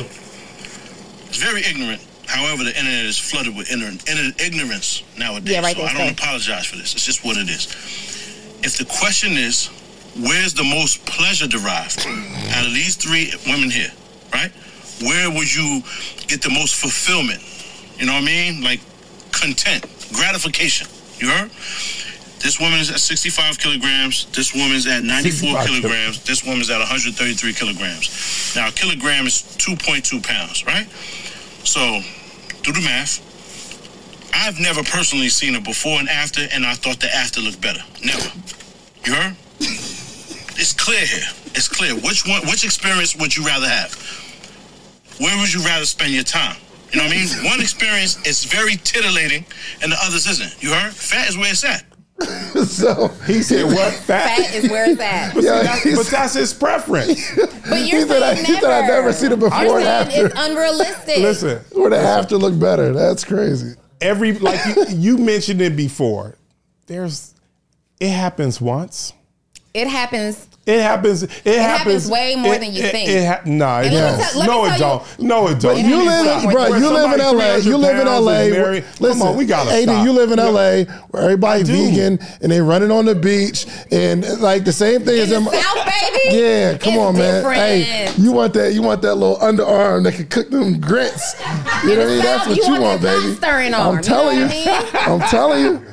[1.28, 2.02] It's very ignorant.
[2.28, 5.54] However, the internet is flooded with ignorant, ignorant- ignorance nowadays.
[5.54, 6.24] Yeah, right so I don't sir.
[6.24, 6.94] apologize for this.
[6.96, 7.68] It's just what it is.
[8.64, 9.68] If the question is,
[10.18, 13.92] where's the most pleasure derived out of these three women here,
[14.34, 14.52] right?
[15.04, 15.84] Where would you
[16.28, 17.42] get the most fulfillment?
[18.00, 18.64] You know what I mean?
[18.64, 18.80] Like
[19.32, 20.88] content, gratification.
[21.20, 21.50] You heard?
[22.40, 24.26] This woman is at 65 kilograms.
[24.32, 26.24] This woman's at 94 kilograms.
[26.24, 28.54] This woman's at 133 kilograms.
[28.56, 30.88] Now, a kilogram is 2.2 pounds, right?
[31.66, 32.02] So,
[32.62, 33.22] do the math.
[34.34, 37.82] I've never personally seen a before and after, and I thought the after looked better.
[38.04, 38.30] Never.
[39.06, 39.36] You heard?
[40.58, 41.30] It's clear here.
[41.56, 41.96] It's clear.
[41.96, 42.42] Which one?
[42.48, 43.94] Which experience would you rather have?
[45.20, 46.58] Where would you rather spend your time?
[46.92, 47.46] You know what I mean?
[47.46, 49.46] One experience is very titillating,
[49.82, 50.62] and the others isn't.
[50.64, 50.94] You heard?
[50.94, 51.84] Fat is where it's at.
[52.68, 55.36] so He said, "What fat?" Fat is where it's at.
[55.44, 57.30] yeah, That's- but that's his preference.
[57.68, 60.26] But you're said, I, saying he said I've never seen it before You're and saying
[60.26, 60.26] after.
[60.28, 61.18] it's unrealistic.
[61.18, 62.94] Listen, Where the after look better.
[62.94, 63.74] That's crazy.
[64.00, 66.36] every like you, you mentioned it before.
[66.86, 67.34] There's,
[68.00, 69.14] it happens once.
[69.74, 70.48] It happens.
[70.66, 71.22] It happens.
[71.22, 73.08] It, happens happens, way more it- than you it- think.
[73.10, 74.32] It ha- nah, it And let me does.
[74.34, 75.20] tell- no, it you- don't.
[75.20, 75.78] No, it don't.
[75.80, 76.66] You live, bro.
[76.76, 77.32] You live in LA.
[77.60, 78.32] 300 You live in LA.
[78.32, 78.84] is where- married.
[79.00, 80.06] Listen, Come on, we gotta Aiden, stop.
[80.06, 84.66] you live in LA where everybody vegan and they running on the beach and like
[84.66, 86.36] the same thing as In in uh, South, baby.
[86.38, 87.34] Yeah, come It's on, man.
[87.36, 87.60] different.
[87.60, 88.74] Hey, you want that?
[88.74, 91.36] You want that little underarm that can cook them grits?
[91.84, 92.24] You know what I mean?
[92.24, 93.38] That's what you want, baby.
[93.76, 94.50] I'm telling you.
[94.94, 95.86] I'm telling you.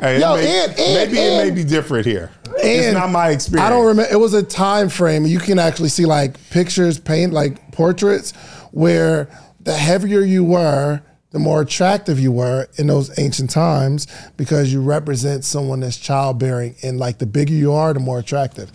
[0.00, 2.30] Hey, it Yo, may- and- and- maybe it may be different here.
[2.46, 3.66] And it's not my experience.
[3.66, 4.10] I don't remember.
[4.12, 5.26] It was a time frame.
[5.26, 8.32] You can actually see like pictures, paint like portraits,
[8.72, 9.28] where
[9.60, 11.00] the heavier you were,
[11.32, 14.06] the more attractive you were in those ancient times
[14.36, 18.70] because you represent someone that's childbearing, and like the bigger you are, the more attractive.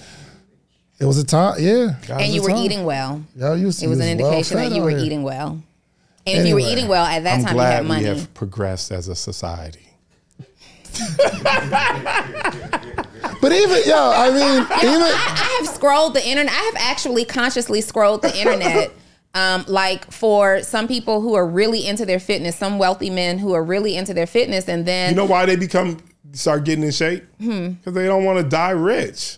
[1.00, 1.96] It was a time, yeah.
[2.10, 2.58] And you were time.
[2.60, 3.24] eating well.
[3.36, 5.00] Yeah, you was, It was an indication fed that you were here.
[5.00, 5.62] eating well.
[6.28, 8.34] And if you were eating well at that I'm time, you had glad we have
[8.36, 9.88] progressed as a society.
[13.42, 16.54] But even yo, I mean, even I, I have scrolled the internet.
[16.54, 18.92] I have actually consciously scrolled the internet.
[19.34, 23.54] Um, like for some people who are really into their fitness, some wealthy men who
[23.54, 25.98] are really into their fitness, and then You know why they become
[26.34, 27.24] start getting in shape?
[27.40, 29.38] Because they don't want to die rich.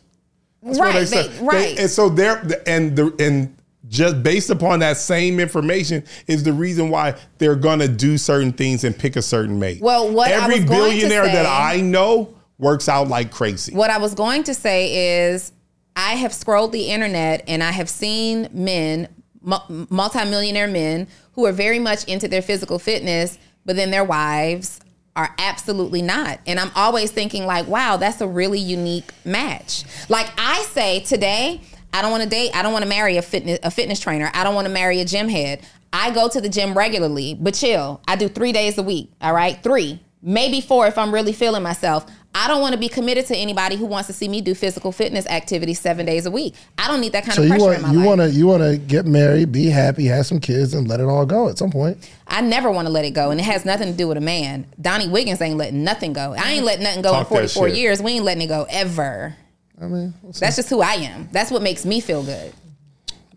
[0.63, 0.83] That's Hmm.
[0.83, 1.27] Right, say.
[1.27, 1.79] they- right.
[1.79, 3.55] and so they're and the and
[3.93, 8.83] just based upon that same information is the reason why they're gonna do certain things
[8.83, 9.81] and pick a certain mate.
[9.81, 13.73] Well, what I every was going to billionaire that I know works out like crazy.
[13.73, 15.51] What I was going to say is,
[15.95, 19.07] I have scrolled the internet and I have seen men,
[19.41, 24.79] mu- multimillionaire men, who are very much into their physical fitness, but then their wives
[25.15, 26.39] are absolutely not.
[26.47, 29.83] And I'm always thinking, like, wow, that's a really unique match.
[30.09, 31.61] Like I say today,
[31.93, 32.51] I don't want to date.
[32.55, 34.29] I don't want to marry a fitness a fitness trainer.
[34.33, 35.61] I don't want to marry a gym head.
[35.93, 38.01] I go to the gym regularly, but chill.
[38.07, 39.11] I do three days a week.
[39.21, 42.05] All right, three, maybe four if I'm really feeling myself.
[42.35, 44.91] I don't want to be committed to anybody who wants to see me do physical
[44.91, 46.55] fitness activities seven days a week.
[46.79, 48.07] I don't need that kind so of you pressure want in my you life.
[48.07, 51.03] want to you want to get married, be happy, have some kids, and let it
[51.05, 52.09] all go at some point.
[52.27, 54.21] I never want to let it go, and it has nothing to do with a
[54.21, 54.65] man.
[54.81, 56.33] Donni Wiggins ain't letting nothing go.
[56.35, 58.01] I ain't letting nothing go Talk in 44 years.
[58.01, 59.35] We ain't letting it go ever.
[59.81, 60.31] I mean, we'll.
[60.33, 61.29] That's just who I am.
[61.31, 62.53] That's what makes me feel good.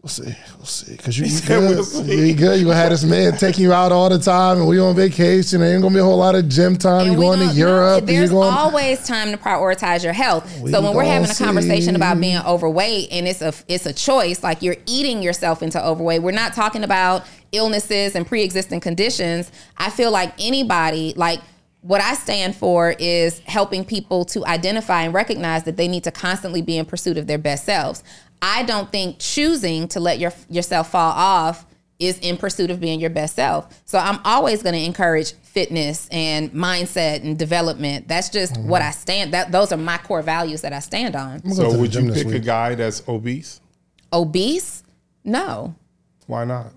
[0.03, 0.37] We'll see.
[0.57, 0.97] We'll see.
[0.97, 1.61] Because you, you good.
[1.75, 2.29] we'll see.
[2.29, 2.61] You good.
[2.61, 5.59] You gonna have this man taking you out all the time, and we on vacation.
[5.61, 7.07] There ain't gonna be a whole lot of gym time.
[7.07, 7.99] You we going gonna- Europe?
[8.01, 8.53] and there's you going.
[8.55, 10.45] always time to prioritize your health.
[10.61, 11.97] We so when we're having a conversation see.
[11.97, 16.23] about being overweight and it's a it's a choice, like you're eating yourself into overweight.
[16.23, 19.51] We're not talking about illnesses and pre-existing conditions.
[19.77, 21.41] I feel like anybody like
[21.87, 26.11] what I stand for is helping people to identify and recognize that they need to
[26.11, 28.03] constantly be in pursuit of their best selves.
[28.43, 31.65] I don't think choosing to let your yourself fall off
[31.99, 33.81] is in pursuit of being your best self.
[33.87, 38.09] So I'm always going to encourage fitness and mindset and development.
[38.09, 38.69] That's just mm-hmm.
[38.69, 41.37] what I stand that those are my core values that I stand on.
[41.37, 43.61] I'm gonna go so would you this pick a guy that's obese?
[44.13, 44.83] Obese?
[45.25, 45.75] No.
[46.27, 46.73] Why not?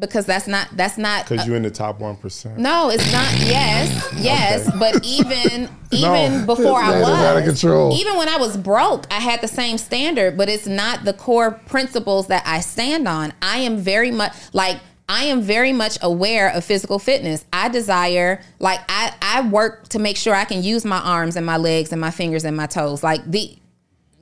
[0.00, 2.58] Because that's not that's not Because uh, you're in the top one percent.
[2.58, 3.30] no, it's not.
[3.38, 4.78] Yes, yes, Okay.
[4.78, 7.94] but even even before I was out of control.
[7.96, 11.52] even when I was broke, I had the same standard, but it's not the core
[11.66, 13.32] principles that I stand on.
[13.42, 14.78] I am very much like
[15.08, 17.44] I am very much aware of physical fitness.
[17.52, 21.44] I desire like I I work to make sure I can use my arms and
[21.44, 23.02] my legs and my fingers and my toes.
[23.02, 23.56] Like the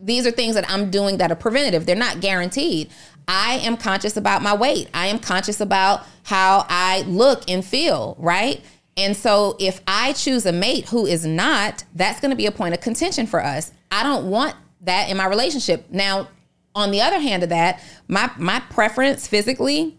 [0.01, 1.85] these are things that I'm doing that are preventative.
[1.87, 2.91] They're not guaranteed.
[3.29, 4.89] I am conscious about my weight.
[4.95, 8.63] I am conscious about how I look and feel, right?
[8.97, 12.51] And so if I choose a mate who is not, that's going to be a
[12.51, 13.71] point of contention for us.
[13.93, 15.87] I don't want that in my relationship.
[15.91, 16.29] Now,
[16.75, 19.97] on the other hand of that, my my preference physically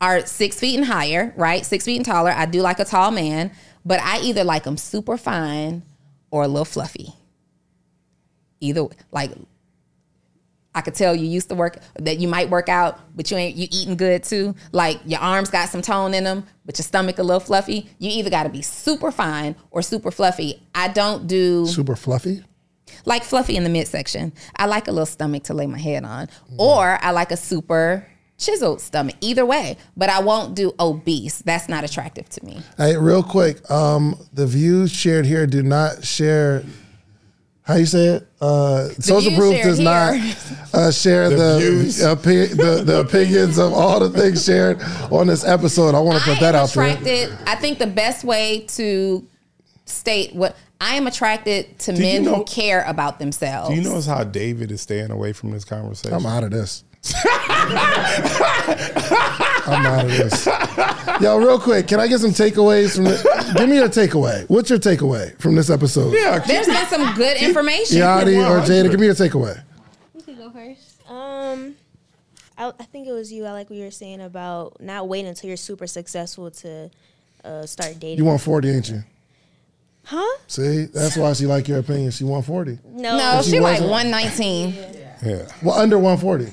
[0.00, 1.64] are six feet and higher, right?
[1.64, 2.30] Six feet and taller.
[2.30, 3.52] I do like a tall man,
[3.84, 5.82] but I either like them super fine
[6.30, 7.14] or a little fluffy
[8.62, 9.32] either like
[10.74, 13.56] I could tell you used to work that you might work out, but you ain't
[13.56, 14.54] you eating good too.
[14.72, 17.90] Like your arms got some tone in them, but your stomach a little fluffy.
[17.98, 20.62] You either got to be super fine or super fluffy.
[20.74, 22.42] I don't do Super fluffy.
[23.04, 24.32] like fluffy in the midsection.
[24.56, 26.28] I like a little stomach to lay my head on,
[26.58, 28.06] or I like a super
[28.38, 29.16] chiseled stomach.
[29.20, 31.42] Either way, but I won't do obese.
[31.42, 32.60] That's not attractive to me.
[32.78, 36.64] Hey, real quick, um, the views shared here do not share.
[37.64, 38.26] How you say it?
[38.40, 40.14] Uh, social proof shared does not
[40.74, 44.82] uh, share The the opi- the, the opinions of all the things shared
[45.12, 45.94] on this episode.
[45.94, 46.88] I want to put I that am out there.
[46.88, 47.38] attracted.
[47.46, 49.24] I think the best way to
[49.86, 53.68] state what I am attracted to Do you men know- who care about themselves.
[53.70, 56.14] Do you notice how David is staying away from this conversation?
[56.14, 56.82] I'm out of this.
[59.66, 60.46] I'm out of this.
[61.20, 64.48] Yo, real quick, can I get some takeaways from the, Give me your takeaway.
[64.48, 66.12] What's your takeaway from this episode?
[66.14, 67.98] yeah, There's been some good information.
[67.98, 69.62] Yadi or Jada, give me your takeaway.
[70.14, 71.00] You can go first.
[71.08, 71.74] Um,
[72.56, 73.44] I, I think it was you.
[73.46, 76.90] I like what you were saying about not waiting until you're super successful to
[77.44, 78.18] uh, start dating.
[78.18, 79.02] You want 40, ain't you?
[80.04, 80.38] huh?
[80.48, 82.10] See, that's why she like your opinion.
[82.10, 82.78] She want 40.
[82.86, 83.90] No, No, She she like wasn't.
[83.90, 84.74] 119.
[85.24, 85.48] yeah.
[85.62, 86.52] Well, under 140.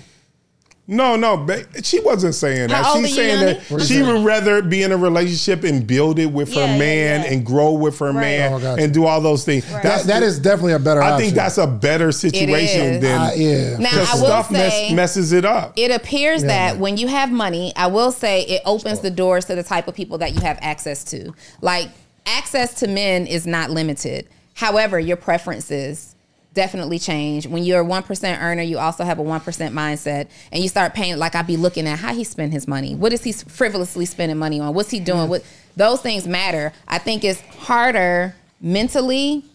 [0.91, 2.83] No, no, ba- she wasn't saying that.
[2.83, 3.59] How old She's you, saying Yanni?
[3.77, 6.79] that she would rather be in a relationship and build it with Yeah, her yeah,
[6.79, 7.31] man yeah.
[7.31, 8.81] and grow with her man Oh, gotcha.
[8.81, 9.69] and do all those things.
[9.71, 11.25] That, that is definitely a better I option.
[11.25, 13.01] think that's a better situation is.
[13.03, 13.77] than Uh, yeah.
[13.77, 15.73] Now because I will stuff mess, say messes it up.
[15.77, 16.47] it appears Yeah.
[16.47, 19.87] that when you have money, I will say it opens the doors to the type
[19.87, 21.33] of people that you have access to.
[21.61, 21.89] Like
[22.25, 24.27] access to men is not limited.
[24.55, 26.15] However, your preferences
[26.59, 27.47] definitely change.
[27.47, 29.39] When you're a 1% earner, you also have a 1%
[29.71, 32.95] mindset and you start paying like I'd be looking at how he spend his money.
[32.95, 34.73] What is he frivolously spending money on?
[34.73, 35.29] What's he doing?
[35.29, 35.45] What
[35.77, 36.73] those things matter.
[36.85, 39.45] I think it's harder mentally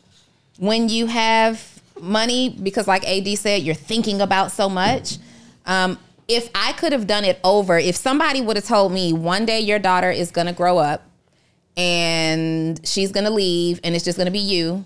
[0.59, 5.19] when you have money because like ad said you're thinking about so much
[5.67, 9.45] um, if i could have done it over if somebody would have told me one
[9.45, 11.03] day your daughter is going to grow up
[11.77, 14.85] and she's going to leave and it's just going to be you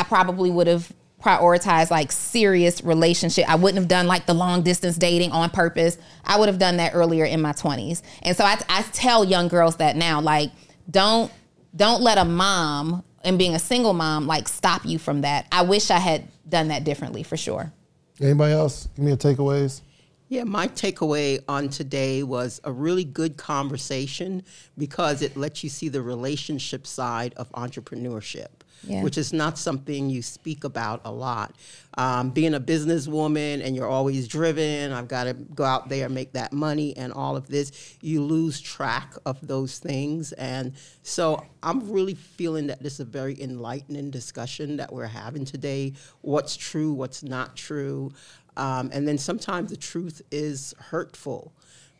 [0.00, 0.92] i probably would have
[1.22, 3.48] prioritized like serious relationship.
[3.48, 5.98] I wouldn't have done like the long distance dating on purpose.
[6.24, 9.48] I would have done that earlier in my 20s and so i, I tell young
[9.48, 10.50] girls that now like
[10.90, 11.32] don't
[11.74, 15.46] don't let a mom and being a single mom like stop you from that.
[15.50, 17.72] I wish i had done that differently for sure.
[18.20, 18.88] Anybody else?
[18.94, 19.82] Give me your takeaways.
[20.28, 24.42] Yeah, my takeaway on today was a really good conversation
[24.76, 28.48] because it lets you see the relationship side of entrepreneurship,
[28.82, 29.02] Yeah.
[29.02, 31.54] which is not something you speak about a lot.
[31.98, 36.32] Um, being a businesswoman and you're always driven, I've got to go out there make
[36.32, 40.32] that money and all of this, you lose track of those things.
[40.32, 45.44] And so I'm really feeling that this is a very enlightening discussion that we're having
[45.44, 45.94] today.
[46.20, 48.12] What's true, what's not true.
[48.56, 51.52] Um, and then sometimes the truth is hurtful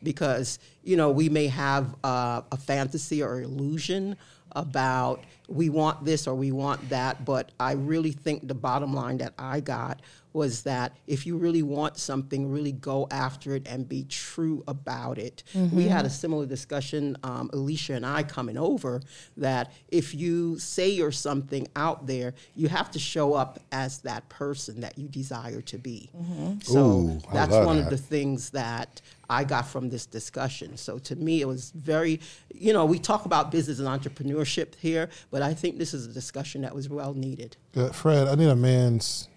[0.03, 4.15] because, you know, we may have uh, a fantasy or illusion
[4.51, 7.25] about we want this or we want that.
[7.25, 10.01] But I really think the bottom line that I got
[10.37, 15.17] was that if you really want something, really go after it and be true about
[15.17, 15.43] it.
[15.53, 15.79] We mm-hmm.
[15.87, 19.01] had a similar discussion, um, Alicia and I coming over,
[19.35, 24.29] that if you say you're something out there, you have to show up as that
[24.29, 26.09] person that you desire to be.
[26.15, 26.59] Mm-hmm.
[26.61, 27.85] So Ooh, that's one that.
[27.85, 30.77] of the things that I got from this discussion.
[30.77, 32.21] So to me, it was very,
[32.53, 36.13] you know, we talk about business and entrepreneurship here, but I think this is a
[36.13, 37.57] discussion that was well needed.
[37.73, 37.95] Good.
[37.95, 39.27] Fred, I need a man's.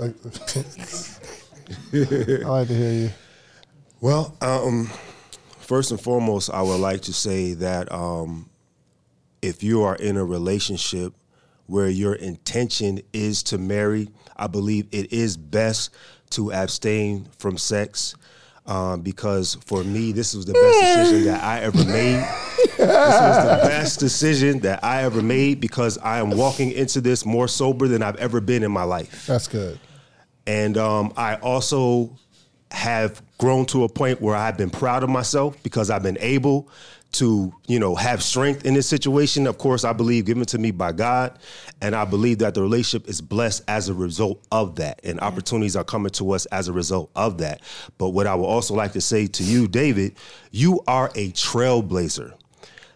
[0.00, 0.04] I
[2.44, 3.10] like to hear you.
[4.00, 4.90] Well, um,
[5.60, 8.48] first and foremost, I would like to say that um,
[9.42, 11.14] if you are in a relationship
[11.66, 15.94] where your intention is to marry, I believe it is best
[16.30, 18.14] to abstain from sex.
[18.68, 22.20] Um, because for me, this was the best decision that I ever made.
[22.76, 27.24] this was the best decision that I ever made because I am walking into this
[27.24, 29.26] more sober than I've ever been in my life.
[29.26, 29.80] That's good.
[30.46, 32.16] And um, I also
[32.70, 36.68] have grown to a point where I've been proud of myself because I've been able
[37.12, 39.46] to, you know, have strength in this situation.
[39.46, 41.38] Of course, I believe given to me by God,
[41.80, 45.74] and I believe that the relationship is blessed as a result of that, and opportunities
[45.76, 47.62] are coming to us as a result of that.
[47.96, 50.16] But what I would also like to say to you, David,
[50.50, 52.34] you are a trailblazer.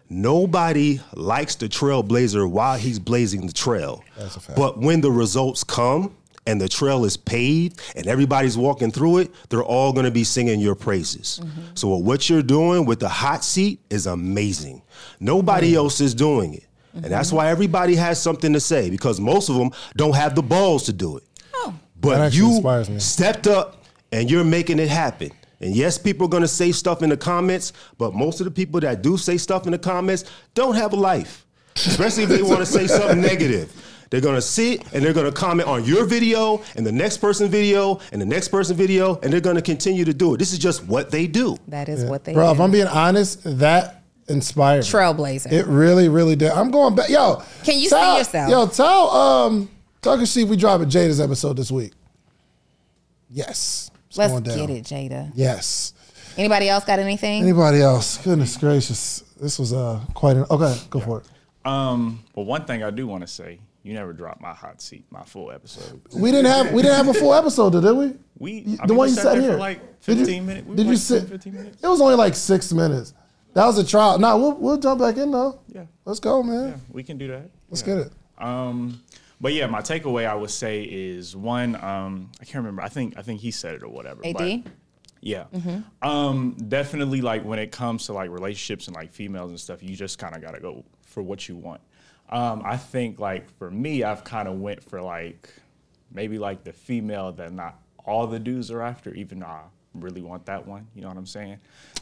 [0.09, 4.03] Nobody likes the trailblazer while he's blazing the trail.
[4.17, 4.57] That's a fact.
[4.57, 6.15] But when the results come
[6.45, 10.23] and the trail is paved and everybody's walking through it, they're all going to be
[10.23, 11.39] singing your praises.
[11.41, 11.61] Mm-hmm.
[11.75, 14.81] So what you're doing with the hot seat is amazing.
[15.19, 16.65] Nobody else is doing it.
[16.93, 17.37] And that's mm-hmm.
[17.37, 20.93] why everybody has something to say because most of them don't have the balls to
[20.93, 21.23] do it.
[21.55, 21.73] Oh.
[22.01, 25.31] That But you stepped up and you're making it happen.
[25.59, 28.51] And yes, people are going to say stuff in the comments, but most of the
[28.51, 31.45] people that do say stuff in the comments don't have a life,
[31.77, 33.71] especially if they want to say something negative.
[34.13, 37.17] They're going to sit and they're going to comment on your video and the next
[37.17, 40.37] person's video and the next person's video, and they're going to continue to do it.
[40.37, 41.57] This is just what they do.
[41.69, 42.35] That is what they do.
[42.35, 42.53] Bro, do.
[42.53, 44.87] if I'm being honest, that inspired me.
[44.91, 45.51] Trailblazer.
[45.51, 46.51] It really, really did.
[46.51, 47.09] I'm going back.
[47.09, 48.51] Yo, Can you tell- see yourself?
[48.51, 49.69] Yo, tell um,
[50.03, 51.93] Tucker see we dropping Jada's episode this week.
[53.31, 54.57] Yes, it's Let's going down.
[54.59, 55.31] get it, Jada.
[55.33, 55.95] Yes.
[56.37, 57.41] Anybody else got anything?
[57.41, 58.19] Anybody else?
[58.19, 60.45] Goodness gracious, this was uh quite an.
[60.51, 61.67] Okay, go for it.
[61.67, 65.05] Um, but one thing I do want to say, you never dropped my hot seat,
[65.11, 66.01] my full episode.
[66.15, 68.13] We didn't have we didn't have a full episode, did we?
[68.39, 69.51] We, You- I the mean, one we you sat sat here.
[69.53, 70.67] for like Did you- 15 minutes.
[70.67, 71.29] We Did you sit?
[71.29, 71.83] 15 minutes.
[71.83, 73.13] It was only like six minutes.
[73.53, 74.17] That was a trial.
[74.17, 75.59] Nah, we'll we'll jump back in though.
[75.67, 75.85] Yeah.
[76.05, 76.69] Let's go, man.
[76.69, 77.49] Yeah, we can do that.
[77.69, 77.95] Let's Yeah.
[77.95, 78.13] get it.
[78.39, 79.01] Um,
[79.39, 81.75] but yeah, my takeaway I would say is one.
[81.75, 82.81] Um, I can't remember.
[82.81, 84.21] I think I think he said it or whatever.
[84.23, 84.63] but- AD?
[85.21, 85.45] yeah.
[86.01, 89.95] Um, definitely like when it comes to like relationships and like females and stuff, you
[89.95, 91.81] just kind of gotta go for what you want.
[92.33, 95.49] Um, I think like for me, I've kind of went for like
[96.11, 99.61] maybe like the female that not all the dudes are after, even though I
[99.93, 100.87] really want that one.
[100.95, 101.59] You know what I'm saying?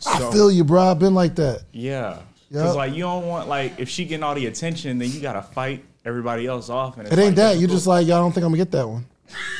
[0.07, 0.81] I So- feel you, bro.
[0.83, 1.63] I've been like that.
[1.73, 2.19] yeah.
[2.49, 2.65] Yup.
[2.65, 5.41] Cause like you don't want like if she getting all the attention, then you gotta
[5.41, 6.97] fight everybody else off.
[6.97, 7.57] And it's It ain't like that.
[7.59, 9.05] You just like y'all don't think I'm gonna get that one.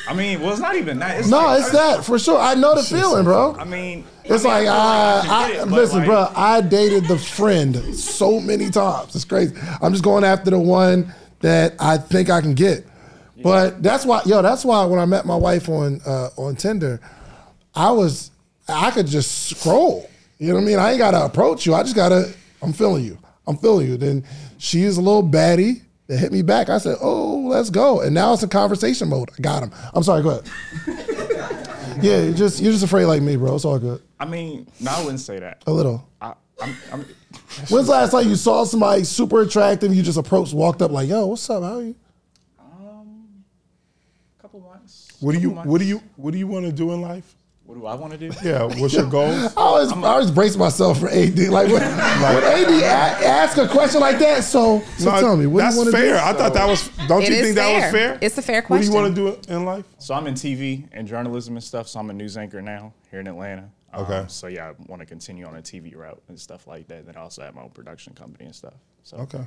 [0.08, 1.18] I mean, well, it's not even that.
[1.20, 2.38] It's No, like- it's that for sure.
[2.38, 3.54] I know the feeling, bro.
[3.56, 6.28] I mean, It's I like mean, I, I, it, listen, like, bro.
[6.34, 9.14] I dated the friend so many times.
[9.14, 9.54] It's crazy.
[9.80, 12.84] I'm just going after the one that I think I can get.
[13.42, 14.40] But that's why, yo.
[14.42, 17.00] That's why when I met my wife on uh, on Tinder,
[17.74, 18.30] I was
[18.68, 20.08] I could just scroll.
[20.38, 20.78] You know what I mean?
[20.78, 21.74] I ain't gotta approach you.
[21.74, 22.32] I just gotta.
[22.62, 23.18] I'm feeling you.
[23.48, 23.96] I'm feeling you.
[23.96, 24.24] Then
[24.58, 26.68] she is a little baddie that hit me back.
[26.68, 29.30] I said, "Oh, let's go." And now it's in conversation mode.
[29.36, 29.72] I got him.
[29.94, 30.22] I'm sorry.
[30.22, 30.50] Go ahead.
[32.02, 33.54] yeah, you're just you're just afraid like me, bro.
[33.54, 34.02] It's all good.
[34.18, 35.62] I mean, no, I wouldn't say that.
[35.66, 36.08] A little.
[36.20, 37.00] I, I'm, I'm,
[37.68, 39.94] When's the last time you saw somebody super attractive?
[39.94, 41.62] You just approached, walked up like, "Yo, what's up?
[41.62, 41.96] How are you?"
[42.58, 43.44] Um,
[44.40, 45.12] couple months.
[45.20, 47.34] What do you couple What do you What do you want to do in life?
[47.64, 48.30] What do I want to do?
[48.42, 48.64] Yeah.
[48.64, 49.52] What's your goals?
[49.56, 51.38] I always, I always brace myself for AD.
[51.38, 55.46] Like when, when AD a- ask a question like that, so, so No, tell me,
[55.46, 56.12] what that's do you want to fair.
[56.14, 56.18] do?
[56.18, 56.88] I thought that was.
[57.08, 57.92] Don't It you is think that was fair.
[57.92, 58.18] fair?
[58.20, 58.92] It's a fair question.
[58.92, 59.84] What do you want to do in life?
[59.98, 61.88] So I'm in TV and journalism and stuff.
[61.88, 63.70] So I'm a news anchor now here in Atlanta.
[63.94, 64.24] Um, Okay.
[64.28, 67.06] so yeah, I want to continue on a TV route and stuff like that.
[67.06, 68.74] Then I also have my own production company and stuff.
[69.04, 69.46] So Okay.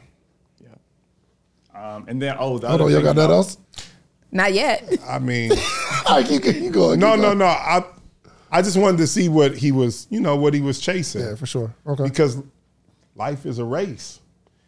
[0.63, 0.69] yeah.
[1.95, 3.57] Um, and then oh, the Hold other on, you thing got that about- else?
[4.31, 4.83] Not yet.
[5.07, 5.51] I mean,
[6.07, 6.99] All right, keep, keep going.
[6.99, 7.37] no, keep no, going.
[7.39, 7.45] no.
[7.45, 7.83] I
[8.51, 10.07] I just wanted to see what he was.
[10.09, 11.21] You know what he was chasing.
[11.21, 11.73] Yeah, for sure.
[11.87, 12.03] Okay.
[12.03, 12.41] Because
[13.15, 14.19] life is a race,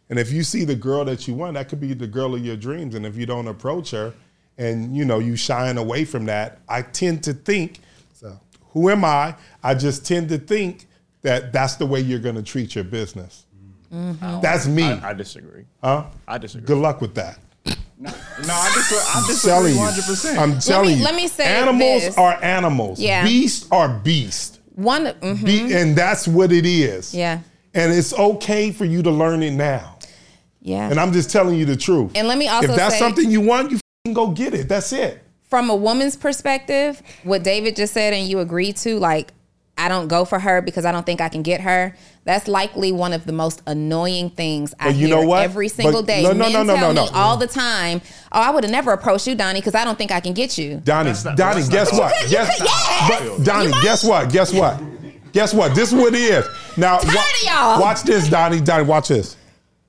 [0.10, 2.44] and if you see the girl that you want, that could be the girl of
[2.45, 2.95] your dreams.
[2.95, 4.14] And if you don't approach her,
[4.58, 7.80] and you know you shine away from that, I tend to think,
[8.14, 8.40] So,
[8.72, 9.36] who am I?
[9.64, 10.88] I just tend to think
[11.22, 13.45] that that's the way you're going to treat your business.
[13.94, 14.41] Mm-hmm.
[14.41, 14.84] That's me.
[14.84, 15.66] I, I disagree.
[15.84, 16.06] huh?
[16.28, 16.66] I disagree.
[16.68, 17.40] Good luck with that.
[17.99, 18.98] No, I disagree.
[18.99, 19.80] I I'm disagree telling you.
[19.80, 20.06] 100.
[20.06, 21.03] percent I'm telling me- you.
[21.03, 22.18] let me say animals this.
[22.18, 22.99] are animals.
[22.99, 23.24] Yeah.
[23.24, 24.60] Beasts are beasts.
[24.76, 25.06] One.
[25.07, 25.44] mhm.
[25.45, 27.14] Be- and that's what it is.
[27.14, 27.40] Yeah.
[27.74, 29.98] And it's okay for you to learn it now.
[30.61, 30.90] Yeah.
[30.90, 32.11] And I'm just telling you the truth.
[32.15, 34.68] And let me also if that's say- something you want, you f***ing go get it.
[34.69, 35.24] That's it.
[35.49, 39.32] from a woman's perspective, what David just said and you agree to, like,
[39.78, 41.95] I don't go for her because I don't think I can get her.
[42.24, 45.44] That's likely one of the most annoying things I you hear know what?
[45.44, 46.24] every single But day.
[46.24, 47.16] no, no, Men no, no, tell no, me no.
[47.18, 48.02] all the time,
[48.32, 50.58] "Oh, I would have never approached you, Donni, because I don't think I can get
[50.58, 52.24] you." Donni, That's not- Donni, that's guess not- what?
[52.24, 53.10] You Guess, could- yes!
[53.38, 54.32] but Donni, guess what?
[54.32, 54.82] Guess what?
[55.32, 55.76] Guess what?
[55.76, 56.45] This is what it is.
[56.76, 57.80] Now, Tired of y'all.
[57.82, 58.60] watch this, Donni.
[58.62, 59.36] Donni, watch this.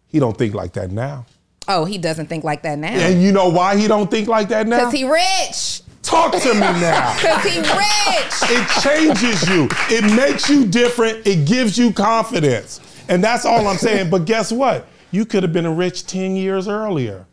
[0.06, 1.26] He don't think like that now.
[1.66, 4.48] Oh, he doesn't think like that now And you know why he don't think like
[4.48, 4.78] that now?
[4.78, 5.82] because he rich.
[6.08, 7.14] Talk to me now.
[7.20, 8.38] Cause he rich.
[8.50, 9.68] It changes you.
[9.90, 11.26] It makes you different.
[11.26, 12.80] It gives you confidence.
[13.08, 14.08] And that's all I'm saying.
[14.08, 14.86] But guess what?
[15.10, 17.26] You could have been a rich 10 years earlier.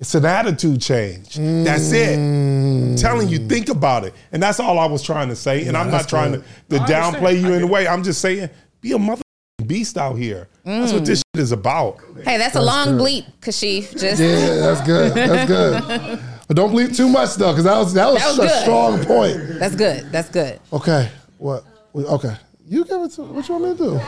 [0.00, 1.34] It's an attitude change.
[1.36, 2.16] That's it.
[2.16, 4.14] I'm telling you, think about it.
[4.32, 5.66] And that's all I was trying to say.
[5.66, 6.44] And I'm not trying good.
[6.70, 7.16] to, to I understand.
[7.16, 7.86] downplay you in a way.
[7.86, 8.48] I'm just saying,
[8.80, 9.22] be a mother
[9.66, 10.48] beast out here.
[10.64, 11.22] That's what this mm.
[11.34, 11.98] shit is about.
[12.24, 13.98] Hey, that's a long bleep, Kashif.
[13.98, 15.14] Just Yeah, that's good.
[15.14, 16.20] That's good.
[16.48, 18.62] But don't believe too much though, because that was that was, That was a good.
[18.62, 19.58] strong point.
[19.60, 20.10] that's good.
[20.10, 20.58] That's good.
[20.72, 21.62] Okay, what?
[21.94, 22.34] Okay,
[22.66, 24.00] you give it to what you want me to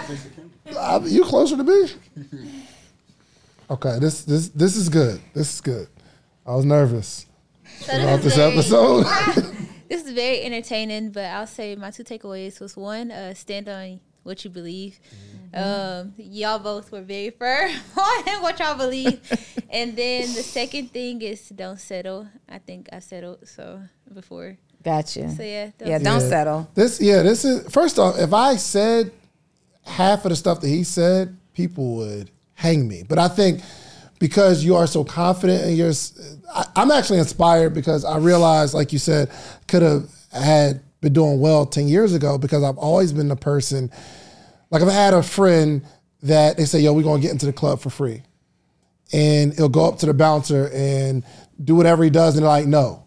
[0.73, 0.79] do?
[0.79, 1.89] I, you closer to me?
[3.71, 5.21] Okay, this this this is good.
[5.35, 5.87] This is good.
[6.47, 7.27] I was nervous
[7.81, 9.05] So about this, this very, episode.
[9.89, 14.01] this is very entertaining, but I'll say my two takeaways was one, uh, stand on
[14.23, 14.99] what you believe.
[15.53, 19.21] Um, y'all both were very firm on what y'all believe,
[19.71, 22.29] and then the second thing is don't settle.
[22.49, 23.83] I think I settled so
[24.15, 24.59] before.
[24.83, 25.31] Gotcha.
[25.31, 26.29] So yeah, Yeah, don't Yeah.
[26.29, 26.71] settle.
[26.75, 29.11] This yeah, this is first off, if I said
[29.85, 33.03] half of the stuff that he said, people would hang me.
[33.07, 33.61] But I think
[34.19, 35.93] because you are so confident in your,
[36.55, 39.31] I, I'm actually inspired because I realized, like you said,
[39.67, 43.91] could have had been doing well ten years ago because I've always been the person.
[44.71, 45.83] Like if I had a friend
[46.23, 48.23] that they say, "Yo, we're gonna get into the club for free,"
[49.13, 51.25] and he'll go up to the bouncer and
[51.63, 53.05] do whatever he does, and they're like, "No,"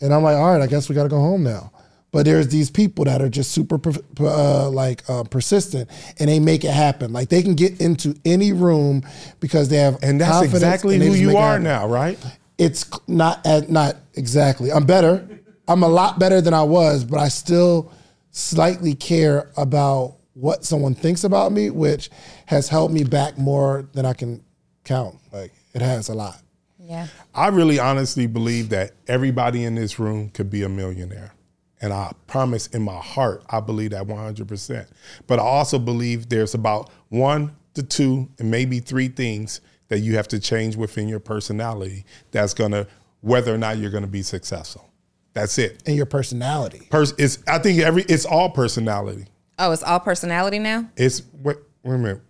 [0.00, 1.70] and I'm like, "All right, I guess we got to go home now."
[2.14, 5.90] But there's these people that are just super per- per- uh, like uh, persistent,
[6.20, 7.12] and they make it happen.
[7.12, 9.02] Like they can get into any room
[9.40, 12.16] because they have And that's exactly and who you are now, right?
[12.56, 14.70] It's not at, not exactly.
[14.70, 15.26] I'm better.
[15.66, 17.92] I'm a lot better than I was, but I still
[18.30, 22.10] slightly care about what someone thinks about me, which
[22.46, 24.44] has held me back more than I can
[24.84, 25.16] count.
[25.32, 26.40] Like it has a lot.
[26.78, 27.06] Yeah.
[27.34, 31.32] I really honestly believe that everybody in this room could be a millionaire.
[31.80, 34.86] And I promise in my heart, I believe that 100%.
[35.26, 40.16] But I also believe there's about one to two and maybe three things that you
[40.16, 42.86] have to change within your personality that's going to,
[43.20, 44.90] whether or not you're going to be successful.
[45.34, 45.82] That's it.
[45.86, 46.86] And your personality.
[46.90, 49.26] Pers- it's, I think every, it's all personality.
[49.58, 50.88] Oh, it's all personality now?
[50.96, 52.22] It's, wait, wait a minute,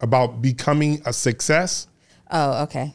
[0.00, 1.86] about becoming a success.
[2.30, 2.94] Oh, okay.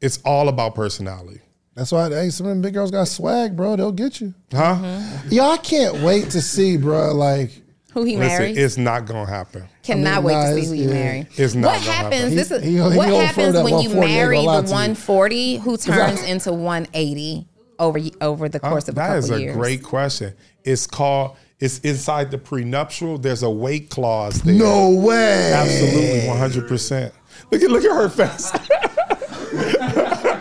[0.00, 1.40] It's all about personality.
[1.74, 3.76] That's why hey, some of them big girls got swag, bro.
[3.76, 4.34] They'll get you.
[4.52, 4.74] Huh?
[4.74, 5.28] Mm-hmm.
[5.32, 7.14] Y'all can't wait to see, bro.
[7.14, 7.62] Like
[7.94, 8.58] Who he Listen, marries?
[8.58, 9.68] it's not going to happen.
[9.82, 10.94] Cannot I mean, wait nah, to see who you yeah.
[10.94, 11.26] marry.
[11.36, 12.14] It's not what gonna happens?
[12.20, 12.34] happen.
[12.36, 14.42] This is He- he- he what gonna happens when you 140, I ain't marry the
[14.42, 14.72] to you.
[14.72, 17.48] 140 who turns into 180
[17.78, 19.56] over over the course of a That couple is a years.
[19.56, 20.34] great question.
[20.64, 21.36] It's called.
[21.60, 23.18] It's inside the prenuptial.
[23.18, 24.54] There's a weight clause there.
[24.54, 25.52] no way.
[25.52, 27.14] absolutely, one hundred percent.
[27.50, 28.52] Look at look at her face.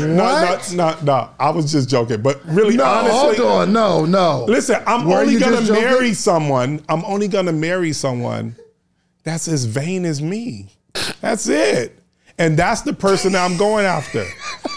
[0.00, 0.72] no, What?
[0.74, 1.30] no, no, no.
[1.38, 3.72] I was just joking, but really, No, honestly, hold on.
[3.72, 4.44] No, no.
[4.46, 4.82] listen.
[4.86, 6.82] I'm Were only gonna marry someone.
[6.88, 8.56] I'm only gonna marry someone
[9.24, 10.68] that's as vain as me.
[11.20, 11.98] That's it.
[12.40, 14.24] And that's the person that I'm going after.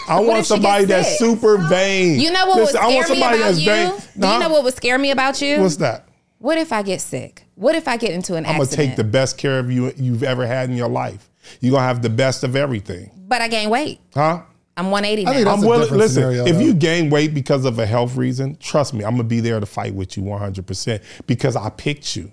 [0.06, 2.20] I want somebody that's super vain.
[2.20, 3.66] You know what Listen, I would want scare me somebody about that's you?
[3.66, 4.20] vain.
[4.20, 5.60] Do you know what would scare me about you?
[5.60, 6.06] What's that?
[6.38, 7.46] What if I get sick?
[7.54, 8.70] What if I get into an accident?
[8.70, 11.30] I'm gonna take the best care of you you've ever had in your life.
[11.60, 14.00] You're gonna have the best of everything, but I gain weight.
[14.12, 14.42] huh?
[14.76, 15.52] I'm 180 I think now.
[15.52, 15.90] that's I'm willing.
[15.94, 16.60] Listen, scenario, if though.
[16.60, 19.64] you gain weight because of a health reason, trust me, I'm gonna be there to
[19.66, 22.30] fight with you 100 percent because I picked you,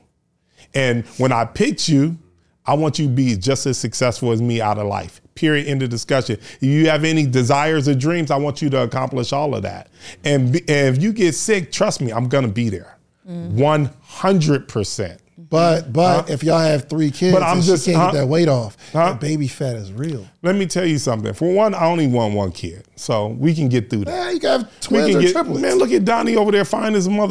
[0.74, 2.18] and when I picked you,
[2.66, 5.21] I want you to be just as successful as me out of life.
[5.42, 5.66] Period.
[5.68, 6.38] End of discussion.
[6.40, 9.88] If you have any desires or dreams, I want you to accomplish all of that.
[10.24, 12.96] And, be, and if you get sick, trust me, I'm gonna be there,
[13.26, 15.20] 100 percent.
[15.50, 18.12] But but if y'all have three kids, But I'm and just- can't huh?
[18.12, 18.78] get that weight off.
[18.94, 19.10] Huh?
[19.14, 20.26] That baby fat is real.
[20.44, 21.34] Let me tell you something.
[21.34, 24.12] For one, I only want one kid, so we can get through that.
[24.12, 25.60] Yeah, you can have We twins can or get triplets.
[25.62, 25.76] man.
[25.80, 27.31] Look at Donni over there, fine as a mother.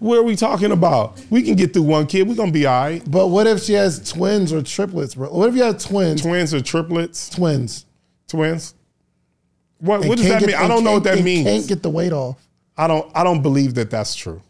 [0.00, 1.20] What are we talking about?
[1.30, 2.28] We can get through one kid.
[2.28, 3.02] We're gonna be all right.
[3.10, 5.28] but what if she has twins or triplets, bro?
[5.30, 6.22] What if you have twins?
[6.22, 7.28] Twins or triplets?
[7.30, 7.86] twins.
[8.28, 8.74] Twins.
[9.78, 10.56] What, what does that get- mean?
[10.56, 11.46] I don't know what that means.
[11.46, 12.38] Can't get the weight off.
[12.76, 13.10] I don't.
[13.14, 14.42] I don't believe that that's true.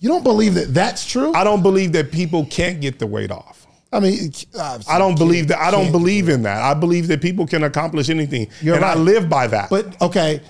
[0.00, 1.32] You don't believe that that's true?
[1.34, 3.66] I don't believe that people can't get the weight off.
[3.92, 5.58] I mean, uh, I don't believe that.
[5.58, 6.62] I don't believe in that.
[6.62, 8.98] I believe that people can accomplish anything, You're and I right.
[8.98, 9.70] live by that.
[9.70, 10.40] But okay,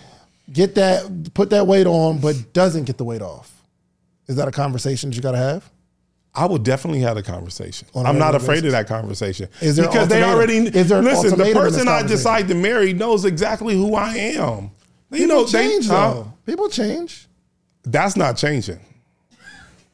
[0.53, 3.58] get that, put that weight on, but doesn't get the weight off.
[4.29, 5.71] Is that a conversation that you got to have?
[6.35, 7.89] I would definitely have a conversation.
[7.95, 11.31] A I'm not afraid of that conversation Is there because they already Is there listen.
[11.37, 14.71] The ultimatum in this person I decide to marry knows exactly who I am.
[15.11, 16.33] You People know, change they, though.
[16.47, 17.27] People change.
[17.83, 18.79] That's not changing.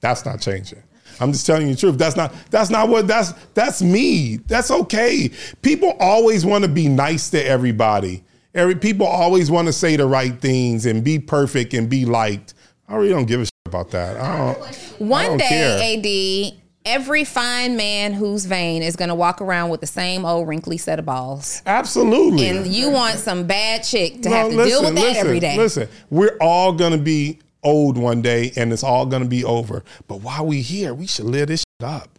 [0.01, 0.83] That's not changing.
[1.21, 1.97] I'm just telling you the truth.
[1.97, 4.37] That's not that's not what that's that's me.
[4.37, 5.31] That's okay.
[5.63, 8.25] People always want to be nice to everybody.
[8.55, 12.55] Every people always want to say the right things and be perfect and be liked.
[12.89, 14.21] I really don't give a shit about that.
[14.21, 14.63] I don't.
[14.63, 15.79] I One don't care.
[15.79, 20.25] day, AD, every fine man who's vain is going to walk around with the same
[20.25, 21.63] old wrinkly set of balls.
[21.67, 22.47] Absolutely.
[22.49, 25.41] And you want some bad chick to No, have to deal with that listen, every
[25.41, 25.57] day.
[25.57, 29.83] Listen, we're all gonna be old one day, and it's all gonna be over.
[30.09, 32.19] But while we here, we should live this up.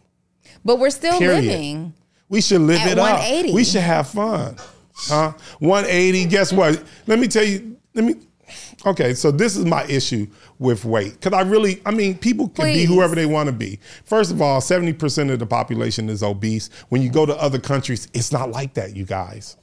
[0.64, 1.44] But we're still Period.
[1.44, 1.94] living.
[2.28, 3.20] We should live it up.
[3.54, 4.56] We should have fun.
[4.96, 5.34] Huh?
[5.60, 6.24] 180.
[6.24, 6.82] Guess what?
[7.06, 7.76] Let me tell you.
[7.94, 8.14] Let me.
[8.86, 10.28] Okay, so this is my issue
[10.60, 12.86] with weight because I really, I mean, people can Please.
[12.86, 13.80] be whoever they want to be.
[14.04, 16.70] First of all, 70% of the population is obese.
[16.88, 19.56] When you go to other countries, it's not like that, you guys.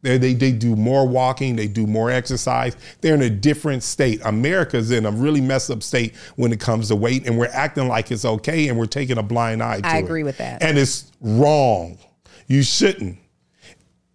[0.00, 2.74] They, they, they do more walking, they do more exercise.
[3.02, 4.22] They're in a different state.
[4.24, 7.88] America's in a really messed up state when it comes to weight, and we're acting
[7.88, 9.92] like it's okay and we're taking a blind eye to it.
[9.92, 10.04] I it.
[10.04, 10.62] agree with that.
[10.62, 11.98] And it's wrong.
[12.46, 13.18] You shouldn't.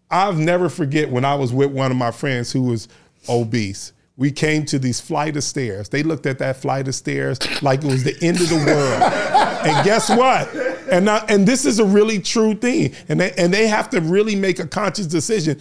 [0.09, 2.87] I'll never forget when I was with one of my friends who was
[3.29, 3.93] obese.
[4.17, 5.89] We came to these flight of stairs.
[5.89, 9.01] They looked at that flight of stairs like it was the end of the world.
[9.65, 10.53] and guess what?
[10.89, 12.93] And I, and this is a really true thing.
[13.09, 15.57] And they, and they have to really make a conscious decision.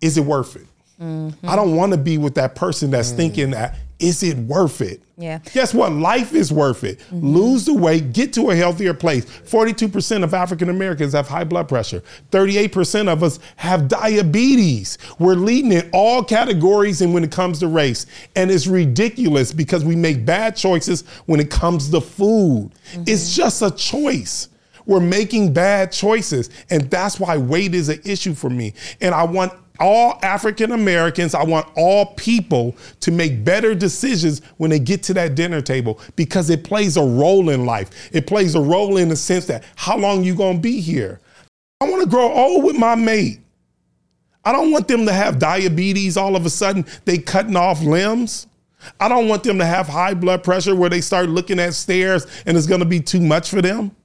[0.00, 0.66] Is it worth it?
[1.00, 1.48] Mm-hmm.
[1.48, 3.16] I don't want to be with that person that's mm.
[3.16, 5.02] thinking that is it worth it?
[5.16, 5.38] Yeah.
[5.52, 5.92] Guess what?
[5.92, 6.98] Life is worth it.
[6.98, 7.26] Mm-hmm.
[7.26, 9.24] Lose the weight, get to a healthier place.
[9.24, 12.02] 42% of African Americans have high blood pressure.
[12.30, 14.98] 38% of us have diabetes.
[15.18, 18.04] We're leading in all categories and when it comes to race.
[18.36, 22.72] And it's ridiculous because we make bad choices when it comes to food.
[22.92, 23.04] Mm-hmm.
[23.06, 24.48] It's just a choice.
[24.84, 26.50] We're making bad choices.
[26.68, 28.74] And that's why weight is an issue for me.
[29.00, 34.70] And I want all African Americans, I want all people to make better decisions when
[34.70, 37.90] they get to that dinner table because it plays a role in life.
[38.12, 41.20] It plays a role in the sense that how long you going to be here?
[41.80, 43.40] I want to grow old with my mate.
[44.44, 48.46] I don't want them to have diabetes all of a sudden, they cutting off limbs.
[49.00, 52.26] I don't want them to have high blood pressure where they start looking at stairs
[52.44, 53.96] and it's going to be too much for them.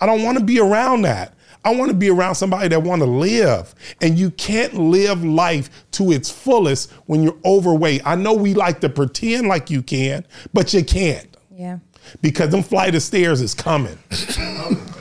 [0.00, 1.33] I don't want to be around that.
[1.64, 3.74] I want to be around somebody that want to live.
[4.02, 8.02] And you can't live life to its fullest when you're overweight.
[8.04, 11.26] I know we like to pretend like you can, but you can't
[11.56, 11.78] Yeah.
[12.20, 13.98] because them flight of stairs is coming.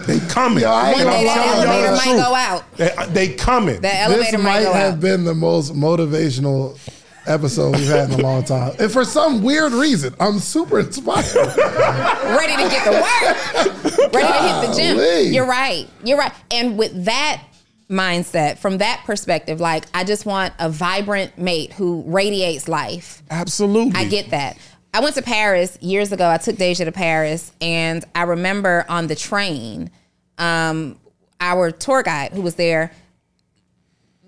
[0.08, 0.64] they coming.
[0.64, 2.78] Yo, I ain't And One I'm day that elevator might go out.
[2.78, 3.82] They, uh, they coming.
[3.82, 5.00] That This might might go have out.
[5.02, 6.78] been the most motivational
[7.26, 8.74] episode we've had in a long time.
[8.80, 11.34] And for some weird reason, I'm super inspired.
[11.36, 15.34] ready to get to work, ready to hit the gym.
[15.34, 15.88] You're right.
[16.04, 16.34] You're right.
[16.52, 17.44] And with that
[17.90, 23.24] mindset, from that perspective, like I just want a vibrant mate who radiates life.
[23.30, 23.94] Absolutely.
[23.96, 24.58] I get that.
[24.94, 26.30] I went to Paris years ago.
[26.30, 29.90] I took Deja to Paris, and I remember on the train,
[30.38, 31.00] um,
[31.42, 32.92] our tour guide who was there,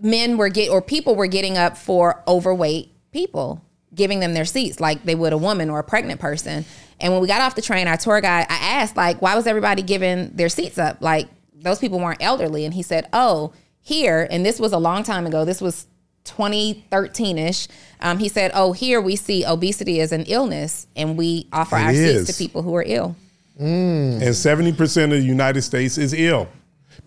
[0.05, 3.61] men were get or people were getting up for overweight people,
[3.93, 6.63] giving them their seats like they would a woman or a pregnant person.
[7.01, 9.47] And when we got off the train, our tour guide, I asked like, why was
[9.47, 10.97] everybody giving their seats up?
[11.01, 13.51] Like those people weren't elderly, and he said, oh,
[13.81, 15.43] here, and this was a long time ago.
[15.45, 15.87] This was
[16.25, 17.67] 2013ish.
[18.01, 21.81] Um, he said, "Oh, here we see obesity as an illness, and we offer It
[21.83, 22.25] our is.
[22.25, 23.15] seats to people who are ill."
[23.57, 26.49] and 70% of the United States is ill.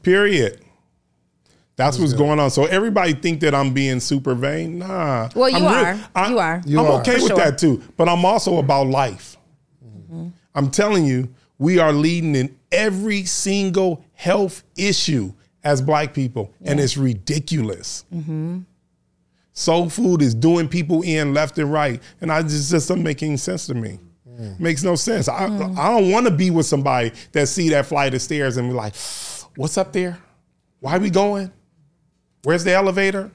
[0.02, 0.60] Period.
[1.78, 2.50] That's what's going on.
[2.50, 4.80] So everybody think that I'm being super vain.
[4.80, 5.28] Nah.
[5.32, 6.10] Well, you I'm are.
[6.12, 6.62] I, You are.
[6.66, 7.00] I'm are.
[7.00, 7.36] okay For with sure.
[7.36, 7.80] that too.
[7.96, 9.36] But I'm also about life.
[9.86, 10.30] Mm-hmm.
[10.56, 15.32] I'm telling you, we are leading in every single health issue
[15.62, 18.04] as black people, and it's ridiculous.
[18.12, 18.62] Mm-hmm.
[19.52, 23.22] Soul food is doing people in left and right, and I just just doesn't make
[23.22, 24.00] any sense to me.
[24.28, 24.58] Mm.
[24.58, 25.28] Makes no sense.
[25.28, 25.78] I mm.
[25.78, 28.74] I don't want to be with somebody that see that flight of stairs and be
[28.74, 28.94] like,
[29.54, 30.18] "What's up there?
[30.80, 31.52] Why are we going?
[32.44, 33.30] Where's the elevator?"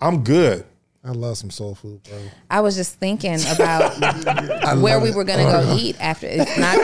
[0.00, 0.64] I'm good.
[1.04, 2.16] I love some soul food, bro.
[2.48, 3.98] I was just thinking about
[4.80, 5.16] where we it.
[5.16, 5.76] were gonna go uh-huh.
[5.76, 6.28] eat after.
[6.30, 6.78] It's not.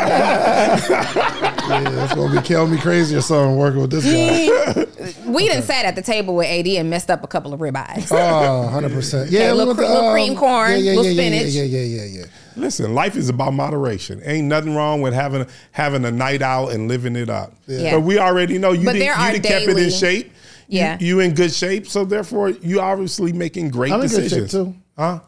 [1.69, 4.87] Yeah, it's gonna be killing me crazy or something working with this guy.
[5.31, 8.09] we didn't sat at the table with AD and messed up a couple of ribeyes.
[8.11, 9.31] Oh, 100 percent.
[9.31, 11.23] Yeah, Okay, we little went to, cre- little um, cream corn, yeah, yeah, little yeah,
[11.23, 11.53] yeah, spinach.
[11.53, 12.25] Yeah, yeah, yeah, yeah, yeah.
[12.57, 14.23] Listen, life is about moderation.
[14.25, 17.53] Ain't nothing wrong with having having a night out and living it up.
[17.67, 17.97] Yeah.
[17.97, 20.33] But we already know you But didn't, there you are didn't kept it in shape.
[20.69, 20.99] You- Yeah.
[21.01, 21.87] You, in good shape.
[21.87, 24.51] So therefore you obviously making great I'm in good shape, decisions.
[24.53, 24.75] too.
[24.97, 25.21] Huh?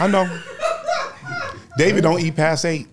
[0.00, 0.40] I know.
[1.78, 2.88] David don't eat past eight.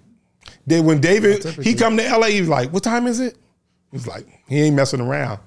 [0.68, 3.38] Then when David he come to LA, he's like, What time is it?
[3.92, 5.40] He's like, he ain't messing around.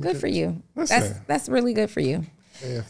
[0.00, 0.60] Good for you.
[0.74, 1.00] Listen.
[1.00, 2.24] That's that's really good for you.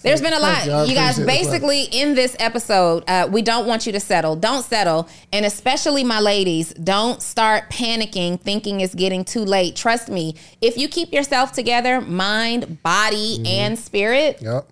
[0.03, 0.65] There's been a lot.
[0.67, 0.73] you.
[0.73, 1.27] You guys, appreciate the clap.
[1.27, 4.37] basically, in this episode, uh, we don't want you to settle.
[4.37, 5.09] Don't settle.
[5.33, 9.77] And especially my ladies, don't start panicking, thinking it's getting too late.
[9.77, 13.47] Trust me, if you keep yourself together, mind, body, Mm-hmm.
[13.47, 14.69] and spirit, Yep.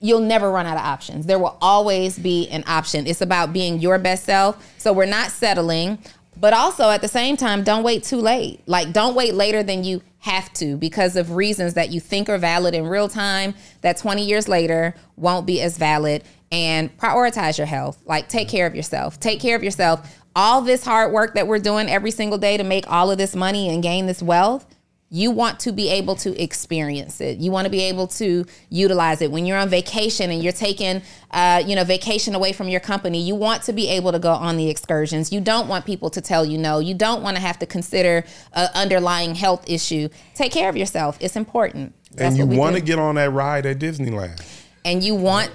[0.00, 1.26] you'll never run out of options.
[1.26, 3.06] There will always be an option.
[3.06, 4.56] It's about being your best self.
[4.78, 5.98] So we're not settling,
[6.38, 8.60] but also at the same time, don't wait too late.
[8.66, 12.38] Like don't wait later than you have to because of reasons that you think are
[12.38, 16.22] valid in real time that 20 years later won't be as valid
[16.52, 18.02] and prioritize your health.
[18.04, 19.18] Like take care of yourself.
[19.18, 20.16] Take care of yourself.
[20.36, 23.34] All this hard work that we're doing every single day to make all of this
[23.34, 24.66] money and gain this wealth,
[25.12, 27.38] you want to be able to experience it.
[27.38, 31.02] You want to be able to utilize it when you're on vacation and you're taking,
[31.32, 33.20] uh, you know, vacation away from your company.
[33.20, 35.32] You want to be able to go on the excursions.
[35.32, 36.78] You don't want people to tell you no.
[36.78, 40.08] You don't want to have to consider an underlying health issue.
[40.36, 41.18] Take care of yourself.
[41.20, 41.92] It's important.
[42.12, 44.40] That's and you what we want to get on that ride at Disneyland.
[44.84, 45.50] and you want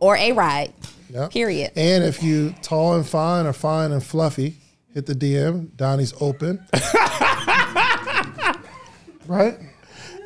[0.00, 0.72] or a ride.
[1.10, 1.30] Yep.
[1.30, 1.70] Period.
[1.76, 4.56] And if you tall and fine or fine and fluffy,
[4.92, 5.68] hit the DM.
[5.76, 6.66] Donni's open.
[9.26, 9.58] right?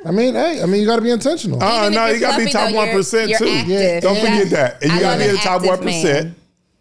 [0.06, 1.58] I mean, hey, I mean, you got to be intentional.
[1.60, 2.94] Oh Even no, you got to be top though, one you're-
[3.28, 3.48] you're too.
[3.48, 4.02] active.
[4.02, 4.20] Don't Yeah.
[4.20, 6.24] forget that, and you got to be in the top one percent.
[6.26, 6.34] man.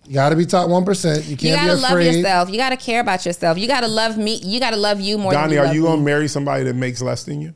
[0.07, 1.25] You got to be top one percent.
[1.25, 2.15] You You can't gotta be love afraid.
[2.15, 2.49] yourself.
[2.49, 3.57] You gotta care about yourself.
[3.57, 4.35] You gotta love me.
[4.35, 7.01] You gotta love you more Donni, than you are you gonna marry somebody that makes
[7.01, 7.53] less than you?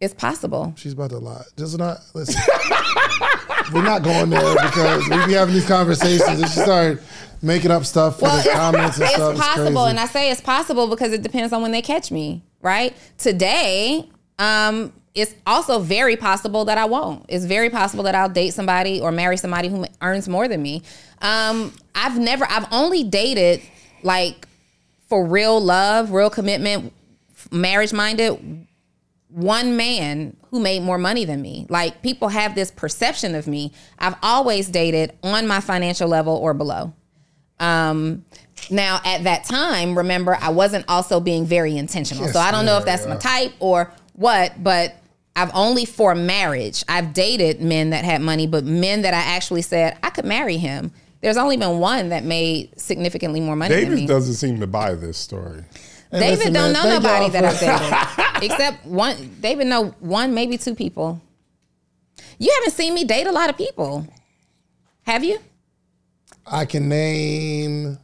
[0.00, 0.74] It's possible.
[0.76, 1.42] She's about to lie.
[1.56, 2.40] Just not listen.
[3.72, 6.28] We're not going there because we be having these conversations.
[6.40, 7.00] And she started
[7.42, 9.36] making up stuff for Well, the comments and it's stuff.
[9.36, 9.90] possible, crazy.
[9.90, 12.44] and I say it's possible because it depends on when they catch me.
[12.66, 14.10] Right today,
[14.40, 17.24] um, it's also very possible that I won't.
[17.28, 20.82] It's very possible that I'll date somebody or marry somebody who earns more than me.
[21.22, 22.44] Um, I've never.
[22.50, 23.62] I've only dated
[24.02, 24.48] like
[25.08, 26.92] for real love, real commitment,
[27.52, 28.66] marriage minded
[29.28, 31.66] one man who made more money than me.
[31.68, 33.72] Like people have this perception of me.
[34.00, 36.92] I've always dated on my financial level or below.
[37.60, 38.24] Um,
[38.70, 42.24] now at that time, remember I wasn't also being very intentional.
[42.24, 44.94] Yes, so I don't know if yeah, that's my type or what, but
[45.34, 46.82] I've only for marriage.
[46.88, 50.56] I've dated men that had money, but men that I actually said I could marry
[50.56, 50.92] him.
[51.20, 54.06] There's only been one that made significantly more money than David me.
[54.06, 55.64] doesn't seem to buy this story.
[56.10, 59.36] Hey, David listen, don't man, know nobody that I've dated, except one.
[59.40, 61.20] David know one, maybe two people.
[62.38, 64.06] You haven't seen me date a lot of people,
[65.02, 65.38] have you?
[66.46, 67.98] I can name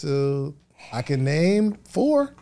[0.00, 0.54] two.
[0.92, 2.34] I can name four.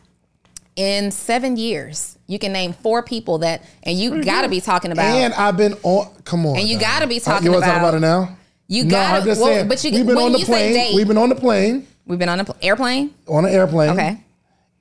[0.77, 4.91] In seven years, you can name four people that, and you got to be talking
[4.91, 5.05] about.
[5.05, 6.13] And I've been on.
[6.25, 8.37] Come on, And you gotta be Uh, talking You want to talk about- it now?
[8.67, 9.69] you no, got I'm just well, saying.
[9.69, 10.73] but you we've been on the plane.
[10.75, 13.11] date, We've been on the plane, we've been on an airplane.
[13.29, 13.91] on an airplane.
[13.91, 14.19] Okay,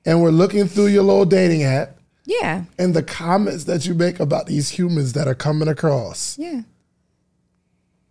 [0.04, 4.18] And we're looking through your little dating app, yeah, and the comments that you make
[4.18, 6.62] about these humans that are coming across yeah.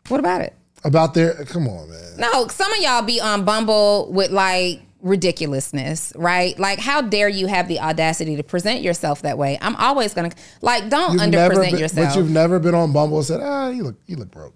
[0.08, 0.54] What about it?
[0.84, 1.46] About their.
[1.46, 2.00] Come on, man.
[2.18, 6.58] No, some of y'all be on Bumble with like ridiculousness, right?
[6.60, 9.58] Like, how dare you have the audacity to present yourself that way?
[9.62, 10.32] I'm always gonna
[10.62, 12.08] like, don't You've underpresent been, yourself.
[12.10, 14.54] but you've never been on Bumble and said, "Ah, you look, you look broke."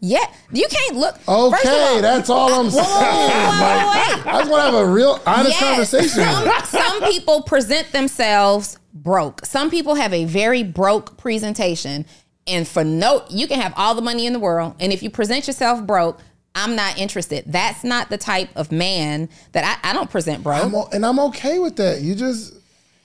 [0.00, 1.16] yeah, you can't look.
[1.16, 1.26] Okay,
[1.68, 2.84] all- that's all I'm saying.
[2.84, 4.30] whoa, whoa, whoa.
[4.30, 6.22] I just want to have a real honest Yes, conversation.
[6.22, 6.64] Some,
[7.00, 9.44] some people present themselves broke.
[9.44, 12.06] Some people have a very broke presentation.
[12.48, 14.74] And for no, you can have all the money in the world.
[14.80, 16.20] And if you present yourself broke,
[16.54, 17.44] I'm not interested.
[17.46, 20.64] That's not the type of man that I, I don't present broke.
[20.64, 22.00] I'm o- and I'm okay with that.
[22.00, 22.54] You just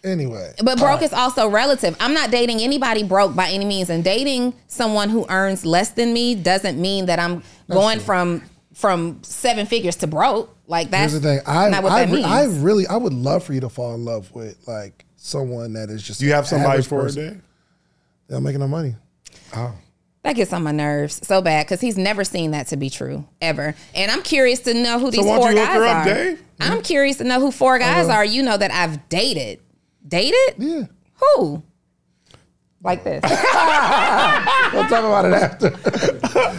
[0.03, 0.53] anyway.
[0.64, 1.03] But broke right.
[1.03, 1.95] is also relative.
[1.99, 6.14] I'm not dating anybody broke by any means, and dating someone who earns less than
[6.14, 8.41] me doesn't mean that I'm going from
[8.74, 10.56] from seven figures to broke.
[10.68, 11.41] Like that's Here's the thing.
[11.45, 12.26] I not what I, that means.
[12.26, 15.90] I really I would love for you to fall in love with like someone that
[15.90, 16.20] is just.
[16.20, 17.34] Do you have an somebody average for a person.
[17.34, 17.40] day?
[18.30, 18.95] They're making no money.
[19.56, 19.74] Oh.
[20.24, 23.26] that gets on my nerves so bad because he's never seen that to be true
[23.42, 23.76] ever.
[23.94, 26.06] And I'm curious to know who these why four you look guys her up, are.
[26.14, 26.44] Dave?
[26.60, 27.94] I'm curious to know who four uh-huh.
[27.94, 28.24] guys are.
[28.24, 29.60] You know that I've dated.
[30.08, 30.56] Dated?
[30.58, 30.84] Yeah.
[31.36, 31.64] Who?
[32.82, 33.24] Like this.
[34.74, 35.70] We'll talk about it after.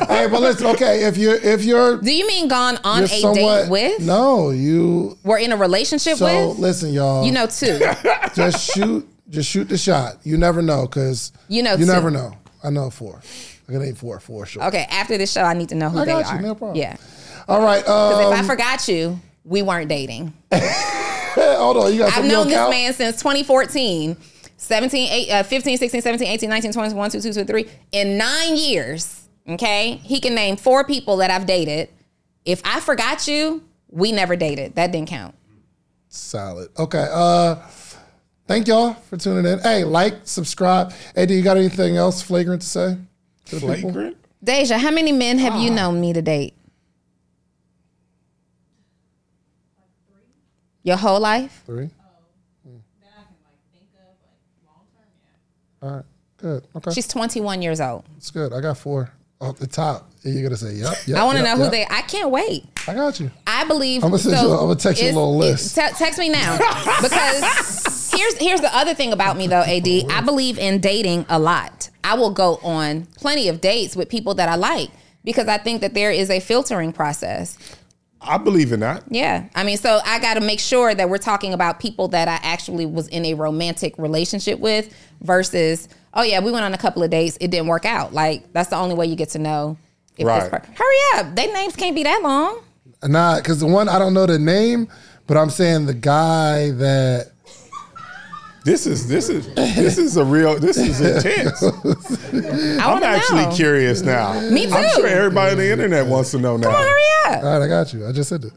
[0.06, 0.66] hey, but listen.
[0.68, 4.00] Okay, if you're if you're Do you mean gone on you're a somewhat date with?
[4.02, 5.18] no you.
[5.24, 6.58] We're in a relationship So with?
[6.60, 7.24] listen, y'all.
[7.24, 7.80] You know too.
[8.34, 10.18] just shoot just shoot the shot.
[10.22, 11.92] You never know because You know you two.
[11.92, 12.36] never know.
[12.64, 13.20] I know four.
[13.68, 14.64] I can name four for sure.
[14.64, 16.42] Okay, after this show, I need to know who I they got you, are.
[16.42, 16.76] no problem.
[16.76, 16.96] Yeah,
[17.46, 17.82] All right.
[17.84, 20.32] because Um, if I forgot you, we weren't dating.
[20.52, 21.92] hold on.
[21.92, 22.70] You got I've known this count?
[22.70, 24.16] man since 2014.
[24.56, 27.66] 17, eight, uh, 15, 16, 17, 18, 19, 20, 1, 2, 2, 2, 3.
[27.92, 31.90] In nine years, okay, he can name four people that I've dated.
[32.46, 34.76] If I forgot you, we never dated.
[34.76, 35.34] That didn't count.
[36.08, 36.68] Solid.
[36.78, 37.06] Okay.
[37.12, 37.56] Uh,
[38.46, 39.58] thank y'all for tuning in.
[39.60, 40.92] Hey, like, subscribe.
[41.14, 42.96] Hey, do you got anything else flagrant to say?
[43.46, 43.92] To the people?
[43.92, 44.16] Flagrant?
[44.42, 46.54] Deja, how many men have you known me to date?
[50.82, 51.62] Your whole life?
[51.64, 51.88] Three.
[52.62, 52.76] Hmm.
[55.82, 56.04] All right.
[56.36, 56.66] Good.
[56.76, 56.92] Okay.
[56.92, 58.04] She's 21 years old.
[58.18, 58.52] It's good.
[58.52, 59.10] I got four
[59.40, 60.10] off the top.
[60.24, 60.94] And you're gonna say, yep.
[61.06, 61.86] yep I want to yep, know who they.
[61.88, 62.64] I can't wait.
[62.88, 63.30] I got you.
[63.46, 64.02] I believe.
[64.02, 65.74] I'ma send you- I'ma text you a little it- list.
[65.74, 66.56] te- text me now
[67.02, 69.86] because here's here's the other thing about me though, Ad.
[69.86, 71.90] Oh, I believe in dating a lot.
[72.02, 74.90] I will go on plenty of dates with people that I like
[75.24, 77.58] because I think that there is a filtering process.
[78.26, 79.04] I believe in that.
[79.10, 79.48] Yeah.
[79.54, 82.38] I mean, so I got to make sure that we're talking about people that I
[82.42, 87.02] actually was in a romantic relationship with versus, oh, yeah, we went on a couple
[87.02, 87.36] of dates.
[87.42, 88.14] It didn't work out.
[88.14, 89.76] Like, that's the only way you get to know
[90.16, 90.40] if Right.
[90.40, 91.34] this per- Hurry up.
[91.34, 92.60] Their names can't be that long.
[93.02, 94.88] Nah, because the one I don't know the name,
[95.26, 97.28] but I'm saying the guy that
[98.64, 101.62] This is this is this is a real this is intense.
[102.82, 103.52] I I'm actually know.
[103.54, 104.40] curious now.
[104.50, 104.72] Me too.
[104.72, 106.68] I'm sure everybody on the internet wants to know now.
[106.70, 107.02] Come on, hurry
[107.36, 107.44] up.
[107.44, 108.06] All right, I got you.
[108.08, 108.52] I just said it.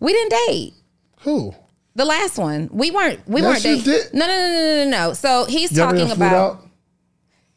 [0.00, 0.74] We didn't date.
[1.20, 1.54] Who?
[1.94, 2.68] The last one.
[2.72, 4.04] We weren't we Yes, weren't you dating.
[4.10, 4.14] did.
[4.14, 5.12] No, no, no, no, no, no.
[5.14, 6.66] So he's You ever talking about out?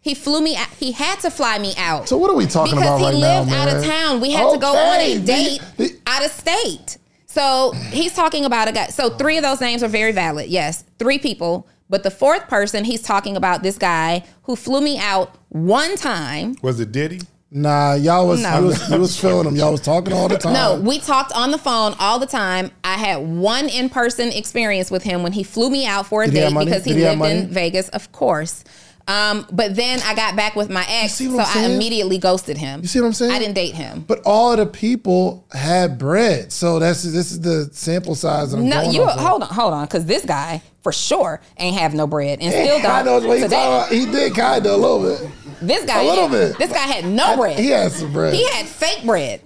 [0.07, 0.69] He flew me out.
[0.79, 2.07] He had to fly me out.
[2.07, 2.97] So what are we talking about?
[2.97, 4.21] because about he right now, lived out of town.
[4.21, 6.97] We had to go on a date the- out of state.
[7.25, 8.87] So he's talking about a guy.
[8.87, 10.47] So three of those names are very valid.
[10.47, 11.67] Yes, three people.
[11.89, 16.55] But the fourth person, he's talking about this guy who flew me out one time.
[16.61, 17.21] Was it Diddy?
[17.49, 18.59] Nah, y'all was No.
[18.59, 19.55] you was you was feeling them.
[19.55, 20.51] Y'all was talking all the time.
[20.53, 22.71] No, we talked on the phone all the time.
[22.83, 26.25] I had one in person experience with him when he flew me out for a
[26.25, 26.65] Did date money?
[26.65, 27.49] because he, Did he lived in?
[27.49, 28.65] Vegas, of course.
[29.07, 32.81] Um, but then I got back with my ex, so I immediately ghosted him.
[32.81, 33.31] You see what I'm saying?
[33.31, 34.03] I didn't date him.
[34.05, 38.51] But all of the people had bread, so that's this is the sample size.
[38.51, 42.05] I'm No, you hold on, hold on, because this guy for sure ain't have no
[42.05, 44.05] bread and still I know don't what he.
[44.05, 45.31] He did kind of a little bit.
[45.61, 46.57] This guy, A little had, bit.
[46.59, 47.59] this guy had no bread.
[47.59, 48.33] He had some bread.
[48.33, 49.41] He had fake bread.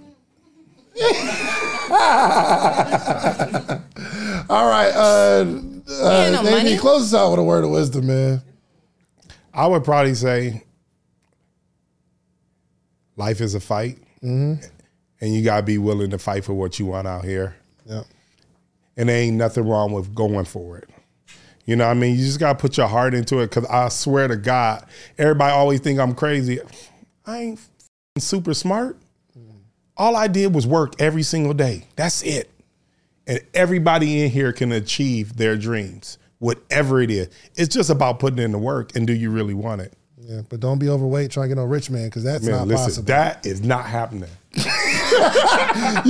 [4.50, 5.44] All right, uh,
[5.88, 6.76] uh, no money.
[6.76, 8.42] close us out with a word of wisdom, man.
[9.54, 10.64] I would probably say
[13.16, 14.64] life is a fight, mm-hmm.
[15.20, 17.56] and you gotta be willing to fight for what you want out here.
[17.84, 18.04] Yeah.
[18.96, 20.88] And there ain't nothing wrong with going for it.
[21.64, 23.50] You know, what I mean, you just gotta put your heart into it.
[23.50, 24.86] Cause I swear to God,
[25.18, 26.60] everybody always think I'm crazy.
[27.24, 27.60] I ain't
[28.18, 28.96] super smart.
[29.38, 29.58] Mm-hmm.
[29.96, 31.84] All I did was work every single day.
[31.96, 32.50] That's it.
[33.26, 37.28] And everybody in here can achieve their dreams, whatever it is.
[37.54, 39.92] It's just about putting in the work and do you really want it?
[40.18, 42.66] Yeah, but don't be overweight trying to get no rich man because that's Man, not
[42.68, 43.06] listen, possible.
[43.06, 44.28] that is not happening.
[44.54, 44.64] you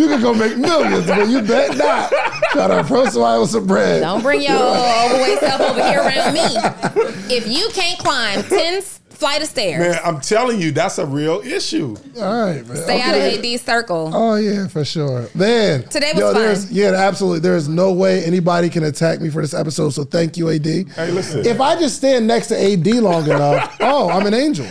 [0.09, 2.13] can go make millions, but you bet not.
[2.53, 4.01] Try to approach somebody with some bread.
[4.03, 7.35] Don't bring your overweight self over here around me.
[7.35, 11.41] If you can't climb 10 flight of stairs, Man, I'm telling you, that's a real
[11.41, 11.97] issue.
[12.19, 12.77] All right, man.
[12.77, 14.11] stay out of AD's circle.
[14.13, 15.29] Oh yeah, for sure.
[15.35, 16.43] Man, Today was yo, fun.
[16.43, 17.39] there's yeah, absolutely.
[17.41, 19.91] There is no way anybody can attack me for this episode.
[19.91, 20.67] So thank you, AD.
[20.67, 21.47] Hey, listen.
[21.47, 24.67] If I just stand next to AD long enough, oh, I'm an angel.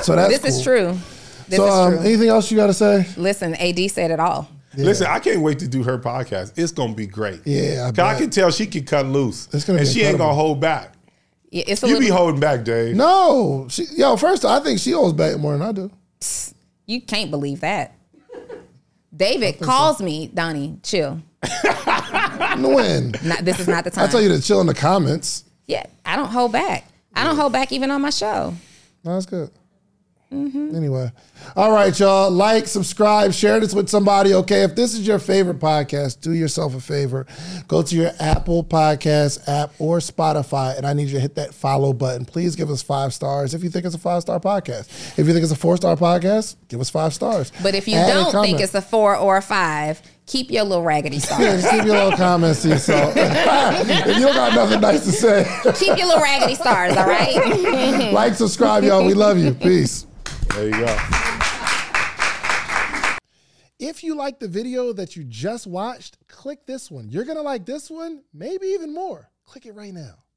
[0.00, 0.96] So that's this is true.
[1.48, 2.00] This So is um, true.
[2.06, 3.06] anything else you got to say?
[3.16, 4.48] Listen, AD said it all.
[4.76, 6.52] Listen, I can't wait to do her podcast.
[6.56, 7.40] It's gonna be great.
[7.44, 9.48] Yeah, I 'Cause I, can tell she can cut loose.
[9.52, 10.94] It's gonna and be she ain't gonna hold back.
[11.50, 12.96] Yeah, It's a You be holding back, Dave.
[12.96, 14.16] No, she, yo.
[14.16, 15.90] First, I think she holds back more than I do.
[16.86, 17.94] you can't believe that.
[19.16, 21.22] David calls me, Donni, chill.
[22.58, 24.04] When Not, this is not the time.
[24.04, 25.44] I tell you to chill in the comments.
[25.66, 26.86] Yeah, I don't hold back.
[27.14, 28.54] I don't hold back even on my show.
[29.04, 29.50] No, that's good.
[30.32, 30.74] Mm-hmm.
[30.74, 31.12] Anyway,
[31.54, 32.30] all right, y'all.
[32.32, 34.34] Like, subscribe, share this with somebody.
[34.34, 37.26] Okay, if this is your favorite podcast, do yourself a favor.
[37.68, 41.54] Go to your Apple Podcast app or Spotify, and I need you to hit that
[41.54, 42.24] follow button.
[42.24, 44.88] Please give us five stars if you think it's a five star podcast.
[45.16, 47.52] If you think it's a four star podcast, give us five stars.
[47.62, 50.82] But if you Add don't think it's a four or a five, keep your little
[50.82, 51.62] raggedy yeah, stars.
[51.62, 53.14] just keep your little comments to yourself.
[53.16, 55.44] if you don't got nothing nice to say,
[55.78, 58.12] keep your little raggedy stars, all right?
[58.12, 59.04] like, subscribe, y'all.
[59.04, 59.54] We love you.
[59.54, 60.04] Peace.
[60.56, 60.96] There you go.
[63.78, 67.10] If you like the video that you just watched, click this one.
[67.10, 69.28] You're going to like this one, maybe even more.
[69.44, 70.14] Click it right now.